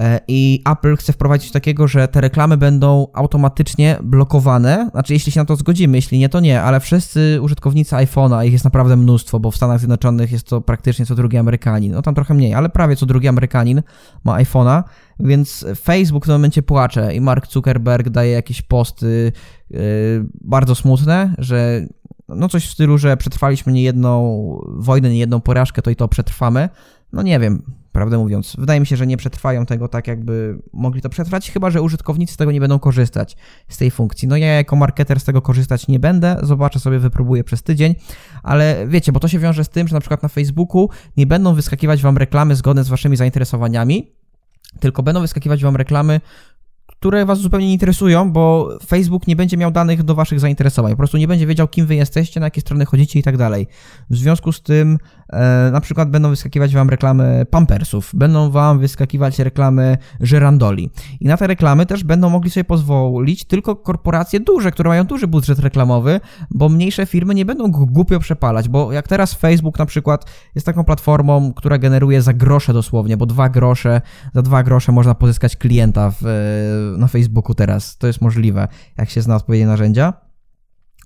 E, 0.00 0.20
I 0.28 0.62
Apple 0.72 0.96
chce 0.96 1.12
wprowadzić 1.12 1.52
takiego, 1.52 1.88
że 1.88 2.08
te 2.08 2.20
reklamy 2.20 2.56
będą 2.56 3.06
automatycznie 3.12 3.98
blokowane. 4.02 4.90
Znaczy, 4.92 5.12
jeśli 5.12 5.32
się 5.32 5.40
na 5.40 5.46
to 5.46 5.56
zgodzimy, 5.56 5.98
jeśli 5.98 6.18
nie, 6.18 6.28
to 6.28 6.40
nie, 6.40 6.62
ale 6.62 6.80
wszyscy 6.80 7.38
użytkownicy 7.42 7.96
iPhone'a, 7.96 8.44
ich 8.46 8.52
jest 8.52 8.64
naprawdę 8.64 8.96
mnóstwo, 8.96 9.40
bo 9.40 9.50
w 9.50 9.56
Stanach 9.56 9.78
Zjednoczonych 9.78 10.32
jest 10.32 10.46
to 10.46 10.60
praktycznie 10.60 11.06
co 11.06 11.14
drugi 11.14 11.36
Amerykanin. 11.36 11.92
No 11.92 12.02
tam 12.02 12.14
trochę 12.14 12.34
mniej, 12.34 12.54
ale 12.54 12.68
prawie 12.68 12.96
co 12.96 13.06
drugi 13.06 13.28
Amerykanin 13.28 13.82
ma 14.24 14.42
iPhone'a, 14.42 14.82
więc 15.20 15.66
Facebook 15.82 16.24
w 16.24 16.26
tym 16.26 16.34
momencie 16.34 16.62
płacze 16.62 17.14
i 17.14 17.20
Mark 17.20 17.46
Zuckerberg 17.46 18.08
daje 18.08 18.32
jakieś 18.32 18.62
posty 18.62 19.32
yy, 19.70 19.80
bardzo 20.40 20.74
smutne, 20.74 21.34
że 21.38 21.86
no 22.28 22.48
coś 22.48 22.66
w 22.66 22.72
stylu, 22.72 22.98
że 22.98 23.16
przetrwaliśmy 23.16 23.72
niejedną 23.72 24.20
wojnę, 24.68 25.10
niejedną 25.10 25.40
porażkę, 25.40 25.82
to 25.82 25.90
i 25.90 25.96
to 25.96 26.08
przetrwamy. 26.08 26.68
No 27.12 27.22
nie 27.22 27.40
wiem, 27.40 27.62
prawdę 27.92 28.18
mówiąc. 28.18 28.56
Wydaje 28.58 28.80
mi 28.80 28.86
się, 28.86 28.96
że 28.96 29.06
nie 29.06 29.16
przetrwają 29.16 29.66
tego 29.66 29.88
tak, 29.88 30.06
jakby 30.06 30.58
mogli 30.72 31.02
to 31.02 31.08
przetrwać, 31.08 31.50
chyba 31.50 31.70
że 31.70 31.82
użytkownicy 31.82 32.34
z 32.34 32.36
tego 32.36 32.52
nie 32.52 32.60
będą 32.60 32.78
korzystać 32.78 33.36
z 33.68 33.76
tej 33.76 33.90
funkcji. 33.90 34.28
No 34.28 34.36
ja 34.36 34.46
jako 34.46 34.76
marketer 34.76 35.20
z 35.20 35.24
tego 35.24 35.42
korzystać 35.42 35.88
nie 35.88 35.98
będę, 35.98 36.36
zobaczę 36.42 36.80
sobie, 36.80 36.98
wypróbuję 36.98 37.44
przez 37.44 37.62
tydzień, 37.62 37.94
ale 38.42 38.86
wiecie, 38.88 39.12
bo 39.12 39.20
to 39.20 39.28
się 39.28 39.38
wiąże 39.38 39.64
z 39.64 39.68
tym, 39.68 39.88
że 39.88 39.94
na 39.94 40.00
przykład 40.00 40.22
na 40.22 40.28
Facebooku 40.28 40.88
nie 41.16 41.26
będą 41.26 41.54
wyskakiwać 41.54 42.02
wam 42.02 42.16
reklamy 42.16 42.56
zgodne 42.56 42.84
z 42.84 42.88
waszymi 42.88 43.16
zainteresowaniami, 43.16 44.12
tylko 44.80 45.02
będą 45.02 45.20
wyskakiwać 45.20 45.62
wam 45.62 45.76
reklamy, 45.76 46.20
które 47.00 47.26
Was 47.26 47.38
zupełnie 47.38 47.66
nie 47.66 47.72
interesują, 47.72 48.32
bo 48.32 48.68
Facebook 48.86 49.26
nie 49.26 49.36
będzie 49.36 49.56
miał 49.56 49.70
danych 49.70 50.02
do 50.02 50.14
Waszych 50.14 50.40
zainteresowań. 50.40 50.92
Po 50.92 50.96
prostu 50.96 51.16
nie 51.16 51.28
będzie 51.28 51.46
wiedział, 51.46 51.68
kim 51.68 51.86
Wy 51.86 51.94
jesteście, 51.94 52.40
na 52.40 52.46
jakie 52.46 52.60
strony 52.60 52.84
chodzicie 52.84 53.18
i 53.18 53.22
tak 53.22 53.36
dalej. 53.36 53.66
W 54.10 54.16
związku 54.16 54.52
z 54.52 54.62
tym, 54.62 54.98
e, 55.28 55.70
na 55.72 55.80
przykład, 55.80 56.10
będą 56.10 56.30
wyskakiwać 56.30 56.74
Wam 56.74 56.90
reklamy 56.90 57.46
Pampersów, 57.50 58.10
będą 58.14 58.50
Wam 58.50 58.78
wyskakiwać 58.78 59.38
reklamy 59.38 59.98
Żyrandoli. 60.20 60.90
I 61.20 61.26
na 61.26 61.36
te 61.36 61.46
reklamy 61.46 61.86
też 61.86 62.04
będą 62.04 62.30
mogli 62.30 62.50
sobie 62.50 62.64
pozwolić 62.64 63.44
tylko 63.44 63.76
korporacje 63.76 64.40
duże, 64.40 64.70
które 64.70 64.88
mają 64.88 65.04
duży 65.04 65.26
budżet 65.26 65.58
reklamowy, 65.58 66.20
bo 66.50 66.68
mniejsze 66.68 67.06
firmy 67.06 67.34
nie 67.34 67.44
będą 67.44 67.70
głupio 67.70 68.18
przepalać, 68.18 68.68
bo 68.68 68.92
jak 68.92 69.08
teraz 69.08 69.34
Facebook 69.34 69.78
na 69.78 69.86
przykład 69.86 70.24
jest 70.54 70.66
taką 70.66 70.84
platformą, 70.84 71.52
która 71.52 71.78
generuje 71.78 72.22
za 72.22 72.32
grosze 72.32 72.72
dosłownie, 72.72 73.16
bo 73.16 73.26
dwa 73.26 73.48
grosze, 73.48 74.00
za 74.34 74.42
dwa 74.42 74.62
grosze 74.62 74.92
można 74.92 75.14
pozyskać 75.14 75.56
klienta 75.56 76.12
w 76.20 76.24
na 76.98 77.06
Facebooku 77.06 77.54
teraz, 77.54 77.98
to 77.98 78.06
jest 78.06 78.20
możliwe, 78.20 78.68
jak 78.96 79.10
się 79.10 79.22
zna 79.22 79.36
odpowiednie 79.36 79.66
narzędzia, 79.66 80.12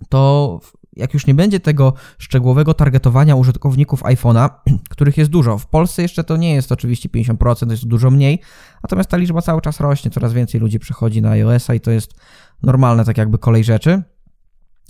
to 0.09 0.61
jak 0.97 1.15
już 1.15 1.27
nie 1.27 1.35
będzie 1.35 1.61
tego 1.61 1.93
szczegółowego 2.19 2.75
targetowania 2.75 3.37
użytkowników 3.37 4.03
iPhone'a, 4.03 4.51
których 4.91 5.17
jest 5.19 5.31
dużo, 5.31 5.59
w 5.59 5.67
Polsce 5.67 6.03
jeszcze 6.03 6.25
to 6.25 6.37
nie 6.37 6.55
jest 6.55 6.73
oczywiście 6.73 7.09
50%, 7.09 7.67
to 7.67 7.71
jest 7.71 7.87
dużo 7.87 8.11
mniej, 8.11 8.41
natomiast 8.83 9.11
ta 9.11 9.17
liczba 9.17 9.43
cały 9.43 9.61
czas 9.61 9.81
rośnie, 9.81 10.11
coraz 10.11 10.33
więcej 10.33 10.61
ludzi 10.61 10.79
przychodzi 10.79 11.23
na 11.23 11.31
iOS-a 11.31 11.75
i 11.75 11.81
to 11.81 11.91
jest 11.91 12.15
normalne, 12.63 13.05
tak 13.05 13.19
jakby 13.19 13.39
kolej 13.39 13.65
rzeczy, 13.65 14.03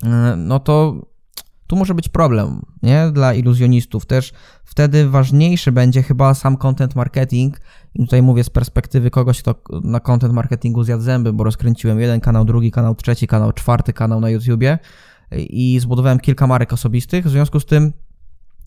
e, 0.04 0.34
no 0.36 0.60
to 0.60 1.00
tu 1.66 1.76
może 1.76 1.94
być 1.94 2.08
problem, 2.08 2.62
nie? 2.82 3.10
Dla 3.12 3.34
iluzjonistów 3.34 4.06
też. 4.06 4.32
Wtedy 4.64 5.08
ważniejszy 5.08 5.72
będzie 5.72 6.02
chyba 6.02 6.34
sam 6.34 6.56
content 6.56 6.94
marketing. 6.94 7.60
I 7.94 8.04
tutaj 8.04 8.22
mówię 8.22 8.44
z 8.44 8.50
perspektywy 8.50 9.10
kogoś, 9.10 9.42
kto 9.42 9.54
na 9.84 10.00
content 10.00 10.34
marketingu 10.34 10.84
zjadł 10.84 11.02
zęby, 11.02 11.32
bo 11.32 11.44
rozkręciłem 11.44 12.00
jeden 12.00 12.20
kanał, 12.20 12.44
drugi 12.44 12.70
kanał, 12.70 12.94
trzeci 12.94 13.26
kanał, 13.26 13.52
czwarty 13.52 13.92
kanał 13.92 14.20
na 14.20 14.30
YouTubie 14.30 14.78
i 15.32 15.78
zbudowałem 15.80 16.20
kilka 16.20 16.46
marek 16.46 16.72
osobistych. 16.72 17.24
W 17.26 17.30
związku 17.30 17.60
z 17.60 17.66
tym 17.66 17.92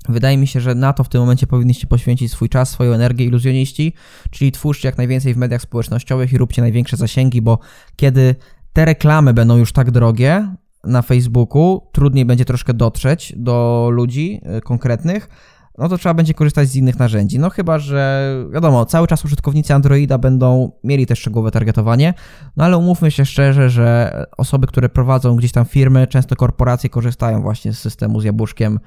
Wydaje 0.09 0.37
mi 0.37 0.47
się, 0.47 0.61
że 0.61 0.75
na 0.75 0.93
to 0.93 1.03
w 1.03 1.09
tym 1.09 1.21
momencie 1.21 1.47
powinniście 1.47 1.87
poświęcić 1.87 2.31
swój 2.31 2.49
czas, 2.49 2.69
swoją 2.69 2.93
energię 2.93 3.25
iluzjoniści, 3.25 3.93
czyli 4.31 4.51
twórzcie 4.51 4.87
jak 4.87 4.97
najwięcej 4.97 5.33
w 5.33 5.37
mediach 5.37 5.61
społecznościowych 5.61 6.33
i 6.33 6.37
róbcie 6.37 6.61
największe 6.61 6.97
zasięgi, 6.97 7.41
bo 7.41 7.59
kiedy 7.95 8.35
te 8.73 8.85
reklamy 8.85 9.33
będą 9.33 9.57
już 9.57 9.73
tak 9.73 9.91
drogie, 9.91 10.55
na 10.83 11.01
Facebooku, 11.01 11.81
trudniej 11.91 12.25
będzie 12.25 12.45
troszkę 12.45 12.73
dotrzeć 12.73 13.33
do 13.37 13.89
ludzi 13.91 14.41
y, 14.57 14.61
konkretnych, 14.61 15.29
no 15.77 15.89
to 15.89 15.97
trzeba 15.97 16.13
będzie 16.13 16.33
korzystać 16.33 16.69
z 16.69 16.75
innych 16.75 16.99
narzędzi. 16.99 17.39
No 17.39 17.49
chyba, 17.49 17.79
że 17.79 18.33
wiadomo, 18.53 18.85
cały 18.85 19.07
czas 19.07 19.25
użytkownicy 19.25 19.73
Androida 19.73 20.17
będą 20.17 20.71
mieli 20.83 21.05
też 21.05 21.19
szczegółowe 21.19 21.51
targetowanie, 21.51 22.13
no 22.57 22.65
ale 22.65 22.77
umówmy 22.77 23.11
się 23.11 23.25
szczerze, 23.25 23.69
że 23.69 24.25
osoby, 24.37 24.67
które 24.67 24.89
prowadzą 24.89 25.35
gdzieś 25.35 25.51
tam 25.51 25.65
firmy, 25.65 26.07
często 26.07 26.35
korporacje 26.35 26.89
korzystają 26.89 27.41
właśnie 27.41 27.73
z 27.73 27.79
systemu 27.79 28.21
z 28.21 28.23
jabłuszkiem 28.23 28.79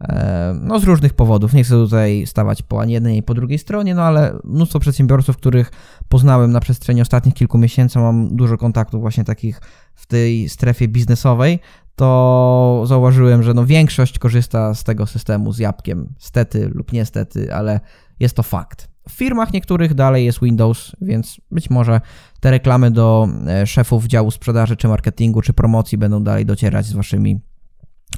E, 0.00 0.54
no 0.62 0.80
z 0.80 0.84
różnych 0.84 1.14
powodów. 1.14 1.52
Nie 1.52 1.64
chcę 1.64 1.74
tutaj 1.74 2.26
stawać 2.26 2.62
po 2.62 2.80
ani 2.80 2.92
jednej, 2.92 3.12
ani 3.12 3.22
po 3.22 3.34
drugiej 3.34 3.58
stronie, 3.58 3.94
no 3.94 4.02
ale 4.02 4.38
mnóstwo 4.44 4.80
przedsiębiorców, 4.80 5.36
których 5.36 5.70
poznałem 6.08 6.52
na 6.52 6.60
przestrzeni 6.60 7.02
ostatnich 7.02 7.34
kilku 7.34 7.58
miesięcy, 7.58 7.98
mam 7.98 8.36
dużo 8.36 8.56
kontaktów 8.56 9.00
właśnie 9.00 9.24
takich 9.24 9.60
w 9.94 10.06
tej 10.06 10.48
strefie 10.48 10.88
biznesowej, 10.88 11.58
to 11.98 12.82
zauważyłem, 12.86 13.42
że 13.42 13.54
no 13.54 13.66
większość 13.66 14.18
korzysta 14.18 14.74
z 14.74 14.84
tego 14.84 15.06
systemu 15.06 15.52
z 15.52 15.58
jabłkiem, 15.58 16.14
stety 16.18 16.70
lub 16.74 16.92
niestety, 16.92 17.54
ale 17.54 17.80
jest 18.20 18.36
to 18.36 18.42
fakt. 18.42 18.88
W 19.08 19.12
firmach 19.12 19.52
niektórych 19.52 19.94
dalej 19.94 20.24
jest 20.24 20.40
Windows, 20.42 20.92
więc 21.00 21.40
być 21.50 21.70
może 21.70 22.00
te 22.40 22.50
reklamy 22.50 22.90
do 22.90 23.28
e, 23.46 23.66
szefów 23.66 24.04
działu 24.04 24.30
sprzedaży, 24.30 24.76
czy 24.76 24.88
marketingu, 24.88 25.42
czy 25.42 25.52
promocji 25.52 25.98
będą 25.98 26.24
dalej 26.24 26.46
docierać 26.46 26.86
z 26.86 26.92
waszymi 26.92 27.40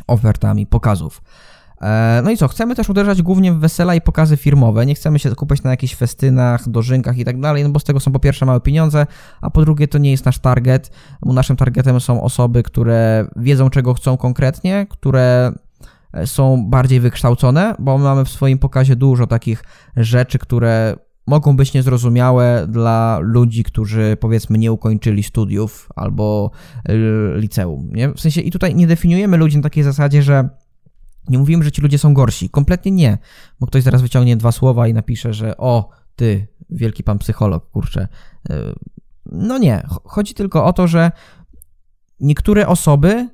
ofertami 0.07 0.67
pokazów. 0.67 1.23
E, 1.81 2.21
no 2.25 2.31
i 2.31 2.37
co, 2.37 2.49
chcemy 2.49 2.75
też 2.75 2.89
uderzać 2.89 3.23
głównie 3.23 3.53
w 3.53 3.59
wesela 3.59 3.95
i 3.95 4.01
pokazy 4.01 4.37
firmowe. 4.37 4.87
Nie 4.87 4.95
chcemy 4.95 5.19
się 5.19 5.31
skupiać 5.31 5.63
na 5.63 5.71
jakichś 5.71 5.95
festynach, 5.95 6.69
dożynkach 6.69 7.19
i 7.19 7.25
tak 7.25 7.41
dalej, 7.41 7.63
no 7.63 7.71
bo 7.71 7.81
z 7.81 7.85
tego 7.85 8.01
są 8.01 8.13
po 8.13 8.19
pierwsze 8.19 8.47
małe 8.47 8.61
pieniądze, 8.61 9.07
a 9.41 9.51
po 9.51 9.61
drugie 9.61 9.89
to 9.89 9.99
nie 9.99 10.11
jest 10.11 10.25
nasz 10.25 10.39
target. 10.39 10.91
Bo 11.23 11.33
naszym 11.33 11.57
targetem 11.57 12.01
są 12.01 12.23
osoby, 12.23 12.63
które 12.63 13.27
wiedzą 13.37 13.71
czego 13.71 13.95
chcą 13.95 14.17
konkretnie, 14.17 14.87
które 14.91 15.53
e, 16.13 16.27
są 16.27 16.71
bardziej 16.71 17.01
wykształcone, 17.01 17.75
bo 17.79 17.99
mamy 17.99 18.25
w 18.25 18.29
swoim 18.29 18.59
pokazie 18.59 18.97
dużo 18.97 19.27
takich 19.27 19.65
rzeczy, 19.97 20.39
które 20.39 20.97
mogą 21.27 21.57
być 21.57 21.75
niezrozumiałe 21.75 22.67
dla 22.69 23.19
ludzi, 23.23 23.65
którzy 23.65 24.17
powiedzmy 24.21 24.59
nie 24.59 24.73
ukończyli 24.73 25.23
studiów 25.23 25.89
albo 25.97 26.51
e, 26.85 26.93
liceum. 27.37 27.89
Nie? 27.93 28.09
W 28.09 28.21
sensie 28.21 28.41
i 28.41 28.51
tutaj 28.51 28.75
nie 28.75 28.87
definiujemy 28.87 29.37
ludzi 29.37 29.57
na 29.57 29.63
takiej 29.63 29.85
zasadzie, 29.85 30.23
że 30.23 30.49
nie 31.29 31.39
mówimy, 31.39 31.65
że 31.65 31.73
ci 31.73 31.83
ludzie 31.83 31.99
są 31.99 32.15
gorsi. 32.15 32.51
Kompletnie 32.51 32.93
nie. 32.93 33.19
Bo 33.61 33.67
ktoś 33.67 33.83
zaraz 33.83 34.03
wyciągnie 34.03 34.37
dwa 34.37 34.53
słowa 34.53 34.89
i 34.89 34.95
napisze, 34.95 35.35
że 35.35 35.57
o, 35.57 35.89
ty, 36.17 36.47
wielki 36.71 37.05
pan 37.05 37.19
psycholog, 37.19 37.71
kurczę. 37.71 38.09
E, 38.51 38.55
no 39.27 39.59
nie. 39.59 39.83
Chodzi 40.05 40.35
tylko 40.35 40.65
o 40.65 40.73
to, 40.73 40.87
że 40.89 41.13
niektóre 42.21 42.67
osoby 42.67 43.29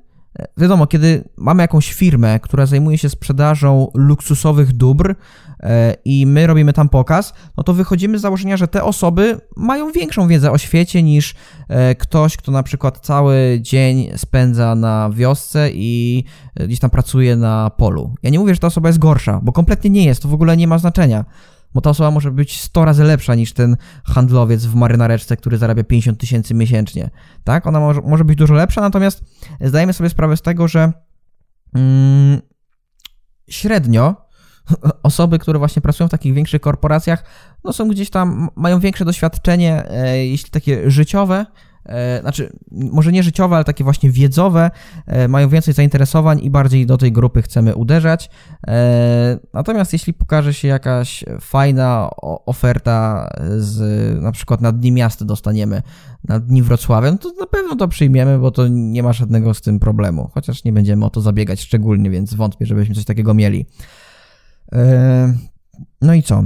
Wiadomo, 0.57 0.87
kiedy 0.87 1.23
mamy 1.37 1.63
jakąś 1.63 1.93
firmę, 1.93 2.39
która 2.39 2.65
zajmuje 2.65 2.97
się 2.97 3.09
sprzedażą 3.09 3.91
luksusowych 3.93 4.73
dóbr 4.73 5.15
e, 5.59 5.95
i 6.05 6.25
my 6.25 6.47
robimy 6.47 6.73
tam 6.73 6.89
pokaz, 6.89 7.33
no 7.57 7.63
to 7.63 7.73
wychodzimy 7.73 8.19
z 8.19 8.21
założenia, 8.21 8.57
że 8.57 8.67
te 8.67 8.83
osoby 8.83 9.39
mają 9.55 9.91
większą 9.91 10.27
wiedzę 10.27 10.51
o 10.51 10.57
świecie 10.57 11.03
niż 11.03 11.35
e, 11.67 11.95
ktoś, 11.95 12.37
kto 12.37 12.51
na 12.51 12.63
przykład 12.63 12.99
cały 12.99 13.59
dzień 13.61 14.09
spędza 14.15 14.75
na 14.75 15.09
wiosce 15.13 15.69
i 15.73 16.23
e, 16.55 16.67
gdzieś 16.67 16.79
tam 16.79 16.89
pracuje 16.89 17.35
na 17.35 17.69
polu. 17.69 18.15
Ja 18.23 18.29
nie 18.29 18.39
mówię, 18.39 18.53
że 18.53 18.59
ta 18.59 18.67
osoba 18.67 18.89
jest 18.89 18.99
gorsza, 18.99 19.39
bo 19.43 19.51
kompletnie 19.51 19.89
nie 19.89 20.05
jest, 20.05 20.21
to 20.21 20.27
w 20.27 20.33
ogóle 20.33 20.57
nie 20.57 20.67
ma 20.67 20.77
znaczenia 20.77 21.25
bo 21.73 21.81
ta 21.81 21.89
osoba 21.89 22.11
może 22.11 22.31
być 22.31 22.61
100 22.61 22.85
razy 22.85 23.03
lepsza 23.03 23.35
niż 23.35 23.53
ten 23.53 23.77
handlowiec 24.03 24.65
w 24.65 24.75
marynareczce, 24.75 25.37
który 25.37 25.57
zarabia 25.57 25.83
50 25.83 26.19
tysięcy 26.19 26.53
miesięcznie. 26.53 27.09
Tak? 27.43 27.67
Ona 27.67 27.79
może, 27.79 28.01
może 28.01 28.25
być 28.25 28.37
dużo 28.37 28.53
lepsza, 28.53 28.81
natomiast 28.81 29.23
zdajemy 29.61 29.93
sobie 29.93 30.09
sprawę 30.09 30.37
z 30.37 30.41
tego, 30.41 30.67
że 30.67 30.93
mm, 31.75 32.41
średnio 33.49 34.15
osoby, 35.03 35.39
które 35.39 35.59
właśnie 35.59 35.81
pracują 35.81 36.07
w 36.07 36.11
takich 36.11 36.33
większych 36.33 36.61
korporacjach, 36.61 37.23
no 37.63 37.73
są 37.73 37.87
gdzieś 37.87 38.09
tam, 38.09 38.49
mają 38.55 38.79
większe 38.79 39.05
doświadczenie, 39.05 39.89
e, 39.89 40.25
jeśli 40.25 40.49
takie 40.49 40.91
życiowe, 40.91 41.45
znaczy 42.21 42.51
może 42.71 43.11
nie 43.11 43.23
życiowe, 43.23 43.55
ale 43.55 43.65
takie 43.65 43.83
właśnie 43.83 44.11
wiedzowe, 44.11 44.71
e, 45.05 45.27
mają 45.27 45.49
więcej 45.49 45.73
zainteresowań 45.73 46.39
i 46.43 46.49
bardziej 46.49 46.85
do 46.85 46.97
tej 46.97 47.11
grupy 47.11 47.41
chcemy 47.41 47.75
uderzać. 47.75 48.29
E, 48.67 49.39
natomiast 49.53 49.93
jeśli 49.93 50.13
pokaże 50.13 50.53
się 50.53 50.67
jakaś 50.67 51.23
fajna 51.41 52.09
oferta 52.45 53.29
z 53.57 53.77
na 54.21 54.31
przykład 54.31 54.61
na 54.61 54.71
Dni 54.71 54.91
Miasta 54.91 55.25
dostaniemy, 55.25 55.81
na 56.23 56.39
Dni 56.39 56.63
Wrocławia, 56.63 57.11
no 57.11 57.17
to 57.17 57.31
na 57.39 57.47
pewno 57.47 57.75
to 57.75 57.87
przyjmiemy, 57.87 58.39
bo 58.39 58.51
to 58.51 58.67
nie 58.67 59.03
ma 59.03 59.13
żadnego 59.13 59.53
z 59.53 59.61
tym 59.61 59.79
problemu. 59.79 60.29
Chociaż 60.33 60.63
nie 60.63 60.73
będziemy 60.73 61.05
o 61.05 61.09
to 61.09 61.21
zabiegać 61.21 61.61
szczególnie, 61.61 62.09
więc 62.09 62.33
wątpię, 62.33 62.65
żebyśmy 62.65 62.95
coś 62.95 63.05
takiego 63.05 63.33
mieli. 63.33 63.65
E, 64.73 65.33
no 66.01 66.13
i 66.13 66.23
co? 66.23 66.43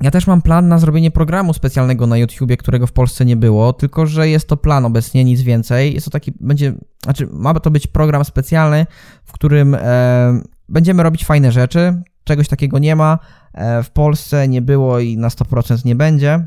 Ja 0.00 0.10
też 0.10 0.26
mam 0.26 0.42
plan 0.42 0.68
na 0.68 0.78
zrobienie 0.78 1.10
programu 1.10 1.52
specjalnego 1.52 2.06
na 2.06 2.16
YouTubie, 2.16 2.56
którego 2.56 2.86
w 2.86 2.92
Polsce 2.92 3.24
nie 3.24 3.36
było, 3.36 3.72
tylko 3.72 4.06
że 4.06 4.28
jest 4.28 4.48
to 4.48 4.56
plan 4.56 4.84
obecnie, 4.84 5.24
nic 5.24 5.42
więcej. 5.42 5.94
Jest 5.94 6.04
to 6.04 6.10
taki, 6.10 6.32
będzie, 6.40 6.74
znaczy 7.04 7.28
ma 7.32 7.54
to 7.54 7.70
być 7.70 7.86
program 7.86 8.24
specjalny, 8.24 8.86
w 9.24 9.32
którym 9.32 9.74
e, 9.74 10.40
będziemy 10.68 11.02
robić 11.02 11.24
fajne 11.24 11.52
rzeczy. 11.52 12.02
Czegoś 12.24 12.48
takiego 12.48 12.78
nie 12.78 12.96
ma. 12.96 13.18
E, 13.54 13.82
w 13.82 13.90
Polsce 13.90 14.48
nie 14.48 14.62
było 14.62 14.98
i 14.98 15.16
na 15.16 15.28
100% 15.28 15.84
nie 15.84 15.96
będzie. 15.96 16.46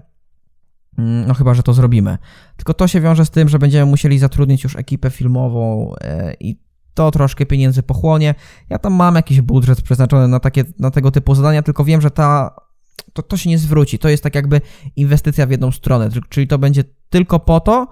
Mm, 0.97 1.27
no 1.27 1.33
chyba, 1.33 1.53
że 1.53 1.63
to 1.63 1.73
zrobimy. 1.73 2.17
Tylko 2.57 2.73
to 2.73 2.87
się 2.87 3.01
wiąże 3.01 3.25
z 3.25 3.29
tym, 3.29 3.49
że 3.49 3.59
będziemy 3.59 3.85
musieli 3.85 4.19
zatrudnić 4.19 4.63
już 4.63 4.75
ekipę 4.75 5.09
filmową 5.09 5.93
e, 6.01 6.33
i 6.39 6.59
to 6.93 7.11
troszkę 7.11 7.45
pieniędzy 7.45 7.83
pochłonie. 7.83 8.35
Ja 8.69 8.79
tam 8.79 8.93
mam 8.93 9.15
jakiś 9.15 9.41
budżet 9.41 9.81
przeznaczony 9.81 10.27
na, 10.27 10.39
takie, 10.39 10.63
na 10.79 10.91
tego 10.91 11.11
typu 11.11 11.35
zadania, 11.35 11.63
tylko 11.63 11.83
wiem, 11.83 12.01
że 12.01 12.11
ta 12.11 12.55
to, 13.13 13.23
to 13.23 13.37
się 13.37 13.49
nie 13.49 13.57
zwróci. 13.57 13.99
To 13.99 14.09
jest 14.09 14.23
tak 14.23 14.35
jakby 14.35 14.61
inwestycja 14.95 15.47
w 15.47 15.51
jedną 15.51 15.71
stronę, 15.71 16.09
czyli 16.29 16.47
to 16.47 16.57
będzie 16.57 16.83
tylko 17.09 17.39
po 17.39 17.59
to, 17.59 17.87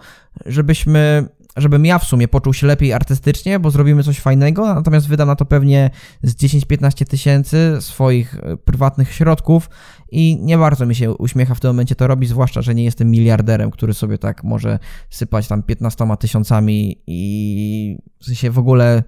żebyśmy 0.46 1.28
żebym 1.58 1.86
ja 1.86 2.00
w 2.00 2.04
sumie 2.04 2.28
poczuł 2.28 2.54
się 2.54 2.68
lepiej 2.68 2.94
artystycznie, 2.94 3.60
bo 3.60 3.72
zrobimy 3.72 4.04
coś 4.04 4.20
fajnego, 4.20 4.74
natomiast 4.74 5.08
wydam 5.08 5.28
na 5.28 5.36
to 5.36 5.46
pewnie 5.46 5.90
z 6.24 6.36
10-15 6.36 7.06
tysięcy 7.06 7.78
swoich 7.80 8.36
e, 8.36 8.58
prywatnych 8.58 9.14
środków 9.14 9.70
i 10.12 10.38
nie 10.42 10.58
bardzo 10.58 10.86
mi 10.86 10.96
się 10.96 11.14
uśmiecha 11.14 11.56
w 11.56 11.60
tym 11.60 11.70
momencie 11.70 11.96
to 11.96 12.08
robić, 12.08 12.30
zwłaszcza, 12.30 12.62
że 12.62 12.76
nie 12.76 12.84
jestem 12.84 13.12
miliarderem, 13.12 13.72
który 13.72 13.94
sobie 13.94 14.18
tak 14.18 14.44
może 14.44 14.80
sypać 15.10 15.48
tam 15.48 15.64
15 15.64 16.06
tysiącami 16.20 17.02
i 17.08 17.98
sensie 18.22 18.52
w 18.52 18.60
ogóle 18.60 19.04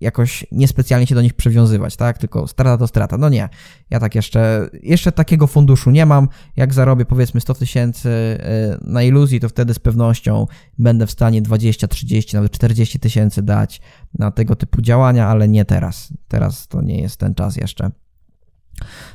jakoś 0.00 0.46
niespecjalnie 0.52 1.06
się 1.06 1.14
do 1.14 1.22
nich 1.22 1.34
przywiązywać, 1.34 1.96
tak? 1.96 2.18
Tylko 2.18 2.46
strata 2.46 2.78
to 2.78 2.86
strata. 2.86 3.18
No 3.18 3.28
nie. 3.28 3.48
Ja 3.90 4.00
tak 4.00 4.14
jeszcze, 4.14 4.68
jeszcze 4.82 5.12
takiego 5.12 5.46
funduszu 5.46 5.90
nie 5.90 6.06
mam. 6.06 6.28
Jak 6.56 6.74
zarobię 6.74 7.04
powiedzmy 7.04 7.40
100 7.40 7.54
tysięcy 7.54 8.08
y, 8.08 8.40
na 8.80 9.02
iluzji, 9.02 9.40
to 9.40 9.48
wtedy 9.48 9.74
z 9.74 9.78
pewnością 9.78 10.46
będę 10.78 11.06
w 11.06 11.10
stanie 11.10 11.42
20, 11.42 11.88
30, 11.88 12.36
nawet 12.36 12.52
40 12.52 13.00
tysięcy 13.00 13.42
dać 13.42 13.80
na 14.18 14.30
tego 14.30 14.56
typu 14.56 14.82
działania, 14.82 15.28
ale 15.28 15.48
nie 15.48 15.64
teraz. 15.64 16.12
Teraz 16.28 16.68
to 16.68 16.82
nie 16.82 17.00
jest 17.00 17.16
ten 17.16 17.34
czas 17.34 17.56
jeszcze. 17.56 17.90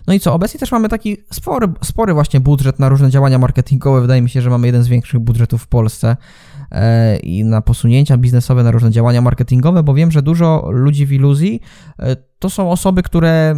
No 0.07 0.13
i 0.13 0.19
co, 0.19 0.33
obecnie 0.33 0.59
też 0.59 0.71
mamy 0.71 0.89
taki 0.89 1.17
spory, 1.31 1.67
spory 1.83 2.13
właśnie 2.13 2.39
budżet 2.39 2.79
na 2.79 2.89
różne 2.89 3.09
działania 3.09 3.37
marketingowe. 3.37 4.01
Wydaje 4.01 4.21
mi 4.21 4.29
się, 4.29 4.41
że 4.41 4.49
mamy 4.49 4.67
jeden 4.67 4.83
z 4.83 4.87
większych 4.87 5.19
budżetów 5.19 5.63
w 5.63 5.67
Polsce. 5.67 6.17
E, 6.71 7.17
i 7.17 7.43
na 7.45 7.61
posunięcia 7.61 8.17
biznesowe, 8.17 8.63
na 8.63 8.71
różne 8.71 8.91
działania 8.91 9.21
marketingowe, 9.21 9.83
bo 9.83 9.93
wiem, 9.93 10.11
że 10.11 10.21
dużo 10.21 10.69
ludzi 10.71 11.05
w 11.05 11.11
iluzji 11.11 11.61
e, 11.99 12.15
to 12.15 12.49
są 12.49 12.71
osoby, 12.71 13.03
które 13.03 13.55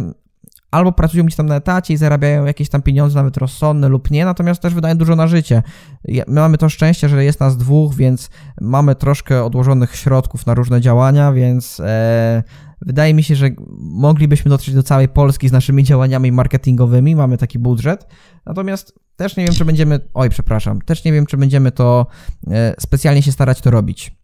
albo 0.70 0.92
pracują 0.92 1.24
gdzieś 1.24 1.36
tam 1.36 1.46
na 1.46 1.56
etacie 1.56 1.94
i 1.94 1.96
zarabiają 1.96 2.44
jakieś 2.44 2.68
tam 2.68 2.82
pieniądze, 2.82 3.18
nawet 3.18 3.36
rozsądne 3.36 3.88
lub 3.88 4.10
nie, 4.10 4.24
natomiast 4.24 4.62
też 4.62 4.74
wydają 4.74 4.96
dużo 4.96 5.16
na 5.16 5.26
życie. 5.26 5.62
My 6.08 6.40
mamy 6.40 6.58
to 6.58 6.68
szczęście, 6.68 7.08
że 7.08 7.24
jest 7.24 7.40
nas 7.40 7.56
dwóch, 7.56 7.94
więc 7.94 8.30
mamy 8.60 8.94
troszkę 8.94 9.44
odłożonych 9.44 9.96
środków 9.96 10.46
na 10.46 10.54
różne 10.54 10.80
działania, 10.80 11.32
więc 11.32 11.80
e, 11.80 12.42
wydaje 12.86 13.14
mi 13.14 13.22
się, 13.22 13.34
że 13.34 13.50
moglibyśmy 13.78 14.48
dotrzeć 14.48 14.74
do 14.74 14.82
całej 14.82 15.08
Polski 15.08 15.48
z 15.48 15.52
naszymi 15.52 15.84
działaniami 15.84 16.32
marketingowymi, 16.32 17.16
mamy 17.16 17.38
taki 17.38 17.58
budżet, 17.58 18.06
natomiast 18.46 18.98
też 19.16 19.36
nie 19.36 19.44
wiem, 19.44 19.54
czy 19.54 19.64
będziemy. 19.64 20.00
Oj, 20.14 20.30
przepraszam. 20.30 20.80
Też 20.80 21.04
nie 21.04 21.12
wiem, 21.12 21.26
czy 21.26 21.36
będziemy 21.36 21.72
to 21.72 22.06
e, 22.50 22.74
specjalnie 22.78 23.22
się 23.22 23.32
starać 23.32 23.60
to 23.60 23.70
robić. 23.70 24.16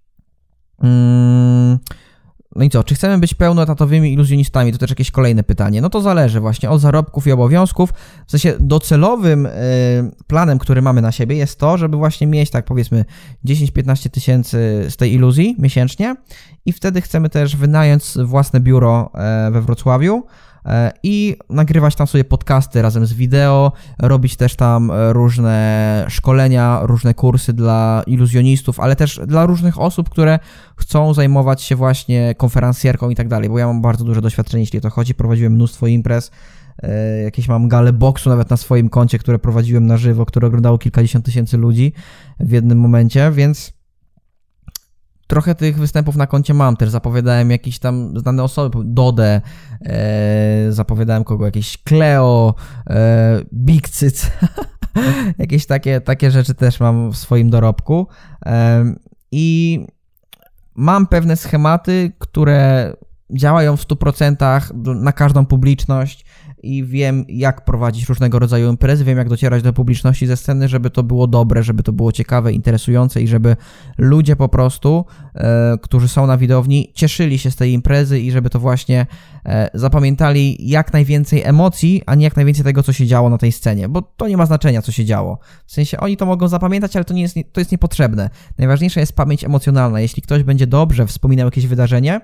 Mm, 0.82 1.78
no 2.57 2.64
i 2.64 2.70
co, 2.70 2.84
czy 2.84 2.94
chcemy 2.94 3.18
być 3.18 3.34
pełnoetatowymi 3.34 4.12
iluzjonistami? 4.12 4.72
To 4.72 4.78
też 4.78 4.90
jakieś 4.90 5.11
kolejne 5.11 5.42
pytanie. 5.42 5.80
No 5.80 5.90
to 5.90 6.01
zależy 6.01 6.40
właśnie 6.40 6.70
od 6.70 6.80
zarobków 6.80 7.26
i 7.26 7.32
obowiązków. 7.32 7.90
W 8.26 8.30
sensie 8.30 8.55
docelowym 8.61 9.46
e, 9.46 9.51
planem, 10.26 10.59
który 10.59 10.82
mamy 10.82 11.03
na 11.03 11.12
siebie 11.12 11.36
jest 11.36 11.59
to, 11.59 11.78
żeby 11.78 11.96
właśnie 11.96 12.26
mieć 12.26 12.51
tak 12.51 12.64
powiedzmy 12.64 13.05
10-15 13.44 14.11
tysięcy 14.11 14.86
z 14.88 14.96
tej 14.96 15.12
iluzji 15.12 15.57
miesięcznie 15.59 16.16
i 16.66 16.72
wtedy 16.72 17.01
chcemy 17.01 17.28
też 17.28 17.57
wynająć 17.57 18.05
własne 18.24 18.61
biuro 18.61 19.11
e, 19.14 19.51
we 19.51 19.62
Wrocławiu 19.62 20.24
i 21.02 21.36
nagrywać 21.50 21.96
tam 21.96 22.06
sobie 22.06 22.24
podcasty 22.24 22.82
razem 22.82 23.06
z 23.06 23.12
wideo, 23.12 23.72
robić 23.98 24.36
też 24.36 24.56
tam 24.56 24.90
e, 24.90 25.12
różne 25.12 26.06
szkolenia, 26.08 26.80
różne 26.82 27.14
kursy 27.14 27.52
dla 27.52 28.02
iluzjonistów, 28.06 28.80
ale 28.80 28.96
też 28.96 29.20
dla 29.26 29.46
różnych 29.46 29.80
osób, 29.80 30.08
które 30.11 30.38
chcą 30.76 31.14
zajmować 31.14 31.62
się 31.62 31.76
właśnie 31.76 32.34
konferencjerką 32.34 33.11
i 33.11 33.14
tak 33.14 33.28
dalej, 33.28 33.48
bo 33.48 33.58
ja 33.58 33.66
mam 33.66 33.82
bardzo 33.82 34.04
duże 34.04 34.20
doświadczenie, 34.20 34.62
jeśli 34.62 34.78
o 34.78 34.82
to 34.82 34.90
chodzi, 34.90 35.14
prowadziłem 35.14 35.52
mnóstwo 35.52 35.86
imprez, 35.86 36.30
e, 36.82 37.22
jakieś 37.22 37.48
mam 37.48 37.68
gale 37.68 37.92
boksu 37.92 38.30
nawet 38.30 38.50
na 38.50 38.56
swoim 38.56 38.88
koncie, 38.88 39.18
które 39.18 39.38
prowadziłem 39.38 39.86
na 39.86 39.96
żywo, 39.96 40.26
które 40.26 40.46
oglądało 40.46 40.78
kilkadziesiąt 40.78 41.24
tysięcy 41.24 41.56
ludzi 41.56 41.92
w 42.40 42.50
jednym 42.50 42.78
momencie, 42.78 43.30
więc 43.30 43.80
trochę 45.31 45.55
tych 45.55 45.78
występów 45.78 46.16
na 46.16 46.26
koncie 46.26 46.55
mam 46.55 46.76
też. 46.76 46.91
Zapowiadałem 46.91 47.51
jakieś 47.51 47.78
tam 47.78 48.18
znane 48.18 48.43
osoby, 48.43 48.78
Dodę, 48.85 49.41
e, 49.85 50.66
zapowiadałem 50.72 51.24
kogo, 51.24 51.45
jakieś 51.45 51.78
Cleo, 51.83 52.55
e, 52.91 53.41
Big 53.55 53.89
Cyc. 53.89 54.31
jakieś 55.39 55.66
takie, 55.66 56.01
takie 56.01 56.31
rzeczy 56.31 56.55
też 56.55 56.81
mam 56.81 57.11
w 57.11 57.16
swoim 57.16 57.51
dorobku. 57.51 58.07
E, 58.47 58.85
I 59.33 59.81
mam 60.74 61.07
pewne 61.07 61.37
schematy, 61.37 62.12
które 62.18 62.93
działają 63.31 63.76
w 63.76 63.87
100% 63.87 64.74
na 64.95 65.12
każdą 65.12 65.47
publiczność 65.47 66.24
i 66.62 66.84
wiem, 66.84 67.24
jak 67.28 67.64
prowadzić 67.64 68.08
różnego 68.08 68.38
rodzaju 68.38 68.70
imprezy, 68.70 69.04
wiem, 69.04 69.18
jak 69.18 69.28
docierać 69.28 69.62
do 69.62 69.72
publiczności 69.72 70.26
ze 70.26 70.36
sceny, 70.36 70.68
żeby 70.68 70.90
to 70.90 71.02
było 71.02 71.26
dobre, 71.26 71.62
żeby 71.62 71.82
to 71.82 71.92
było 71.92 72.12
ciekawe, 72.12 72.52
interesujące 72.52 73.22
i 73.22 73.28
żeby 73.28 73.56
ludzie 73.98 74.36
po 74.36 74.48
prostu, 74.48 75.04
e, 75.34 75.78
którzy 75.82 76.08
są 76.08 76.26
na 76.26 76.38
widowni, 76.38 76.92
cieszyli 76.94 77.38
się 77.38 77.50
z 77.50 77.56
tej 77.56 77.72
imprezy 77.72 78.20
i 78.20 78.30
żeby 78.30 78.50
to 78.50 78.61
właśnie 78.61 79.06
e, 79.44 79.70
zapamiętali 79.74 80.68
jak 80.68 80.92
najwięcej 80.92 81.42
emocji, 81.42 82.02
a 82.06 82.14
nie 82.14 82.24
jak 82.24 82.36
najwięcej 82.36 82.64
tego, 82.64 82.82
co 82.82 82.92
się 82.92 83.06
działo 83.06 83.30
na 83.30 83.38
tej 83.38 83.52
scenie, 83.52 83.88
bo 83.88 84.02
to 84.02 84.28
nie 84.28 84.36
ma 84.36 84.46
znaczenia, 84.46 84.82
co 84.82 84.92
się 84.92 85.04
działo. 85.04 85.38
W 85.66 85.72
sensie 85.72 85.98
oni 85.98 86.16
to 86.16 86.26
mogą 86.26 86.48
zapamiętać, 86.48 86.96
ale 86.96 87.04
to, 87.04 87.14
nie 87.14 87.22
jest, 87.22 87.34
to 87.52 87.61
jest 87.61 87.72
niepotrzebne. 87.72 88.30
Najważniejsza 88.58 89.00
jest 89.00 89.12
pamięć 89.12 89.44
emocjonalna. 89.44 90.00
Jeśli 90.00 90.22
ktoś 90.22 90.42
będzie 90.42 90.66
dobrze 90.66 91.06
wspominał 91.06 91.46
jakieś 91.46 91.66
wydarzenie, 91.66 92.20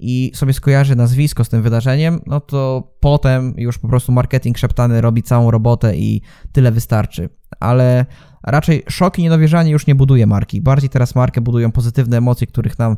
i 0.00 0.32
sobie 0.34 0.52
skojarzy 0.52 0.96
nazwisko 0.96 1.44
z 1.44 1.48
tym 1.48 1.62
wydarzeniem, 1.62 2.20
no 2.26 2.40
to 2.40 2.92
potem 3.00 3.54
już 3.56 3.78
po 3.78 3.88
prostu 3.88 4.12
marketing 4.12 4.58
szeptany 4.58 5.00
robi 5.00 5.22
całą 5.22 5.50
robotę 5.50 5.96
i 5.96 6.22
tyle 6.52 6.72
wystarczy. 6.72 7.28
Ale 7.60 8.06
raczej 8.42 8.82
szok 8.88 9.18
i 9.18 9.22
niedowierzanie 9.22 9.70
już 9.70 9.86
nie 9.86 9.94
buduje 9.94 10.26
marki. 10.26 10.60
Bardziej 10.60 10.90
teraz 10.90 11.14
markę 11.14 11.40
budują 11.40 11.72
pozytywne 11.72 12.16
emocje, 12.16 12.46
których 12.46 12.78
nam 12.78 12.96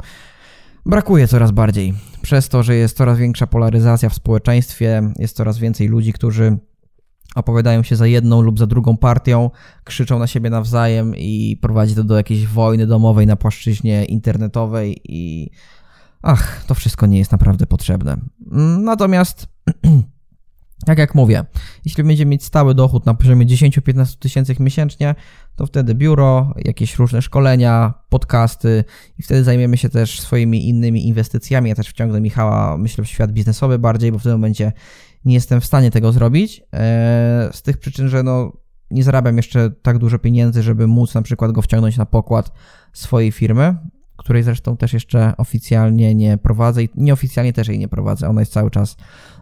brakuje 0.86 1.28
coraz 1.28 1.50
bardziej. 1.50 1.94
Przez 2.22 2.48
to, 2.48 2.62
że 2.62 2.74
jest 2.74 2.96
coraz 2.96 3.18
większa 3.18 3.46
polaryzacja 3.46 4.08
w 4.08 4.14
społeczeństwie, 4.14 5.12
jest 5.18 5.36
coraz 5.36 5.58
więcej 5.58 5.88
ludzi, 5.88 6.12
którzy 6.12 6.58
opowiadają 7.34 7.82
się 7.82 7.96
za 7.96 8.06
jedną 8.06 8.40
lub 8.40 8.58
za 8.58 8.66
drugą 8.66 8.96
partią, 8.96 9.50
krzyczą 9.84 10.18
na 10.18 10.26
siebie 10.26 10.50
nawzajem 10.50 11.16
i 11.16 11.58
prowadzi 11.62 11.94
to 11.94 12.04
do 12.04 12.16
jakiejś 12.16 12.46
wojny 12.46 12.86
domowej 12.86 13.26
na 13.26 13.36
płaszczyźnie 13.36 14.04
internetowej 14.04 15.00
i 15.04 15.50
ach, 16.22 16.64
to 16.66 16.74
wszystko 16.74 17.06
nie 17.06 17.18
jest 17.18 17.32
naprawdę 17.32 17.66
potrzebne. 17.66 18.16
Natomiast, 18.78 19.46
tak 20.86 20.98
jak 20.98 21.14
mówię, 21.14 21.44
jeśli 21.84 22.04
będziemy 22.04 22.30
mieć 22.30 22.44
stały 22.44 22.74
dochód 22.74 23.06
na 23.06 23.14
poziomie 23.14 23.46
10-15 23.46 24.18
tysięcy 24.18 24.56
miesięcznie, 24.60 25.14
to 25.56 25.66
wtedy 25.66 25.94
biuro, 25.94 26.54
jakieś 26.64 26.96
różne 26.98 27.22
szkolenia, 27.22 27.94
podcasty 28.08 28.84
i 29.18 29.22
wtedy 29.22 29.44
zajmiemy 29.44 29.76
się 29.76 29.88
też 29.88 30.20
swoimi 30.20 30.68
innymi 30.68 31.06
inwestycjami. 31.06 31.68
Ja 31.68 31.74
też 31.74 31.88
wciągnę 31.88 32.20
Michała, 32.20 32.78
myślę, 32.78 33.04
w 33.04 33.08
świat 33.08 33.32
biznesowy 33.32 33.78
bardziej, 33.78 34.12
bo 34.12 34.18
w 34.18 34.22
tym 34.22 34.32
momencie 34.32 34.72
nie 35.24 35.34
jestem 35.34 35.60
w 35.60 35.66
stanie 35.66 35.90
tego 35.90 36.12
zrobić. 36.12 36.62
E, 36.74 37.50
z 37.52 37.62
tych 37.62 37.78
przyczyn, 37.78 38.08
że 38.08 38.22
no, 38.22 38.52
nie 38.90 39.04
zarabiam 39.04 39.36
jeszcze 39.36 39.70
tak 39.70 39.98
dużo 39.98 40.18
pieniędzy, 40.18 40.62
żeby 40.62 40.86
móc 40.86 41.14
na 41.14 41.22
przykład 41.22 41.52
go 41.52 41.62
wciągnąć 41.62 41.96
na 41.96 42.06
pokład 42.06 42.52
swojej 42.92 43.32
firmy 43.32 43.76
której 44.22 44.42
zresztą 44.42 44.76
też 44.76 44.92
jeszcze 44.92 45.36
oficjalnie 45.36 46.14
nie 46.14 46.38
prowadzę 46.38 46.82
i 46.82 46.88
nieoficjalnie 46.94 47.52
też 47.52 47.68
jej 47.68 47.78
nie 47.78 47.88
prowadzę. 47.88 48.28
Ona 48.28 48.40
jest 48.40 48.52
cały 48.52 48.70
czas 48.70 48.96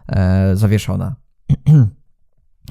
e, 0.07 0.55
zawieszona. 0.55 1.15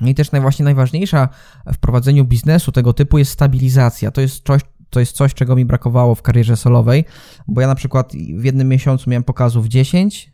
I 0.07 0.15
też 0.15 0.31
właśnie 0.31 0.65
najważniejsza 0.65 1.29
w 1.73 1.79
prowadzeniu 1.79 2.25
biznesu 2.25 2.73
tego 2.73 2.93
typu 2.93 3.19
jest 3.19 3.31
stabilizacja. 3.31 4.11
To 4.11 4.21
jest 4.21 4.47
coś, 4.47 4.61
to 4.91 5.01
jest 5.01 5.13
coś, 5.13 5.35
czego 5.35 5.57
mi 5.57 5.65
brakowało 5.65 6.15
w 6.15 6.23
karierze 6.23 6.57
solowej, 6.57 7.05
bo 7.49 7.61
ja 7.61 7.67
na 7.67 7.75
przykład 7.75 8.13
w 8.37 8.45
jednym 8.45 8.69
miesiącu 8.69 9.11
miałem 9.11 9.25
pokazów 9.25 9.67
10, 9.67 10.33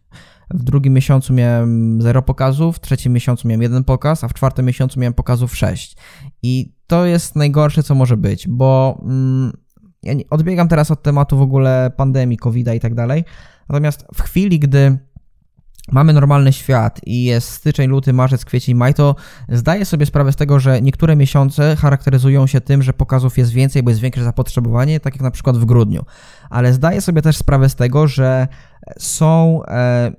w 0.50 0.62
drugim 0.62 0.92
miesiącu 0.92 1.32
miałem 1.32 2.02
0 2.02 2.22
pokazów, 2.22 2.76
w 2.76 2.80
trzecim 2.80 3.12
miesiącu 3.12 3.48
miałem 3.48 3.62
jeden 3.62 3.84
pokaz, 3.84 4.24
a 4.24 4.28
w 4.28 4.34
czwartym 4.34 4.66
miesiącu 4.66 5.00
miałem 5.00 5.14
pokazów 5.14 5.56
6. 5.56 5.96
I 6.42 6.72
to 6.86 7.06
jest 7.06 7.36
najgorsze, 7.36 7.82
co 7.82 7.94
może 7.94 8.16
być, 8.16 8.48
bo 8.48 9.00
mm, 9.02 9.52
ja 10.06 10.14
nie, 10.14 10.24
odbiegam 10.30 10.68
teraz 10.68 10.90
od 10.90 11.02
tematu 11.02 11.38
w 11.38 11.42
ogóle 11.42 11.90
pandemii, 11.96 12.38
covid 12.38 12.68
i 12.74 12.80
tak 12.80 12.94
dalej. 12.94 13.24
Natomiast 13.68 14.06
w 14.14 14.22
chwili, 14.22 14.58
gdy 14.58 14.98
mamy 15.92 16.12
normalny 16.12 16.52
świat 16.52 17.00
i 17.06 17.24
jest 17.24 17.48
styczeń, 17.48 17.90
luty, 17.90 18.12
marzec, 18.12 18.44
kwiecień, 18.44 18.74
maj, 18.74 18.94
to 18.94 19.14
zdaję 19.48 19.84
sobie 19.84 20.06
sprawę 20.06 20.32
z 20.32 20.36
tego, 20.36 20.60
że 20.60 20.82
niektóre 20.82 21.16
miesiące 21.16 21.76
charakteryzują 21.76 22.46
się 22.46 22.60
tym, 22.60 22.82
że 22.82 22.92
pokazów 22.92 23.38
jest 23.38 23.52
więcej, 23.52 23.82
bo 23.82 23.90
jest 23.90 24.00
większe 24.00 24.24
zapotrzebowanie, 24.24 25.00
tak 25.00 25.14
jak 25.14 25.22
na 25.22 25.30
przykład 25.30 25.56
w 25.56 25.64
grudniu. 25.64 26.04
Ale 26.50 26.72
zdaję 26.72 27.00
sobie 27.00 27.22
też 27.22 27.36
sprawę 27.36 27.68
z 27.68 27.74
tego, 27.74 28.06
że 28.06 28.48
są, 28.98 29.60
e, 29.68 30.12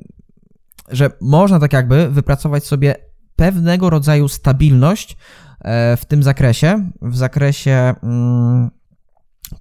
że 0.92 1.12
można 1.22 1.60
tak 1.60 1.74
jakby 1.74 2.10
wypracować 2.10 2.66
sobie 2.66 2.96
pewnego 3.36 3.90
rodzaju 3.90 4.28
stabilność 4.28 5.18
e, 5.62 5.98
w 5.98 6.06
tym 6.06 6.24
zakresie, 6.24 6.90
w 7.02 7.18
zakresie. 7.18 7.94
Mm, 8.04 8.77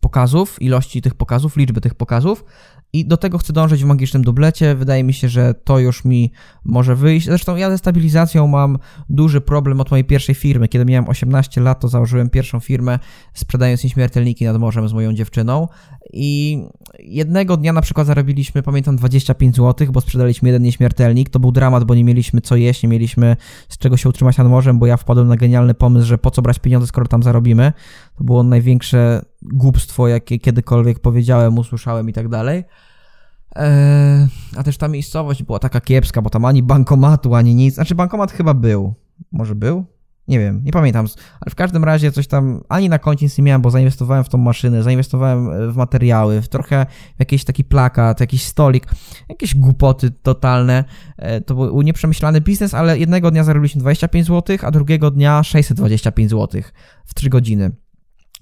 pokazów, 0.00 0.62
ilości 0.62 1.02
tych 1.02 1.14
pokazów, 1.14 1.56
liczby 1.56 1.80
tych 1.80 1.94
pokazów, 1.94 2.44
i 2.92 3.06
do 3.06 3.16
tego 3.16 3.38
chcę 3.38 3.52
dążyć 3.52 3.82
w 3.82 3.86
magicznym 3.86 4.22
dublecie. 4.22 4.74
Wydaje 4.74 5.04
mi 5.04 5.14
się, 5.14 5.28
że 5.28 5.54
to 5.54 5.78
już 5.78 6.04
mi 6.04 6.32
może 6.64 6.96
wyjść. 6.96 7.26
Zresztą 7.26 7.56
ja 7.56 7.70
ze 7.70 7.78
stabilizacją 7.78 8.46
mam 8.46 8.78
duży 9.08 9.40
problem 9.40 9.80
od 9.80 9.90
mojej 9.90 10.04
pierwszej 10.04 10.34
firmy. 10.34 10.68
Kiedy 10.68 10.84
miałem 10.84 11.08
18 11.08 11.60
lat, 11.60 11.80
to 11.80 11.88
założyłem 11.88 12.30
pierwszą 12.30 12.60
firmę, 12.60 12.98
sprzedając 13.34 13.84
nieśmiertelniki 13.84 14.44
nad 14.44 14.58
morzem 14.58 14.88
z 14.88 14.92
moją 14.92 15.12
dziewczyną. 15.12 15.68
I 16.12 16.62
jednego 16.98 17.56
dnia 17.56 17.72
na 17.72 17.80
przykład 17.80 18.06
zarobiliśmy, 18.06 18.62
pamiętam, 18.62 18.96
25 18.96 19.56
zł, 19.56 19.86
bo 19.92 20.00
sprzedaliśmy 20.00 20.48
jeden 20.48 20.62
nieśmiertelnik. 20.62 21.30
To 21.30 21.40
był 21.40 21.52
dramat, 21.52 21.84
bo 21.84 21.94
nie 21.94 22.04
mieliśmy 22.04 22.40
co 22.40 22.56
jeść, 22.56 22.82
nie 22.82 22.88
mieliśmy 22.88 23.36
z 23.68 23.78
czego 23.78 23.96
się 23.96 24.08
utrzymać 24.08 24.36
nad 24.36 24.48
morzem, 24.48 24.78
bo 24.78 24.86
ja 24.86 24.96
wpadłem 24.96 25.28
na 25.28 25.36
genialny 25.36 25.74
pomysł, 25.74 26.06
że 26.06 26.18
po 26.18 26.30
co 26.30 26.42
brać 26.42 26.58
pieniądze, 26.58 26.86
skoro 26.86 27.06
tam 27.06 27.22
zarobimy. 27.22 27.72
To 28.18 28.24
było 28.24 28.42
największe 28.42 29.24
głupstwo, 29.42 30.08
jakie 30.08 30.38
kiedykolwiek 30.38 30.98
powiedziałem, 30.98 31.58
usłyszałem 31.58 32.08
i 32.08 32.12
tak 32.12 32.28
dalej. 32.28 32.64
Eee, 33.56 34.28
a 34.56 34.62
też 34.62 34.78
ta 34.78 34.88
miejscowość 34.88 35.42
była 35.42 35.58
taka 35.58 35.80
kiepska, 35.80 36.22
bo 36.22 36.30
tam 36.30 36.44
ani 36.44 36.62
bankomatu, 36.62 37.34
ani 37.34 37.54
nic. 37.54 37.74
Znaczy, 37.74 37.94
bankomat 37.94 38.32
chyba 38.32 38.54
był. 38.54 38.94
Może 39.32 39.54
był? 39.54 39.95
Nie 40.28 40.38
wiem, 40.38 40.60
nie 40.64 40.72
pamiętam. 40.72 41.06
Ale 41.40 41.50
w 41.50 41.54
każdym 41.54 41.84
razie 41.84 42.12
coś 42.12 42.26
tam 42.26 42.60
ani 42.68 42.88
na 42.88 42.98
koncie 42.98 43.26
nic 43.26 43.38
nie 43.38 43.44
miałem, 43.44 43.62
bo 43.62 43.70
zainwestowałem 43.70 44.24
w 44.24 44.28
tą 44.28 44.38
maszynę, 44.38 44.82
zainwestowałem 44.82 45.50
e, 45.50 45.72
w 45.72 45.76
materiały, 45.76 46.42
w 46.42 46.48
trochę 46.48 46.86
w 47.16 47.20
jakiś 47.20 47.44
taki 47.44 47.64
plakat, 47.64 48.20
jakiś 48.20 48.44
stolik, 48.44 48.86
jakieś 49.28 49.54
głupoty 49.54 50.10
totalne. 50.10 50.84
E, 51.16 51.40
to 51.40 51.54
był 51.54 51.82
nieprzemyślany 51.82 52.40
biznes, 52.40 52.74
ale 52.74 52.98
jednego 52.98 53.30
dnia 53.30 53.44
zarobiliśmy 53.44 53.80
25 53.80 54.26
zł, 54.26 54.56
a 54.62 54.70
drugiego 54.70 55.10
dnia 55.10 55.42
625 55.42 56.30
zł 56.30 56.62
w 57.04 57.14
3 57.14 57.30
godziny. 57.30 57.70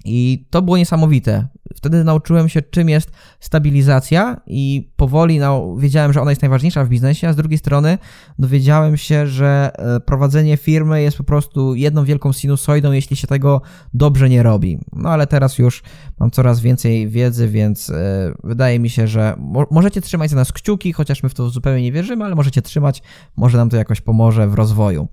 I 0.05 0.45
to 0.49 0.61
było 0.61 0.77
niesamowite. 0.77 1.47
Wtedy 1.75 2.03
nauczyłem 2.03 2.49
się, 2.49 2.61
czym 2.61 2.89
jest 2.89 3.11
stabilizacja, 3.39 4.41
i 4.47 4.89
powoli 4.95 5.39
no, 5.39 5.75
wiedziałem, 5.77 6.13
że 6.13 6.21
ona 6.21 6.31
jest 6.31 6.41
najważniejsza 6.41 6.85
w 6.85 6.89
biznesie, 6.89 7.27
a 7.27 7.33
z 7.33 7.35
drugiej 7.35 7.57
strony 7.57 7.97
dowiedziałem 8.39 8.97
się, 8.97 9.27
że 9.27 9.71
e, 9.73 9.99
prowadzenie 9.99 10.57
firmy 10.57 11.01
jest 11.01 11.17
po 11.17 11.23
prostu 11.23 11.75
jedną 11.75 12.05
wielką 12.05 12.33
sinusoidą, 12.33 12.91
jeśli 12.91 13.15
się 13.15 13.27
tego 13.27 13.61
dobrze 13.93 14.29
nie 14.29 14.43
robi. 14.43 14.79
No 14.93 15.09
ale 15.09 15.27
teraz 15.27 15.57
już 15.57 15.83
mam 16.19 16.31
coraz 16.31 16.59
więcej 16.59 17.09
wiedzy, 17.09 17.47
więc 17.47 17.89
e, 17.89 18.33
wydaje 18.43 18.79
mi 18.79 18.89
się, 18.89 19.07
że 19.07 19.35
mo 19.37 19.65
możecie 19.71 20.01
trzymać 20.01 20.29
za 20.29 20.35
nas 20.35 20.51
kciuki, 20.51 20.93
chociaż 20.93 21.23
my 21.23 21.29
w 21.29 21.33
to 21.33 21.49
zupełnie 21.49 21.81
nie 21.81 21.91
wierzymy, 21.91 22.25
ale 22.25 22.35
możecie 22.35 22.61
trzymać, 22.61 23.01
może 23.35 23.57
nam 23.57 23.69
to 23.69 23.77
jakoś 23.77 24.01
pomoże 24.01 24.47
w 24.47 24.53
rozwoju. 24.53 25.07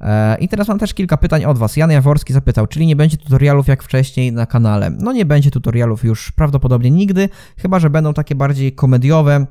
E, 0.00 0.36
I 0.38 0.48
teraz 0.48 0.68
mam 0.68 0.78
też 0.78 0.94
kilka 0.94 1.16
pytań 1.16 1.44
od 1.44 1.58
Was. 1.58 1.76
Jan 1.76 1.90
Jaworski 1.90 2.32
zapytał, 2.32 2.66
czyli 2.66 2.86
nie 2.86 2.96
będzie 2.96 3.16
tutorialów 3.16 3.68
jak 3.68 3.82
wcześniej 3.82 4.32
na 4.32 4.46
kanale? 4.46 4.90
No 4.90 5.12
nie 5.12 5.24
będzie 5.24 5.50
tutorialów 5.50 6.04
już 6.04 6.32
prawdopodobnie 6.32 6.90
nigdy, 6.90 7.28
chyba 7.56 7.78
że 7.78 7.90
będą 7.90 8.14
takie 8.14 8.34
bardziej 8.34 8.72
komediowe, 8.72 9.46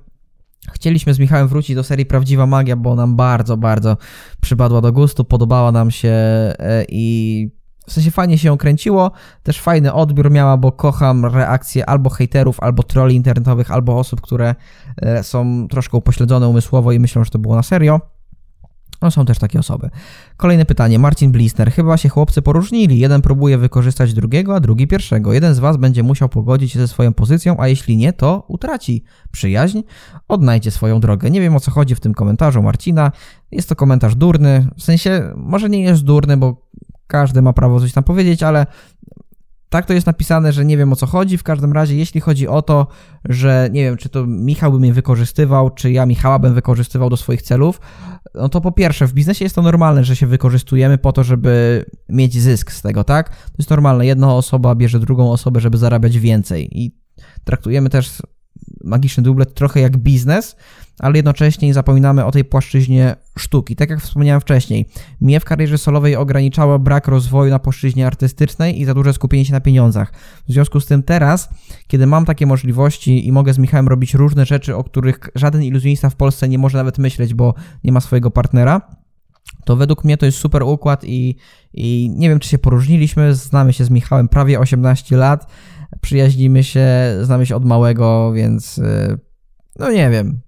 Chcieliśmy 0.73 1.13
z 1.13 1.19
Michałem 1.19 1.47
wrócić 1.47 1.75
do 1.75 1.83
serii 1.83 2.05
Prawdziwa 2.05 2.45
Magia, 2.45 2.75
bo 2.75 2.95
nam 2.95 3.15
bardzo, 3.15 3.57
bardzo 3.57 3.97
przypadła 4.41 4.81
do 4.81 4.91
gustu, 4.91 5.25
podobała 5.25 5.71
nam 5.71 5.91
się 5.91 6.09
e, 6.09 6.85
i 6.89 7.49
w 7.87 7.93
sensie 7.93 8.11
fajnie 8.11 8.37
się 8.37 8.47
ją 8.47 8.57
kręciło, 8.57 9.11
też 9.43 9.61
fajny 9.61 9.93
odbiór 9.93 10.31
miała, 10.31 10.57
bo 10.57 10.71
kocham 10.71 11.25
reakcje 11.25 11.89
albo 11.89 12.09
hejterów, 12.09 12.59
albo 12.59 12.83
trolli 12.83 13.15
internetowych, 13.15 13.71
albo 13.71 13.99
osób, 13.99 14.21
które 14.21 14.55
e, 14.97 15.23
są 15.23 15.67
troszkę 15.67 15.97
upośledzone 15.97 16.47
umysłowo 16.47 16.91
i 16.91 16.99
myślą, 16.99 17.23
że 17.23 17.31
to 17.31 17.39
było 17.39 17.55
na 17.55 17.63
serio. 17.63 17.99
No 19.01 19.11
są 19.11 19.25
też 19.25 19.39
takie 19.39 19.59
osoby. 19.59 19.89
Kolejne 20.37 20.65
pytanie. 20.65 20.99
Marcin 20.99 21.31
Blisner. 21.31 21.71
Chyba 21.71 21.97
się 21.97 22.09
chłopcy 22.09 22.41
poróżnili. 22.41 22.99
Jeden 22.99 23.21
próbuje 23.21 23.57
wykorzystać 23.57 24.13
drugiego, 24.13 24.55
a 24.55 24.59
drugi 24.59 24.87
pierwszego. 24.87 25.33
Jeden 25.33 25.55
z 25.55 25.59
was 25.59 25.77
będzie 25.77 26.03
musiał 26.03 26.29
pogodzić 26.29 26.71
się 26.71 26.79
ze 26.79 26.87
swoją 26.87 27.13
pozycją, 27.13 27.55
a 27.59 27.67
jeśli 27.67 27.97
nie, 27.97 28.13
to 28.13 28.45
utraci 28.47 29.03
przyjaźń, 29.31 29.81
odnajdzie 30.27 30.71
swoją 30.71 30.99
drogę. 30.99 31.29
Nie 31.29 31.41
wiem 31.41 31.55
o 31.55 31.59
co 31.59 31.71
chodzi 31.71 31.95
w 31.95 31.99
tym 31.99 32.13
komentarzu 32.13 32.61
Marcina. 32.61 33.11
Jest 33.51 33.69
to 33.69 33.75
komentarz 33.75 34.15
durny. 34.15 34.67
W 34.77 34.83
sensie, 34.83 35.33
może 35.35 35.69
nie 35.69 35.81
jest 35.81 36.03
durny, 36.03 36.37
bo 36.37 36.69
każdy 37.07 37.41
ma 37.41 37.53
prawo 37.53 37.79
coś 37.79 37.93
tam 37.93 38.03
powiedzieć, 38.03 38.43
ale 38.43 38.65
tak 39.69 39.85
to 39.85 39.93
jest 39.93 40.07
napisane, 40.07 40.53
że 40.53 40.65
nie 40.65 40.77
wiem 40.77 40.93
o 40.93 40.95
co 40.95 41.05
chodzi. 41.05 41.37
W 41.37 41.43
każdym 41.43 41.73
razie, 41.73 41.95
jeśli 41.95 42.21
chodzi 42.21 42.47
o 42.47 42.61
to, 42.61 42.87
że 43.25 43.69
nie 43.71 43.83
wiem, 43.83 43.97
czy 43.97 44.09
to 44.09 44.27
Michał 44.27 44.71
by 44.71 44.79
mnie 44.79 44.93
wykorzystywał, 44.93 45.69
czy 45.69 45.91
ja 45.91 46.05
Michała 46.05 46.39
bym 46.39 46.53
wykorzystywał 46.53 47.09
do 47.09 47.17
swoich 47.17 47.41
celów, 47.41 47.81
no 48.35 48.49
to 48.49 48.61
po 48.61 48.71
pierwsze, 48.71 49.07
w 49.07 49.13
biznesie 49.13 49.45
jest 49.45 49.55
to 49.55 49.61
normalne, 49.61 50.03
że 50.03 50.15
się 50.15 50.27
wykorzystujemy 50.27 50.97
po 50.97 51.11
to, 51.11 51.23
żeby 51.23 51.85
mieć 52.09 52.41
zysk 52.41 52.71
z 52.71 52.81
tego, 52.81 53.03
tak? 53.03 53.29
To 53.29 53.55
jest 53.59 53.69
normalne. 53.69 54.05
Jedna 54.05 54.35
osoba 54.35 54.75
bierze 54.75 54.99
drugą 54.99 55.31
osobę, 55.31 55.59
żeby 55.59 55.77
zarabiać 55.77 56.19
więcej 56.19 56.79
i 56.79 56.95
traktujemy 57.43 57.89
też 57.89 58.21
magiczny 58.83 59.23
dublet 59.23 59.53
trochę 59.53 59.79
jak 59.79 59.97
biznes, 59.97 60.55
ale 60.99 61.17
jednocześnie 61.17 61.67
nie 61.67 61.73
zapominamy 61.73 62.25
o 62.25 62.31
tej 62.31 62.45
płaszczyźnie 62.45 63.15
sztuki. 63.37 63.75
Tak 63.75 63.89
jak 63.89 64.01
wspomniałem 64.01 64.41
wcześniej, 64.41 64.85
mnie 65.21 65.39
w 65.39 65.45
karierze 65.45 65.77
solowej 65.77 66.15
ograniczało 66.15 66.79
brak 66.79 67.07
rozwoju 67.07 67.51
na 67.51 67.59
płaszczyźnie 67.59 68.07
artystycznej 68.07 68.81
i 68.81 68.85
za 68.85 68.93
duże 68.93 69.13
skupienie 69.13 69.45
się 69.45 69.53
na 69.53 69.61
pieniądzach. 69.61 70.13
W 70.47 70.51
związku 70.51 70.79
z 70.79 70.85
tym 70.85 71.03
teraz, 71.03 71.49
kiedy 71.87 72.07
mam 72.07 72.25
takie 72.25 72.45
możliwości 72.45 73.27
i 73.27 73.31
mogę 73.31 73.53
z 73.53 73.57
Michałem 73.57 73.87
robić 73.87 74.13
różne 74.13 74.45
rzeczy, 74.45 74.75
o 74.75 74.83
których 74.83 75.19
żaden 75.35 75.63
iluzjonista 75.63 76.09
w 76.09 76.15
Polsce 76.15 76.49
nie 76.49 76.57
może 76.57 76.77
nawet 76.77 76.97
myśleć, 76.97 77.33
bo 77.33 77.53
nie 77.83 77.91
ma 77.91 78.01
swojego 78.01 78.31
partnera, 78.31 78.81
to 79.65 79.75
według 79.75 80.03
mnie 80.03 80.17
to 80.17 80.25
jest 80.25 80.37
super 80.37 80.63
układ 80.63 81.03
i, 81.03 81.35
i 81.73 82.11
nie 82.15 82.29
wiem, 82.29 82.39
czy 82.39 82.49
się 82.49 82.57
poróżniliśmy. 82.57 83.35
Znamy 83.35 83.73
się 83.73 83.85
z 83.85 83.89
Michałem 83.89 84.27
prawie 84.27 84.59
18 84.59 85.17
lat, 85.17 85.47
przyjaźnimy 86.01 86.63
się, 86.63 86.87
znamy 87.21 87.45
się 87.45 87.55
od 87.55 87.65
małego, 87.65 88.33
więc 88.33 88.77
y, 88.77 89.19
no 89.79 89.91
nie 89.91 90.09
wiem. 90.09 90.41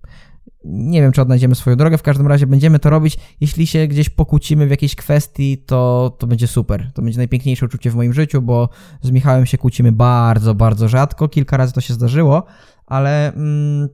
Nie 0.63 1.01
wiem, 1.01 1.11
czy 1.11 1.21
odnajdziemy 1.21 1.55
swoją 1.55 1.75
drogę. 1.75 1.97
W 1.97 2.03
każdym 2.03 2.27
razie 2.27 2.47
będziemy 2.47 2.79
to 2.79 2.89
robić. 2.89 3.17
Jeśli 3.41 3.67
się 3.67 3.87
gdzieś 3.87 4.09
pokłócimy 4.09 4.67
w 4.67 4.69
jakiejś 4.69 4.95
kwestii, 4.95 5.57
to, 5.57 6.11
to 6.19 6.27
będzie 6.27 6.47
super. 6.47 6.91
To 6.93 7.01
będzie 7.01 7.17
najpiękniejsze 7.17 7.65
uczucie 7.65 7.91
w 7.91 7.95
moim 7.95 8.13
życiu, 8.13 8.41
bo 8.41 8.69
z 9.01 9.11
Michałem 9.11 9.45
się 9.45 9.57
kłócimy 9.57 9.91
bardzo, 9.91 10.55
bardzo 10.55 10.87
rzadko. 10.87 11.29
Kilka 11.29 11.57
razy 11.57 11.73
to 11.73 11.81
się 11.81 11.93
zdarzyło, 11.93 12.43
ale. 12.85 13.33
Mm, 13.33 13.89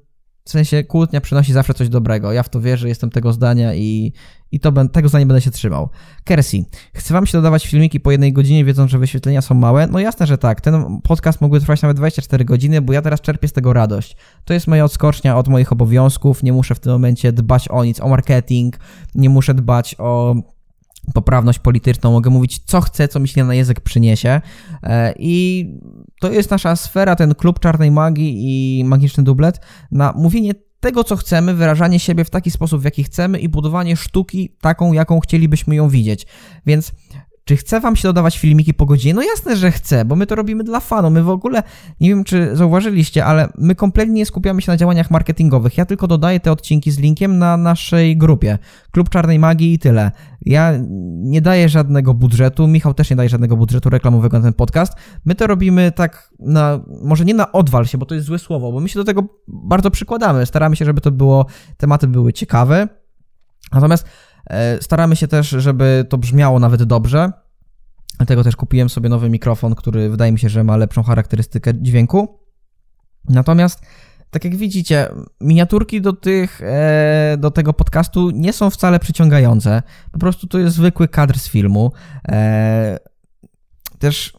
w 0.47 0.51
sensie 0.51 0.83
kłótnia 0.83 1.21
przynosi 1.21 1.53
zawsze 1.53 1.73
coś 1.73 1.89
dobrego. 1.89 2.31
Ja 2.31 2.43
w 2.43 2.49
to 2.49 2.61
wierzę, 2.61 2.87
jestem 2.87 3.09
tego 3.09 3.33
zdania 3.33 3.73
i, 3.73 4.13
i 4.51 4.59
to, 4.59 4.71
tego 4.87 5.09
zdania 5.09 5.25
będę 5.25 5.41
się 5.41 5.51
trzymał. 5.51 5.89
Kersey, 6.23 6.65
chcę 6.93 7.13
wam 7.13 7.25
się 7.25 7.37
dodawać 7.37 7.67
filmiki 7.67 7.99
po 7.99 8.11
jednej 8.11 8.33
godzinie, 8.33 8.65
wiedząc, 8.65 8.91
że 8.91 8.99
wyświetlenia 8.99 9.41
są 9.41 9.55
małe? 9.55 9.87
No 9.87 9.99
jasne, 9.99 10.27
że 10.27 10.37
tak. 10.37 10.61
Ten 10.61 11.01
podcast 11.03 11.41
mógłby 11.41 11.59
trwać 11.59 11.81
nawet 11.81 11.97
24 11.97 12.45
godziny, 12.45 12.81
bo 12.81 12.93
ja 12.93 13.01
teraz 13.01 13.21
czerpię 13.21 13.47
z 13.47 13.53
tego 13.53 13.73
radość. 13.73 14.17
To 14.45 14.53
jest 14.53 14.67
moja 14.67 14.85
odskocznia 14.85 15.37
od 15.37 15.47
moich 15.47 15.71
obowiązków. 15.71 16.43
Nie 16.43 16.53
muszę 16.53 16.75
w 16.75 16.79
tym 16.79 16.91
momencie 16.91 17.31
dbać 17.31 17.67
o 17.67 17.83
nic, 17.83 17.99
o 17.99 18.07
marketing, 18.09 18.79
nie 19.15 19.29
muszę 19.29 19.53
dbać 19.53 19.95
o 19.99 20.35
poprawność 21.13 21.59
polityczną, 21.59 22.11
mogę 22.11 22.29
mówić 22.29 22.59
co 22.65 22.81
chcę, 22.81 23.07
co 23.07 23.19
mi 23.19 23.27
się 23.27 23.43
na 23.43 23.55
język 23.55 23.79
przyniesie 23.79 24.41
e, 24.83 25.13
i 25.19 25.65
to 26.21 26.31
jest 26.31 26.51
nasza 26.51 26.75
sfera, 26.75 27.15
ten 27.15 27.35
klub 27.35 27.59
czarnej 27.59 27.91
magii 27.91 28.35
i 28.79 28.83
magiczny 28.83 29.23
dublet 29.23 29.59
na 29.91 30.13
mówienie 30.13 30.53
tego, 30.79 31.03
co 31.03 31.15
chcemy, 31.15 31.53
wyrażanie 31.53 31.99
siebie 31.99 32.23
w 32.23 32.29
taki 32.29 32.51
sposób, 32.51 32.81
w 32.81 32.85
jaki 32.85 33.03
chcemy 33.03 33.39
i 33.39 33.49
budowanie 33.49 33.95
sztuki 33.95 34.55
taką, 34.61 34.93
jaką 34.93 35.19
chcielibyśmy 35.19 35.75
ją 35.75 35.89
widzieć. 35.89 36.27
Więc 36.65 36.91
czy 37.47 37.57
chce 37.57 37.79
wam 37.79 37.95
się 37.95 38.07
dodawać 38.07 38.37
filmiki 38.37 38.73
po 38.73 38.85
godzinie? 38.85 39.13
No 39.13 39.21
jasne, 39.21 39.55
że 39.55 39.71
chcę, 39.71 40.05
bo 40.05 40.15
my 40.15 40.27
to 40.27 40.35
robimy 40.35 40.63
dla 40.63 40.79
fanu. 40.79 41.09
My 41.09 41.23
w 41.23 41.29
ogóle, 41.29 41.63
nie 41.99 42.09
wiem 42.09 42.23
czy 42.23 42.55
zauważyliście, 42.55 43.25
ale 43.25 43.49
my 43.57 43.75
kompletnie 43.75 44.13
nie 44.13 44.25
skupiamy 44.25 44.61
się 44.61 44.71
na 44.71 44.77
działaniach 44.77 45.11
marketingowych. 45.11 45.77
Ja 45.77 45.85
tylko 45.85 46.07
dodaję 46.07 46.39
te 46.39 46.51
odcinki 46.51 46.91
z 46.91 46.99
linkiem 46.99 47.37
na 47.37 47.57
naszej 47.57 48.17
grupie. 48.17 48.57
Klub 48.91 49.09
Czarnej 49.09 49.39
Magii 49.39 49.73
i 49.73 49.79
tyle. 49.79 50.11
Ja 50.41 50.73
nie 51.21 51.41
daję 51.41 51.69
żadnego 51.69 52.13
budżetu, 52.13 52.67
Michał 52.67 52.93
też 52.93 53.09
nie 53.09 53.15
daje 53.15 53.29
żadnego 53.29 53.57
budżetu 53.57 53.89
reklamowego 53.89 54.37
na 54.37 54.43
ten 54.43 54.53
podcast. 54.53 54.93
My 55.25 55.35
to 55.35 55.47
robimy 55.47 55.91
tak 55.91 56.33
na, 56.39 56.79
może 57.03 57.25
nie 57.25 57.33
na 57.33 57.51
odwal 57.51 57.85
się, 57.85 57.97
bo 57.97 58.05
to 58.05 58.15
jest 58.15 58.27
złe 58.27 58.39
słowo, 58.39 58.71
bo 58.71 58.79
my 58.79 58.89
się 58.89 58.99
do 58.99 59.05
tego 59.05 59.23
bardzo 59.47 59.91
przykładamy. 59.91 60.45
Staramy 60.45 60.75
się, 60.75 60.85
żeby 60.85 61.01
to 61.01 61.11
było, 61.11 61.45
tematy 61.77 62.07
były 62.07 62.33
ciekawe. 62.33 62.87
Natomiast 63.73 64.07
staramy 64.81 65.15
się 65.15 65.27
też, 65.27 65.49
żeby 65.49 66.05
to 66.09 66.17
brzmiało 66.17 66.59
nawet 66.59 66.83
dobrze. 66.83 67.31
Dlatego 68.17 68.43
też 68.43 68.55
kupiłem 68.55 68.89
sobie 68.89 69.09
nowy 69.09 69.29
mikrofon, 69.29 69.75
który 69.75 70.09
wydaje 70.09 70.31
mi 70.31 70.39
się, 70.39 70.49
że 70.49 70.63
ma 70.63 70.77
lepszą 70.77 71.03
charakterystykę 71.03 71.73
dźwięku. 71.81 72.39
Natomiast, 73.29 73.81
tak 74.29 74.45
jak 74.45 74.55
widzicie, 74.55 75.09
miniaturki 75.41 76.01
do, 76.01 76.13
tych, 76.13 76.61
e, 76.61 77.35
do 77.39 77.51
tego 77.51 77.73
podcastu 77.73 78.29
nie 78.29 78.53
są 78.53 78.69
wcale 78.69 78.99
przyciągające. 78.99 79.83
Po 80.11 80.19
prostu 80.19 80.47
to 80.47 80.59
jest 80.59 80.75
zwykły 80.75 81.07
kadr 81.07 81.39
z 81.39 81.49
filmu. 81.49 81.91
E, 82.27 82.99
też 83.99 84.33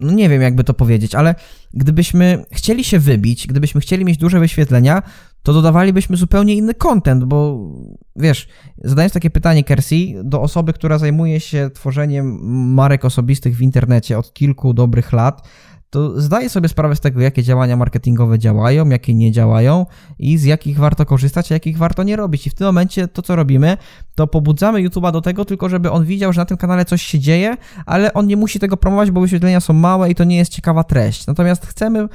no 0.00 0.12
nie 0.12 0.28
wiem 0.28 0.42
jakby 0.42 0.64
to 0.64 0.74
powiedzieć, 0.74 1.14
ale 1.14 1.34
gdybyśmy 1.74 2.44
chcieli 2.52 2.84
się 2.84 2.98
wybić, 2.98 3.46
gdybyśmy 3.46 3.80
chcieli 3.80 4.04
mieć 4.04 4.18
duże 4.18 4.40
wyświetlenia, 4.40 5.02
to 5.42 5.52
dodawalibyśmy 5.52 6.16
zupełnie 6.16 6.54
inny 6.54 6.74
content, 6.74 7.24
bo 7.24 7.68
wiesz, 8.16 8.48
zadając 8.84 9.12
takie 9.12 9.30
pytanie 9.30 9.64
Kersey 9.64 10.16
do 10.24 10.42
osoby, 10.42 10.72
która 10.72 10.98
zajmuje 10.98 11.40
się 11.40 11.70
tworzeniem 11.74 12.38
marek 12.74 13.04
osobistych 13.04 13.56
w 13.56 13.62
internecie 13.62 14.18
od 14.18 14.32
kilku 14.34 14.74
dobrych 14.74 15.12
lat, 15.12 15.48
to 15.90 16.20
zdaję 16.20 16.48
sobie 16.48 16.68
sprawę 16.68 16.96
z 16.96 17.00
tego, 17.00 17.20
jakie 17.20 17.42
działania 17.42 17.76
marketingowe 17.76 18.38
działają, 18.38 18.88
jakie 18.88 19.14
nie 19.14 19.32
działają 19.32 19.86
i 20.18 20.38
z 20.38 20.44
jakich 20.44 20.78
warto 20.78 21.06
korzystać, 21.06 21.52
a 21.52 21.54
jakich 21.54 21.78
warto 21.78 22.02
nie 22.02 22.16
robić. 22.16 22.46
I 22.46 22.50
w 22.50 22.54
tym 22.54 22.66
momencie 22.66 23.08
to, 23.08 23.22
co 23.22 23.36
robimy, 23.36 23.76
to 24.14 24.26
pobudzamy 24.26 24.78
YouTube'a 24.78 25.12
do 25.12 25.20
tego, 25.20 25.44
tylko 25.44 25.68
żeby 25.68 25.90
on 25.90 26.04
widział, 26.04 26.32
że 26.32 26.40
na 26.40 26.44
tym 26.44 26.56
kanale 26.56 26.84
coś 26.84 27.02
się 27.02 27.18
dzieje, 27.18 27.56
ale 27.86 28.14
on 28.14 28.26
nie 28.26 28.36
musi 28.36 28.58
tego 28.58 28.76
promować, 28.76 29.10
bo 29.10 29.20
wyświetlenia 29.20 29.60
są 29.60 29.72
małe 29.72 30.10
i 30.10 30.14
to 30.14 30.24
nie 30.24 30.36
jest 30.36 30.52
ciekawa 30.52 30.84
treść. 30.84 31.26
Natomiast 31.26 31.66
chcemy 31.66 32.08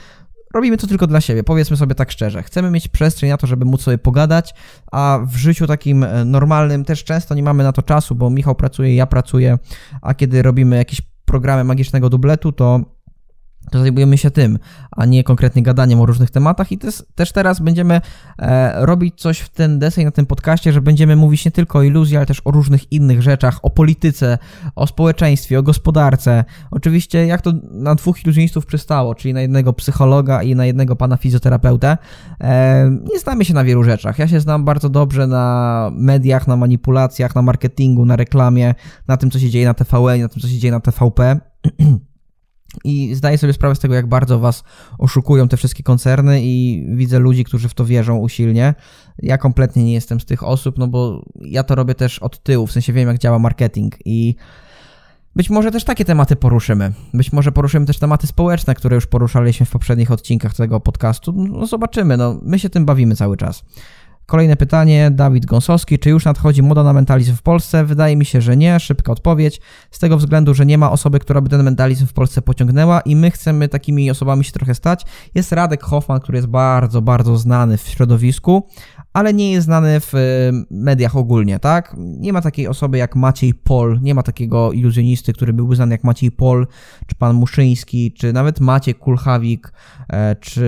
robimy 0.53 0.77
to 0.77 0.87
tylko 0.87 1.07
dla 1.07 1.21
siebie, 1.21 1.43
powiedzmy 1.43 1.77
sobie 1.77 1.95
tak 1.95 2.11
szczerze. 2.11 2.43
Chcemy 2.43 2.71
mieć 2.71 2.87
przestrzeń 2.87 3.29
na 3.29 3.37
to, 3.37 3.47
żeby 3.47 3.65
móc 3.65 3.81
sobie 3.81 3.97
pogadać, 3.97 4.53
a 4.91 5.19
w 5.25 5.35
życiu 5.35 5.67
takim 5.67 6.03
e, 6.03 6.25
normalnym 6.25 6.85
też 6.85 7.03
często 7.03 7.35
nie 7.35 7.43
mamy 7.43 7.63
na 7.63 7.71
to 7.71 7.81
czasu, 7.81 8.15
bo 8.15 8.29
Michał 8.29 8.55
pracuje, 8.55 8.95
ja 8.95 9.05
pracuję, 9.05 9.57
a 10.01 10.13
kiedy 10.13 10.41
robimy 10.41 10.75
jakieś 10.75 11.01
programy 11.25 11.63
magicznego 11.63 12.09
dubletu, 12.09 12.51
to 12.51 12.79
to 13.71 13.79
zajmujemy 13.79 14.17
się 14.17 14.31
tym, 14.31 14.59
a 14.91 15.05
nie 15.05 15.23
konkretnie 15.23 15.63
gadaniem 15.63 16.01
o 16.01 16.05
różnych 16.05 16.31
tematach 16.31 16.71
i 16.71 16.77
też, 16.77 17.03
też 17.15 17.31
teraz 17.31 17.59
będziemy 17.59 18.01
e, 18.39 18.85
robić 18.85 19.21
coś 19.21 19.39
w 19.39 19.49
ten 19.49 19.79
deseń 19.79 20.05
na 20.05 20.11
tym 20.11 20.25
podcaście, 20.25 20.73
że 20.73 20.81
będziemy 20.81 21.15
mówić 21.15 21.45
nie 21.45 21.51
tylko 21.51 21.79
o 21.79 21.83
iluzji, 21.83 22.17
ale 22.17 22.25
też 22.25 22.41
o 22.45 22.51
różnych 22.51 22.91
innych 22.91 23.21
rzeczach, 23.21 23.59
o 23.61 23.69
polityce, 23.69 24.37
o 24.75 24.87
społeczeństwie, 24.87 25.59
o 25.59 25.63
gospodarce. 25.63 26.43
Oczywiście 26.71 27.27
jak 27.27 27.41
to 27.41 27.53
na 27.71 27.95
dwóch 27.95 28.23
iluzjonistów 28.23 28.65
przystało, 28.65 29.15
czyli 29.15 29.33
na 29.33 29.41
jednego 29.41 29.73
psychologa 29.73 30.43
i 30.43 30.55
na 30.55 30.65
jednego 30.65 30.95
pana 30.95 31.17
fizjoterapeutę. 31.17 31.97
E, 32.41 32.89
nie 33.13 33.19
znamy 33.19 33.45
się 33.45 33.53
na 33.53 33.63
wielu 33.63 33.83
rzeczach. 33.83 34.19
Ja 34.19 34.27
się 34.27 34.39
znam 34.39 34.65
bardzo 34.65 34.89
dobrze 34.89 35.27
na 35.27 35.89
mediach, 35.93 36.47
na 36.47 36.57
manipulacjach, 36.57 37.35
na 37.35 37.41
marketingu, 37.41 38.05
na 38.05 38.15
reklamie, 38.15 38.75
na 39.07 39.17
tym, 39.17 39.31
co 39.31 39.39
się 39.39 39.49
dzieje 39.49 39.65
na 39.65 39.73
TVN, 39.73 40.21
na 40.21 40.29
tym, 40.29 40.41
co 40.41 40.47
się 40.47 40.57
dzieje 40.57 40.71
na 40.71 40.79
TVP. 40.79 41.39
I 42.83 43.15
zdaję 43.15 43.37
sobie 43.37 43.53
sprawę 43.53 43.75
z 43.75 43.79
tego, 43.79 43.93
jak 43.93 44.07
bardzo 44.07 44.39
was 44.39 44.63
oszukują 44.97 45.47
te 45.47 45.57
wszystkie 45.57 45.83
koncerny, 45.83 46.39
i 46.43 46.85
widzę 46.89 47.19
ludzi, 47.19 47.43
którzy 47.43 47.69
w 47.69 47.73
to 47.73 47.85
wierzą 47.85 48.17
usilnie. 48.17 48.73
Ja 49.19 49.37
kompletnie 49.37 49.83
nie 49.83 49.93
jestem 49.93 50.19
z 50.19 50.25
tych 50.25 50.43
osób, 50.43 50.77
no 50.77 50.87
bo 50.87 51.25
ja 51.41 51.63
to 51.63 51.75
robię 51.75 51.95
też 51.95 52.19
od 52.19 52.43
tyłu, 52.43 52.67
w 52.67 52.71
sensie 52.71 52.93
wiem, 52.93 53.07
jak 53.07 53.17
działa 53.17 53.39
marketing 53.39 53.95
i. 54.05 54.35
Być 55.35 55.49
może 55.49 55.71
też 55.71 55.83
takie 55.83 56.05
tematy 56.05 56.35
poruszymy. 56.35 56.93
Być 57.13 57.33
może 57.33 57.51
poruszymy 57.51 57.85
też 57.85 57.99
tematy 57.99 58.27
społeczne, 58.27 58.75
które 58.75 58.95
już 58.95 59.07
poruszaliśmy 59.07 59.65
w 59.65 59.69
poprzednich 59.69 60.11
odcinkach 60.11 60.53
tego 60.53 60.79
podcastu. 60.79 61.31
No 61.31 61.65
zobaczymy, 61.65 62.17
no 62.17 62.39
my 62.41 62.59
się 62.59 62.69
tym 62.69 62.85
bawimy 62.85 63.15
cały 63.15 63.37
czas. 63.37 63.63
Kolejne 64.25 64.55
pytanie, 64.55 65.11
Dawid 65.11 65.45
Gąsowski. 65.45 65.99
Czy 65.99 66.09
już 66.09 66.25
nadchodzi 66.25 66.63
moda 66.63 66.83
na 66.83 66.93
mentalizm 66.93 67.35
w 67.35 67.41
Polsce? 67.41 67.85
Wydaje 67.85 68.15
mi 68.15 68.25
się, 68.25 68.41
że 68.41 68.57
nie. 68.57 68.79
Szybka 68.79 69.11
odpowiedź. 69.11 69.61
Z 69.91 69.99
tego 69.99 70.17
względu, 70.17 70.53
że 70.53 70.65
nie 70.65 70.77
ma 70.77 70.91
osoby, 70.91 71.19
która 71.19 71.41
by 71.41 71.49
ten 71.49 71.63
mentalizm 71.63 72.07
w 72.07 72.13
Polsce 72.13 72.41
pociągnęła 72.41 73.01
i 73.01 73.15
my 73.15 73.31
chcemy 73.31 73.69
takimi 73.69 74.11
osobami 74.11 74.43
się 74.43 74.51
trochę 74.51 74.75
stać. 74.75 75.05
Jest 75.35 75.51
Radek 75.51 75.83
Hoffman, 75.83 76.19
który 76.19 76.37
jest 76.37 76.47
bardzo, 76.47 77.01
bardzo 77.01 77.37
znany 77.37 77.77
w 77.77 77.81
środowisku, 77.81 78.67
ale 79.13 79.33
nie 79.33 79.51
jest 79.51 79.65
znany 79.65 79.99
w 79.99 80.13
y, 80.15 80.51
mediach 80.71 81.15
ogólnie, 81.15 81.59
tak? 81.59 81.95
Nie 81.97 82.33
ma 82.33 82.41
takiej 82.41 82.67
osoby 82.67 82.97
jak 82.97 83.15
Maciej 83.15 83.53
Pol, 83.53 83.99
nie 84.01 84.15
ma 84.15 84.23
takiego 84.23 84.71
iluzjonisty, 84.71 85.33
który 85.33 85.53
byłby 85.53 85.75
znany 85.75 85.91
jak 85.91 86.03
Maciej 86.03 86.31
Pol, 86.31 86.67
czy 87.07 87.15
pan 87.15 87.35
Muszyński, 87.35 88.13
czy 88.13 88.33
nawet 88.33 88.59
Maciek 88.59 88.99
Kulchawik, 88.99 89.73
e, 90.09 90.35
czy 90.35 90.63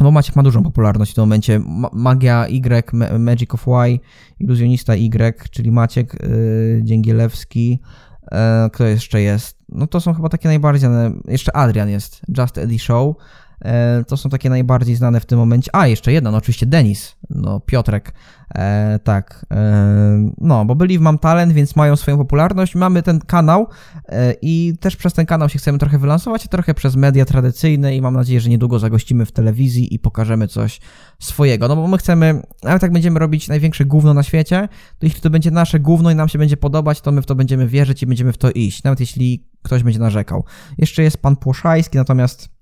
bo 0.00 0.10
Maciek 0.10 0.36
ma 0.36 0.42
dużą 0.42 0.62
popularność 0.62 1.12
w 1.12 1.14
tym 1.14 1.22
momencie. 1.22 1.60
Magia 1.92 2.46
Y, 2.48 3.18
Magic 3.18 3.54
of 3.54 3.68
Y, 3.68 4.00
iluzjonista 4.40 4.96
Y, 4.96 5.48
czyli 5.50 5.72
Maciek 5.72 6.16
yy, 6.22 6.80
Dzięgielewski. 6.82 7.80
Yy, 8.22 8.38
kto 8.72 8.84
jeszcze 8.84 9.22
jest? 9.22 9.58
No 9.68 9.86
to 9.86 10.00
są 10.00 10.14
chyba 10.14 10.28
takie 10.28 10.48
najbardziej. 10.48 10.90
Jeszcze 11.28 11.56
Adrian 11.56 11.88
jest, 11.88 12.20
Just 12.38 12.58
Eddie 12.58 12.78
Show. 12.78 13.16
E, 13.60 14.04
to 14.04 14.16
są 14.16 14.30
takie 14.30 14.50
najbardziej 14.50 14.96
znane 14.96 15.20
w 15.20 15.26
tym 15.26 15.38
momencie. 15.38 15.70
A, 15.76 15.86
jeszcze 15.86 16.12
jedna, 16.12 16.30
no 16.30 16.36
oczywiście 16.36 16.66
Denis, 16.66 17.16
no 17.30 17.60
Piotrek, 17.60 18.14
e, 18.54 18.98
tak. 19.04 19.46
E, 19.50 20.30
no, 20.38 20.64
bo 20.64 20.74
byli 20.74 20.98
w 20.98 21.00
Mam 21.00 21.18
Talent, 21.18 21.52
więc 21.52 21.76
mają 21.76 21.96
swoją 21.96 22.16
popularność. 22.16 22.74
Mamy 22.74 23.02
ten 23.02 23.20
kanał 23.20 23.66
e, 24.08 24.34
i 24.42 24.74
też 24.80 24.96
przez 24.96 25.12
ten 25.12 25.26
kanał 25.26 25.48
się 25.48 25.58
chcemy 25.58 25.78
trochę 25.78 25.98
wylansować, 25.98 26.44
a 26.46 26.48
trochę 26.48 26.74
przez 26.74 26.96
media 26.96 27.24
tradycyjne 27.24 27.96
i 27.96 28.02
mam 28.02 28.14
nadzieję, 28.14 28.40
że 28.40 28.50
niedługo 28.50 28.78
zagościmy 28.78 29.26
w 29.26 29.32
telewizji 29.32 29.94
i 29.94 29.98
pokażemy 29.98 30.48
coś 30.48 30.80
swojego. 31.18 31.68
No 31.68 31.76
bo 31.76 31.88
my 31.88 31.98
chcemy, 31.98 32.42
nawet 32.62 32.82
jak 32.82 32.92
będziemy 32.92 33.18
robić 33.18 33.48
największe 33.48 33.84
gówno 33.84 34.14
na 34.14 34.22
świecie, 34.22 34.68
to 34.98 35.06
jeśli 35.06 35.20
to 35.20 35.30
będzie 35.30 35.50
nasze 35.50 35.80
gówno 35.80 36.10
i 36.10 36.14
nam 36.14 36.28
się 36.28 36.38
będzie 36.38 36.56
podobać, 36.56 37.00
to 37.00 37.12
my 37.12 37.22
w 37.22 37.26
to 37.26 37.34
będziemy 37.34 37.68
wierzyć 37.68 38.02
i 38.02 38.06
będziemy 38.06 38.32
w 38.32 38.38
to 38.38 38.50
iść, 38.50 38.82
nawet 38.82 39.00
jeśli 39.00 39.46
ktoś 39.62 39.82
będzie 39.82 39.98
narzekał. 39.98 40.44
Jeszcze 40.78 41.02
jest 41.02 41.18
pan 41.18 41.36
Płoszajski, 41.36 41.98
natomiast 41.98 42.53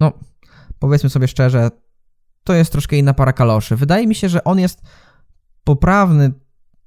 no, 0.00 0.12
powiedzmy 0.78 1.10
sobie 1.10 1.28
szczerze, 1.28 1.70
to 2.44 2.54
jest 2.54 2.72
troszkę 2.72 2.96
inna 2.96 3.14
para 3.14 3.32
kaloszy. 3.32 3.76
Wydaje 3.76 4.06
mi 4.06 4.14
się, 4.14 4.28
że 4.28 4.44
on 4.44 4.58
jest 4.58 4.82
poprawny 5.64 6.32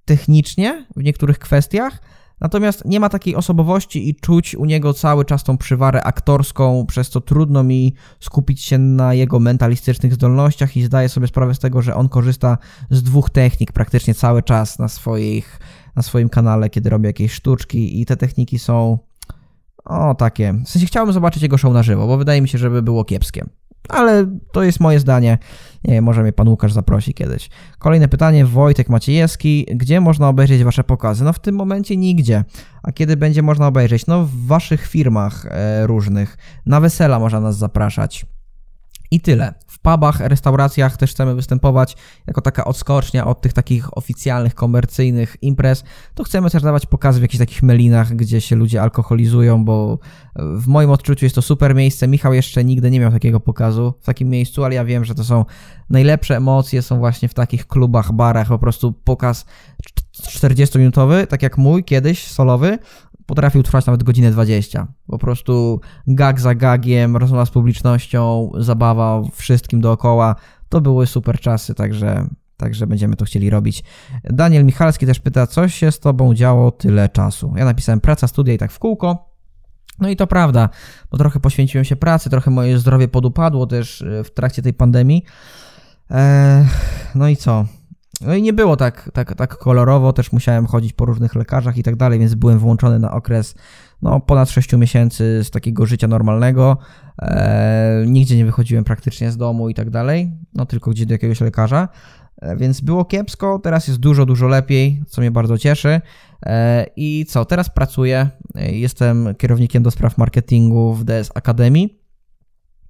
technicznie 0.05 0.85
w 0.95 1.03
niektórych 1.03 1.39
kwestiach, 1.39 2.01
natomiast 2.39 2.85
nie 2.85 2.99
ma 2.99 3.09
takiej 3.09 3.35
osobowości 3.35 4.09
i 4.09 4.15
czuć 4.15 4.55
u 4.55 4.65
niego 4.65 4.93
cały 4.93 5.25
czas 5.25 5.43
tą 5.43 5.57
przywarę 5.57 6.03
aktorską, 6.03 6.85
przez 6.85 7.09
co 7.09 7.21
trudno 7.21 7.63
mi 7.63 7.93
skupić 8.19 8.61
się 8.61 8.77
na 8.77 9.13
jego 9.13 9.39
mentalistycznych 9.39 10.13
zdolnościach 10.13 10.77
i 10.77 10.83
zdaję 10.83 11.09
sobie 11.09 11.27
sprawę 11.27 11.55
z 11.55 11.59
tego, 11.59 11.81
że 11.81 11.95
on 11.95 12.09
korzysta 12.09 12.57
z 12.89 13.03
dwóch 13.03 13.29
technik 13.29 13.71
praktycznie 13.71 14.13
cały 14.13 14.43
czas 14.43 14.79
na, 14.79 14.87
swoich, 14.87 15.59
na 15.95 16.01
swoim 16.01 16.29
kanale, 16.29 16.69
kiedy 16.69 16.89
robi 16.89 17.05
jakieś 17.05 17.31
sztuczki 17.31 18.01
i 18.01 18.05
te 18.05 18.17
techniki 18.17 18.59
są 18.59 18.99
o 19.89 20.15
takie. 20.15 20.53
W 20.65 20.69
sensie 20.69 20.87
chciałbym 20.87 21.13
zobaczyć 21.13 21.43
jego 21.43 21.57
show 21.57 21.73
na 21.73 21.83
żywo, 21.83 22.07
bo 22.07 22.17
wydaje 22.17 22.41
mi 22.41 22.47
się, 22.47 22.57
żeby 22.57 22.81
było 22.81 23.05
kiepskie 23.05 23.45
ale 23.89 24.25
to 24.51 24.63
jest 24.63 24.79
moje 24.79 24.99
zdanie. 24.99 25.37
Nie 25.83 25.93
wiem, 25.93 26.03
może 26.03 26.23
mnie 26.23 26.33
pan 26.33 26.47
Łukasz 26.47 26.73
zaprosi 26.73 27.13
kiedyś. 27.13 27.49
Kolejne 27.79 28.07
pytanie, 28.07 28.45
Wojtek 28.45 28.89
Maciejewski. 28.89 29.65
Gdzie 29.71 30.01
można 30.01 30.29
obejrzeć 30.29 30.63
wasze 30.63 30.83
pokazy? 30.83 31.23
No 31.23 31.33
w 31.33 31.39
tym 31.39 31.55
momencie 31.55 31.97
nigdzie. 31.97 32.43
A 32.83 32.91
kiedy 32.91 33.17
będzie 33.17 33.41
można 33.41 33.67
obejrzeć? 33.67 34.07
No 34.07 34.25
w 34.25 34.45
waszych 34.45 34.87
firmach 34.87 35.45
e, 35.45 35.87
różnych. 35.87 36.37
Na 36.65 36.79
wesela 36.79 37.19
można 37.19 37.39
nas 37.39 37.57
zapraszać. 37.57 38.25
I 39.11 39.21
tyle. 39.21 39.53
W 39.67 39.79
pubach, 39.79 40.19
restauracjach 40.19 40.97
też 40.97 41.11
chcemy 41.11 41.35
występować 41.35 41.97
jako 42.27 42.41
taka 42.41 42.65
odskocznia 42.65 43.25
od 43.25 43.41
tych 43.41 43.53
takich 43.53 43.97
oficjalnych, 43.97 44.55
komercyjnych 44.55 45.37
imprez. 45.41 45.83
To 46.15 46.23
chcemy 46.23 46.49
też 46.49 46.63
dawać 46.63 46.85
pokazy 46.85 47.19
w 47.19 47.21
jakichś 47.21 47.39
takich 47.39 47.63
melinach, 47.63 48.15
gdzie 48.15 48.41
się 48.41 48.55
ludzie 48.55 48.81
alkoholizują, 48.81 49.65
bo 49.65 49.99
w 50.35 50.67
moim 50.67 50.89
odczuciu 50.89 51.25
jest 51.25 51.35
to 51.35 51.41
super 51.41 51.75
miejsce. 51.75 52.07
Michał 52.07 52.33
jeszcze 52.33 52.63
nigdy 52.63 52.91
nie 52.91 52.99
miał 52.99 53.11
takiego 53.11 53.39
pokazu 53.39 53.93
w 54.01 54.05
takim 54.05 54.29
miejscu, 54.29 54.63
ale 54.63 54.75
ja 54.75 54.85
wiem, 54.85 55.05
że 55.05 55.15
to 55.15 55.23
są 55.23 55.45
najlepsze 55.89 56.37
emocje, 56.37 56.81
są 56.81 56.97
właśnie 56.97 57.29
w 57.29 57.33
takich 57.33 57.67
klubach, 57.67 58.11
barach, 58.11 58.47
po 58.47 58.59
prostu 58.59 58.93
pokaz 58.93 59.45
40-minutowy, 60.21 61.27
tak 61.27 61.43
jak 61.43 61.57
mój 61.57 61.83
kiedyś, 61.83 62.27
solowy, 62.27 62.77
potrafił 63.27 63.63
trwać 63.63 63.85
nawet 63.85 64.03
godzinę 64.03 64.31
20. 64.31 64.87
Po 65.07 65.17
prostu 65.17 65.81
gag 66.07 66.39
za 66.39 66.55
gagiem, 66.55 67.17
rozmowa 67.17 67.45
z 67.45 67.49
publicznością, 67.49 68.51
zabawa 68.57 69.21
wszystkim 69.33 69.81
dookoła. 69.81 70.35
To 70.69 70.81
były 70.81 71.07
super 71.07 71.39
czasy, 71.39 71.75
także, 71.75 72.27
także 72.57 72.87
będziemy 72.87 73.15
to 73.15 73.25
chcieli 73.25 73.49
robić. 73.49 73.83
Daniel 74.23 74.65
Michalski 74.65 75.05
też 75.05 75.19
pyta, 75.19 75.47
co 75.47 75.67
się 75.67 75.91
z 75.91 75.99
tobą 75.99 76.33
działo 76.33 76.71
tyle 76.71 77.09
czasu? 77.09 77.53
Ja 77.55 77.65
napisałem 77.65 78.01
praca, 78.01 78.27
studia 78.27 78.53
i 78.53 78.57
tak 78.57 78.71
w 78.71 78.79
kółko. 78.79 79.27
No 79.99 80.09
i 80.09 80.15
to 80.15 80.27
prawda, 80.27 80.69
bo 81.11 81.17
trochę 81.17 81.39
poświęciłem 81.39 81.85
się 81.85 81.95
pracy, 81.95 82.29
trochę 82.29 82.51
moje 82.51 82.79
zdrowie 82.79 83.07
podupadło 83.07 83.67
też 83.67 84.01
e, 84.01 84.23
w 84.23 84.31
trakcie 84.31 84.61
tej 84.61 84.73
pandemii. 84.73 85.23
Eee, 86.09 86.65
no 87.15 87.27
i 87.27 87.35
co? 87.35 87.65
No 88.21 88.35
i 88.35 88.41
nie 88.41 88.53
było 88.53 88.77
tak, 88.77 89.09
tak, 89.13 89.35
tak 89.35 89.57
kolorowo, 89.57 90.13
też 90.13 90.31
musiałem 90.31 90.65
chodzić 90.65 90.93
po 90.93 91.05
różnych 91.05 91.35
lekarzach 91.35 91.77
i 91.77 91.83
tak 91.83 91.95
dalej, 91.95 92.19
więc 92.19 92.35
byłem 92.35 92.59
włączony 92.59 92.99
na 92.99 93.11
okres 93.11 93.55
no, 94.01 94.19
ponad 94.19 94.49
6 94.49 94.73
miesięcy 94.73 95.43
z 95.43 95.51
takiego 95.51 95.85
życia 95.85 96.07
normalnego. 96.07 96.77
E, 97.21 98.03
nigdzie 98.07 98.37
nie 98.37 98.45
wychodziłem 98.45 98.83
praktycznie 98.83 99.31
z 99.31 99.37
domu 99.37 99.69
i 99.69 99.73
tak 99.73 99.89
dalej, 99.89 100.31
no 100.53 100.65
tylko 100.65 100.91
gdzieś 100.91 101.05
do 101.05 101.13
jakiegoś 101.13 101.41
lekarza. 101.41 101.89
E, 102.41 102.57
więc 102.57 102.81
było 102.81 103.05
kiepsko, 103.05 103.59
teraz 103.63 103.87
jest 103.87 103.99
dużo, 103.99 104.25
dużo 104.25 104.47
lepiej, 104.47 105.03
co 105.07 105.21
mnie 105.21 105.31
bardzo 105.31 105.57
cieszy. 105.57 106.01
E, 106.45 106.85
I 106.95 107.25
co, 107.29 107.45
teraz 107.45 107.69
pracuję, 107.69 108.29
jestem 108.55 109.35
kierownikiem 109.37 109.83
do 109.83 109.91
spraw 109.91 110.17
marketingu 110.17 110.93
w 110.93 111.03
DS 111.03 111.31
Academy. 111.35 111.89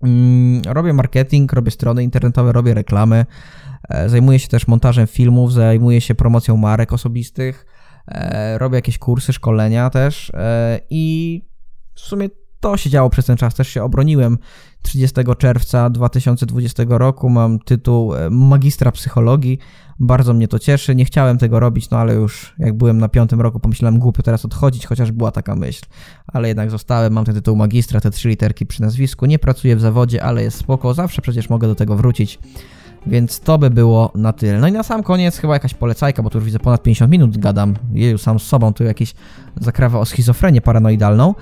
Mm, 0.04 0.62
robię 0.66 0.94
marketing, 0.94 1.54
robię 1.54 1.72
strony 1.72 2.04
internetowe, 2.04 2.52
robię 2.52 2.74
reklamy. 2.74 3.26
E, 3.90 4.10
zajmuję 4.10 4.40
się 4.40 4.48
też 4.48 4.68
montażem 4.68 5.08
filmów, 5.08 5.54
zajmuję 5.54 6.02
się 6.02 6.16
promocją 6.16 6.58
marek 6.58 6.94
osobistych, 6.94 7.66
e, 8.08 8.58
robię 8.58 8.76
jakieś 8.76 8.98
kursy, 8.98 9.34
szkolenia 9.34 9.90
też 9.90 10.32
e, 10.34 10.80
i 10.90 11.42
w 11.94 12.00
sumie 12.00 12.30
to 12.60 12.78
się 12.78 12.90
działo 12.90 13.10
przez 13.10 13.26
ten 13.26 13.38
czas. 13.38 13.56
Też 13.56 13.68
się 13.68 13.84
obroniłem 13.84 14.38
30 14.82 15.16
czerwca 15.38 15.90
2020 15.90 16.84
roku. 16.90 17.30
Mam 17.30 17.60
tytuł 17.60 18.14
magistra 18.32 18.92
psychologii. 18.92 19.60
Bardzo 20.00 20.34
mnie 20.34 20.48
to 20.48 20.60
cieszy. 20.60 20.96
Nie 20.96 21.06
chciałem 21.06 21.38
tego 21.38 21.60
robić, 21.60 21.90
no 21.90 21.98
ale 21.98 22.14
już 22.14 22.56
jak 22.60 22.78
byłem 22.78 22.98
na 22.98 23.10
piątym 23.10 23.42
roku, 23.42 23.60
pomyślałem 23.60 24.00
głupio 24.00 24.24
teraz 24.24 24.46
odchodzić, 24.46 24.86
chociaż 24.86 25.12
była 25.12 25.32
taka 25.32 25.56
myśl. 25.56 25.86
Ale 26.28 26.48
jednak 26.48 26.72
zostałem, 26.72 27.14
mam 27.14 27.26
ten 27.26 27.36
tytuł 27.36 27.56
magistra, 27.56 28.02
te 28.02 28.12
trzy 28.12 28.30
literki 28.30 28.66
przy 28.66 28.82
nazwisku. 28.82 29.26
Nie 29.26 29.40
pracuję 29.40 29.76
w 29.76 29.82
zawodzie, 29.82 30.24
ale 30.24 30.44
jest 30.44 30.58
spoko. 30.58 30.94
Zawsze 30.94 31.22
przecież 31.22 31.50
mogę 31.50 31.68
do 31.68 31.76
tego 31.76 31.96
wrócić. 31.96 32.40
Więc 33.08 33.40
to 33.40 33.58
by 33.58 33.70
było 33.70 34.12
na 34.16 34.34
tyle. 34.34 34.60
No 34.60 34.68
i 34.68 34.72
na 34.72 34.84
sam 34.84 35.04
koniec 35.04 35.38
chyba 35.38 35.54
jakaś 35.54 35.74
polecajka, 35.74 36.24
bo 36.24 36.30
tu 36.30 36.38
już 36.38 36.46
widzę 36.46 36.60
ponad 36.60 36.84
50 36.84 37.12
minut 37.12 37.38
gadam. 37.38 37.76
Jeju, 37.94 38.18
sam 38.18 38.40
z 38.40 38.44
sobą, 38.44 38.74
tu 38.74 38.84
jakieś 38.84 39.14
zakrawa 39.62 40.00
o 40.00 40.06
schizofrenię 40.06 40.62
paranoidalną. 40.62 41.36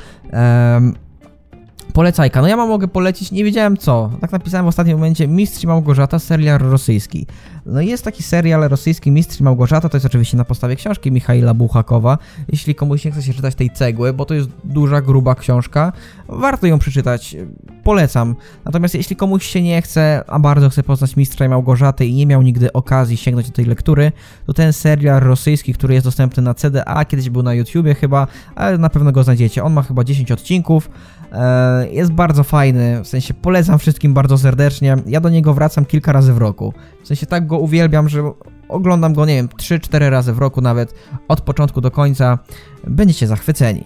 Polecajka. 1.93 2.41
No 2.41 2.47
ja 2.47 2.57
mam 2.57 2.69
mogę 2.69 2.87
polecić, 2.87 3.31
nie 3.31 3.43
wiedziałem 3.43 3.77
co. 3.77 4.09
Tak 4.21 4.31
napisałem 4.31 4.65
w 4.65 4.69
ostatnim 4.69 4.97
momencie 4.97 5.27
Mistrz 5.27 5.63
Małgorzata, 5.63 6.19
serial 6.19 6.59
rosyjski. 6.59 7.27
No 7.65 7.81
jest 7.81 8.03
taki 8.03 8.23
serial 8.23 8.69
rosyjski 8.69 9.11
Mistrz 9.11 9.41
Małgorzata, 9.41 9.89
to 9.89 9.97
jest 9.97 10.05
oczywiście 10.05 10.37
na 10.37 10.45
podstawie 10.45 10.75
książki 10.75 11.11
Michaila 11.11 11.53
Buchakowa. 11.53 12.17
Jeśli 12.47 12.75
komuś 12.75 13.05
nie 13.05 13.11
chce 13.11 13.23
się 13.23 13.33
czytać 13.33 13.55
tej 13.55 13.69
cegły, 13.69 14.13
bo 14.13 14.25
to 14.25 14.33
jest 14.33 14.49
duża, 14.63 15.01
gruba 15.01 15.35
książka, 15.35 15.93
warto 16.29 16.67
ją 16.67 16.79
przeczytać. 16.79 17.35
Polecam. 17.83 18.35
Natomiast 18.65 18.95
jeśli 18.95 19.15
komuś 19.15 19.45
się 19.45 19.61
nie 19.61 19.81
chce, 19.81 20.23
a 20.27 20.39
bardzo 20.39 20.69
chce 20.69 20.83
poznać 20.83 21.15
Mistrza 21.15 21.49
Małgorzaty 21.49 22.05
i 22.05 22.13
nie 22.13 22.25
miał 22.25 22.41
nigdy 22.41 22.73
okazji 22.73 23.17
sięgnąć 23.17 23.47
do 23.47 23.55
tej 23.55 23.65
lektury, 23.65 24.11
to 24.45 24.53
ten 24.53 24.73
serial 24.73 25.19
rosyjski, 25.19 25.73
który 25.73 25.93
jest 25.93 26.07
dostępny 26.07 26.43
na 26.43 26.53
CDA, 26.53 27.05
kiedyś 27.05 27.29
był 27.29 27.43
na 27.43 27.53
YouTubie 27.53 27.95
chyba, 27.95 28.27
ale 28.55 28.77
na 28.77 28.89
pewno 28.89 29.11
go 29.11 29.23
znajdziecie. 29.23 29.63
On 29.63 29.73
ma 29.73 29.81
chyba 29.81 30.03
10 30.03 30.31
odcinków. 30.31 30.89
E, 31.31 31.87
jest 31.89 32.11
bardzo 32.11 32.43
fajny, 32.43 33.03
w 33.03 33.07
sensie 33.07 33.33
polecam 33.33 33.79
wszystkim 33.79 34.13
bardzo 34.13 34.37
serdecznie. 34.37 34.95
Ja 35.05 35.21
do 35.21 35.29
niego 35.29 35.53
wracam 35.53 35.85
kilka 35.85 36.11
razy 36.11 36.33
w 36.33 36.37
roku. 36.37 36.73
W 37.03 37.07
sensie 37.07 37.25
tak 37.25 37.47
go 37.47 37.59
uwielbiam, 37.59 38.09
że 38.09 38.31
oglądam 38.69 39.13
go, 39.13 39.25
nie 39.25 39.35
wiem, 39.35 39.47
3-4 39.47 40.09
razy 40.09 40.33
w 40.33 40.39
roku 40.39 40.61
nawet, 40.61 40.93
od 41.27 41.41
początku 41.41 41.81
do 41.81 41.91
końca. 41.91 42.39
Będziecie 42.87 43.27
zachwyceni 43.27 43.85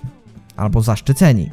albo 0.57 0.81
zaszczyceni. 0.81 1.51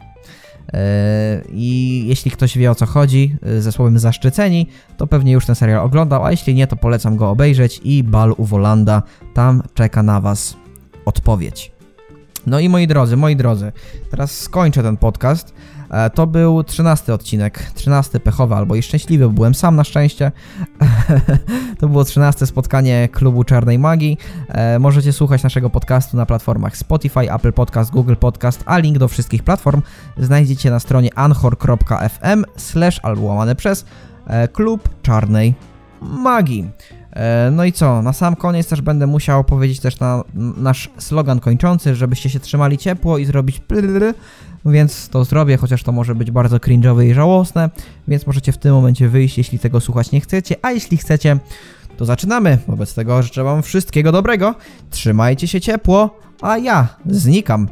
E, 0.73 1.43
I 1.49 2.03
jeśli 2.07 2.31
ktoś 2.31 2.59
wie 2.59 2.71
o 2.71 2.75
co 2.75 2.87
chodzi 2.87 3.37
e, 3.43 3.61
ze 3.61 3.73
słowem 3.73 3.99
zaszczyceni, 3.99 4.67
to 4.97 5.07
pewnie 5.07 5.33
już 5.33 5.47
ten 5.47 5.55
serial 5.55 5.81
oglądał, 5.81 6.25
a 6.25 6.31
jeśli 6.31 6.55
nie, 6.55 6.67
to 6.67 6.77
polecam 6.77 7.17
go 7.17 7.31
obejrzeć 7.31 7.81
i 7.85 8.05
Bal 8.05 8.35
u 8.37 8.45
Wolanda, 8.45 9.03
tam 9.35 9.63
czeka 9.75 10.03
na 10.03 10.21
Was 10.21 10.57
odpowiedź. 11.05 11.73
No 12.47 12.61
i 12.61 12.69
moi 12.69 12.87
drodzy, 12.87 13.17
moi 13.17 13.37
drodzy, 13.37 13.73
teraz 14.11 14.41
skończę 14.41 14.83
ten 14.83 14.97
podcast. 14.97 15.55
E, 15.91 16.11
to 16.11 16.27
był 16.27 16.65
trzynasty 16.65 17.13
odcinek, 17.13 17.71
trzynasty 17.75 18.21
pechowy 18.21 18.55
albo 18.55 18.75
i 18.75 18.83
szczęśliwy, 18.83 19.27
bo 19.27 19.31
byłem 19.31 19.55
sam 19.55 19.77
na 19.77 19.85
szczęście. 19.85 20.33
to 21.81 21.89
było 21.89 22.05
trzynaste 22.05 22.47
spotkanie 22.47 23.09
klubu 23.13 23.45
Czarnej 23.45 23.79
Magii. 23.79 24.19
E, 24.49 24.79
możecie 24.79 25.13
słuchać 25.13 25.43
naszego 25.43 25.71
podcastu 25.71 26.17
na 26.17 26.27
platformach 26.27 26.77
Spotify, 26.77 27.33
Apple 27.35 27.53
Podcast, 27.53 27.91
Google 27.91 28.17
Podcast, 28.17 28.63
a 28.67 28.79
link 28.79 28.99
do 28.99 29.09
wszystkich 29.09 29.43
platform 29.43 29.83
znajdziecie 30.19 30.71
na 30.71 30.81
stronie 30.81 31.11
anchor.fm 31.15 32.45
slash 32.57 33.01
albo 33.03 33.23
łamane 33.23 33.55
przez 33.55 33.85
e, 34.27 34.49
klub 34.49 34.89
Czarnej 35.03 35.55
Magii. 36.01 36.71
No 37.53 37.65
i 37.65 37.73
co, 37.73 38.03
na 38.03 38.13
sam 38.13 38.37
koniec 38.37 38.69
też 38.69 38.81
będę 38.81 39.07
musiał 39.07 39.45
powiedzieć 39.45 39.81
też 39.81 40.01
na 40.01 40.25
nasz 40.35 40.91
slogan 40.99 41.41
kończący, 41.41 41.95
żebyście 41.95 42.31
się 42.31 42.41
trzymali 42.41 42.79
ciepło 42.79 43.19
i 43.19 43.25
zrobić 43.25 43.61
więc 44.67 45.09
to 45.09 45.25
zrobię, 45.25 45.57
chociaż 45.57 45.83
to 45.83 45.93
może 45.93 46.15
być 46.15 46.31
bardzo 46.31 46.57
cringe'owe 46.57 47.07
i 47.07 47.15
żałosne, 47.15 47.71
więc 48.09 48.27
możecie 48.27 48.53
w 48.53 48.59
tym 48.59 48.75
momencie 48.75 49.09
wyjść, 49.09 49.39
jeśli 49.39 49.59
tego 49.59 49.81
słuchać 49.81 50.13
nie 50.13 50.21
chcecie, 50.21 50.57
a 50.63 50.73
jeśli 50.73 50.97
chcecie, 50.97 51.39
to 51.97 52.05
zaczynamy. 52.05 52.59
Wobec 52.69 52.95
tego 52.95 53.23
życzę 53.23 53.45
wam 53.45 53.63
wszystkiego 53.63 54.13
dobrego, 54.13 54.55
trzymajcie 54.91 55.49
się 55.49 55.61
ciepło, 55.61 56.21
a 56.43 56.59
ja 56.59 56.89
znikam. 57.07 57.69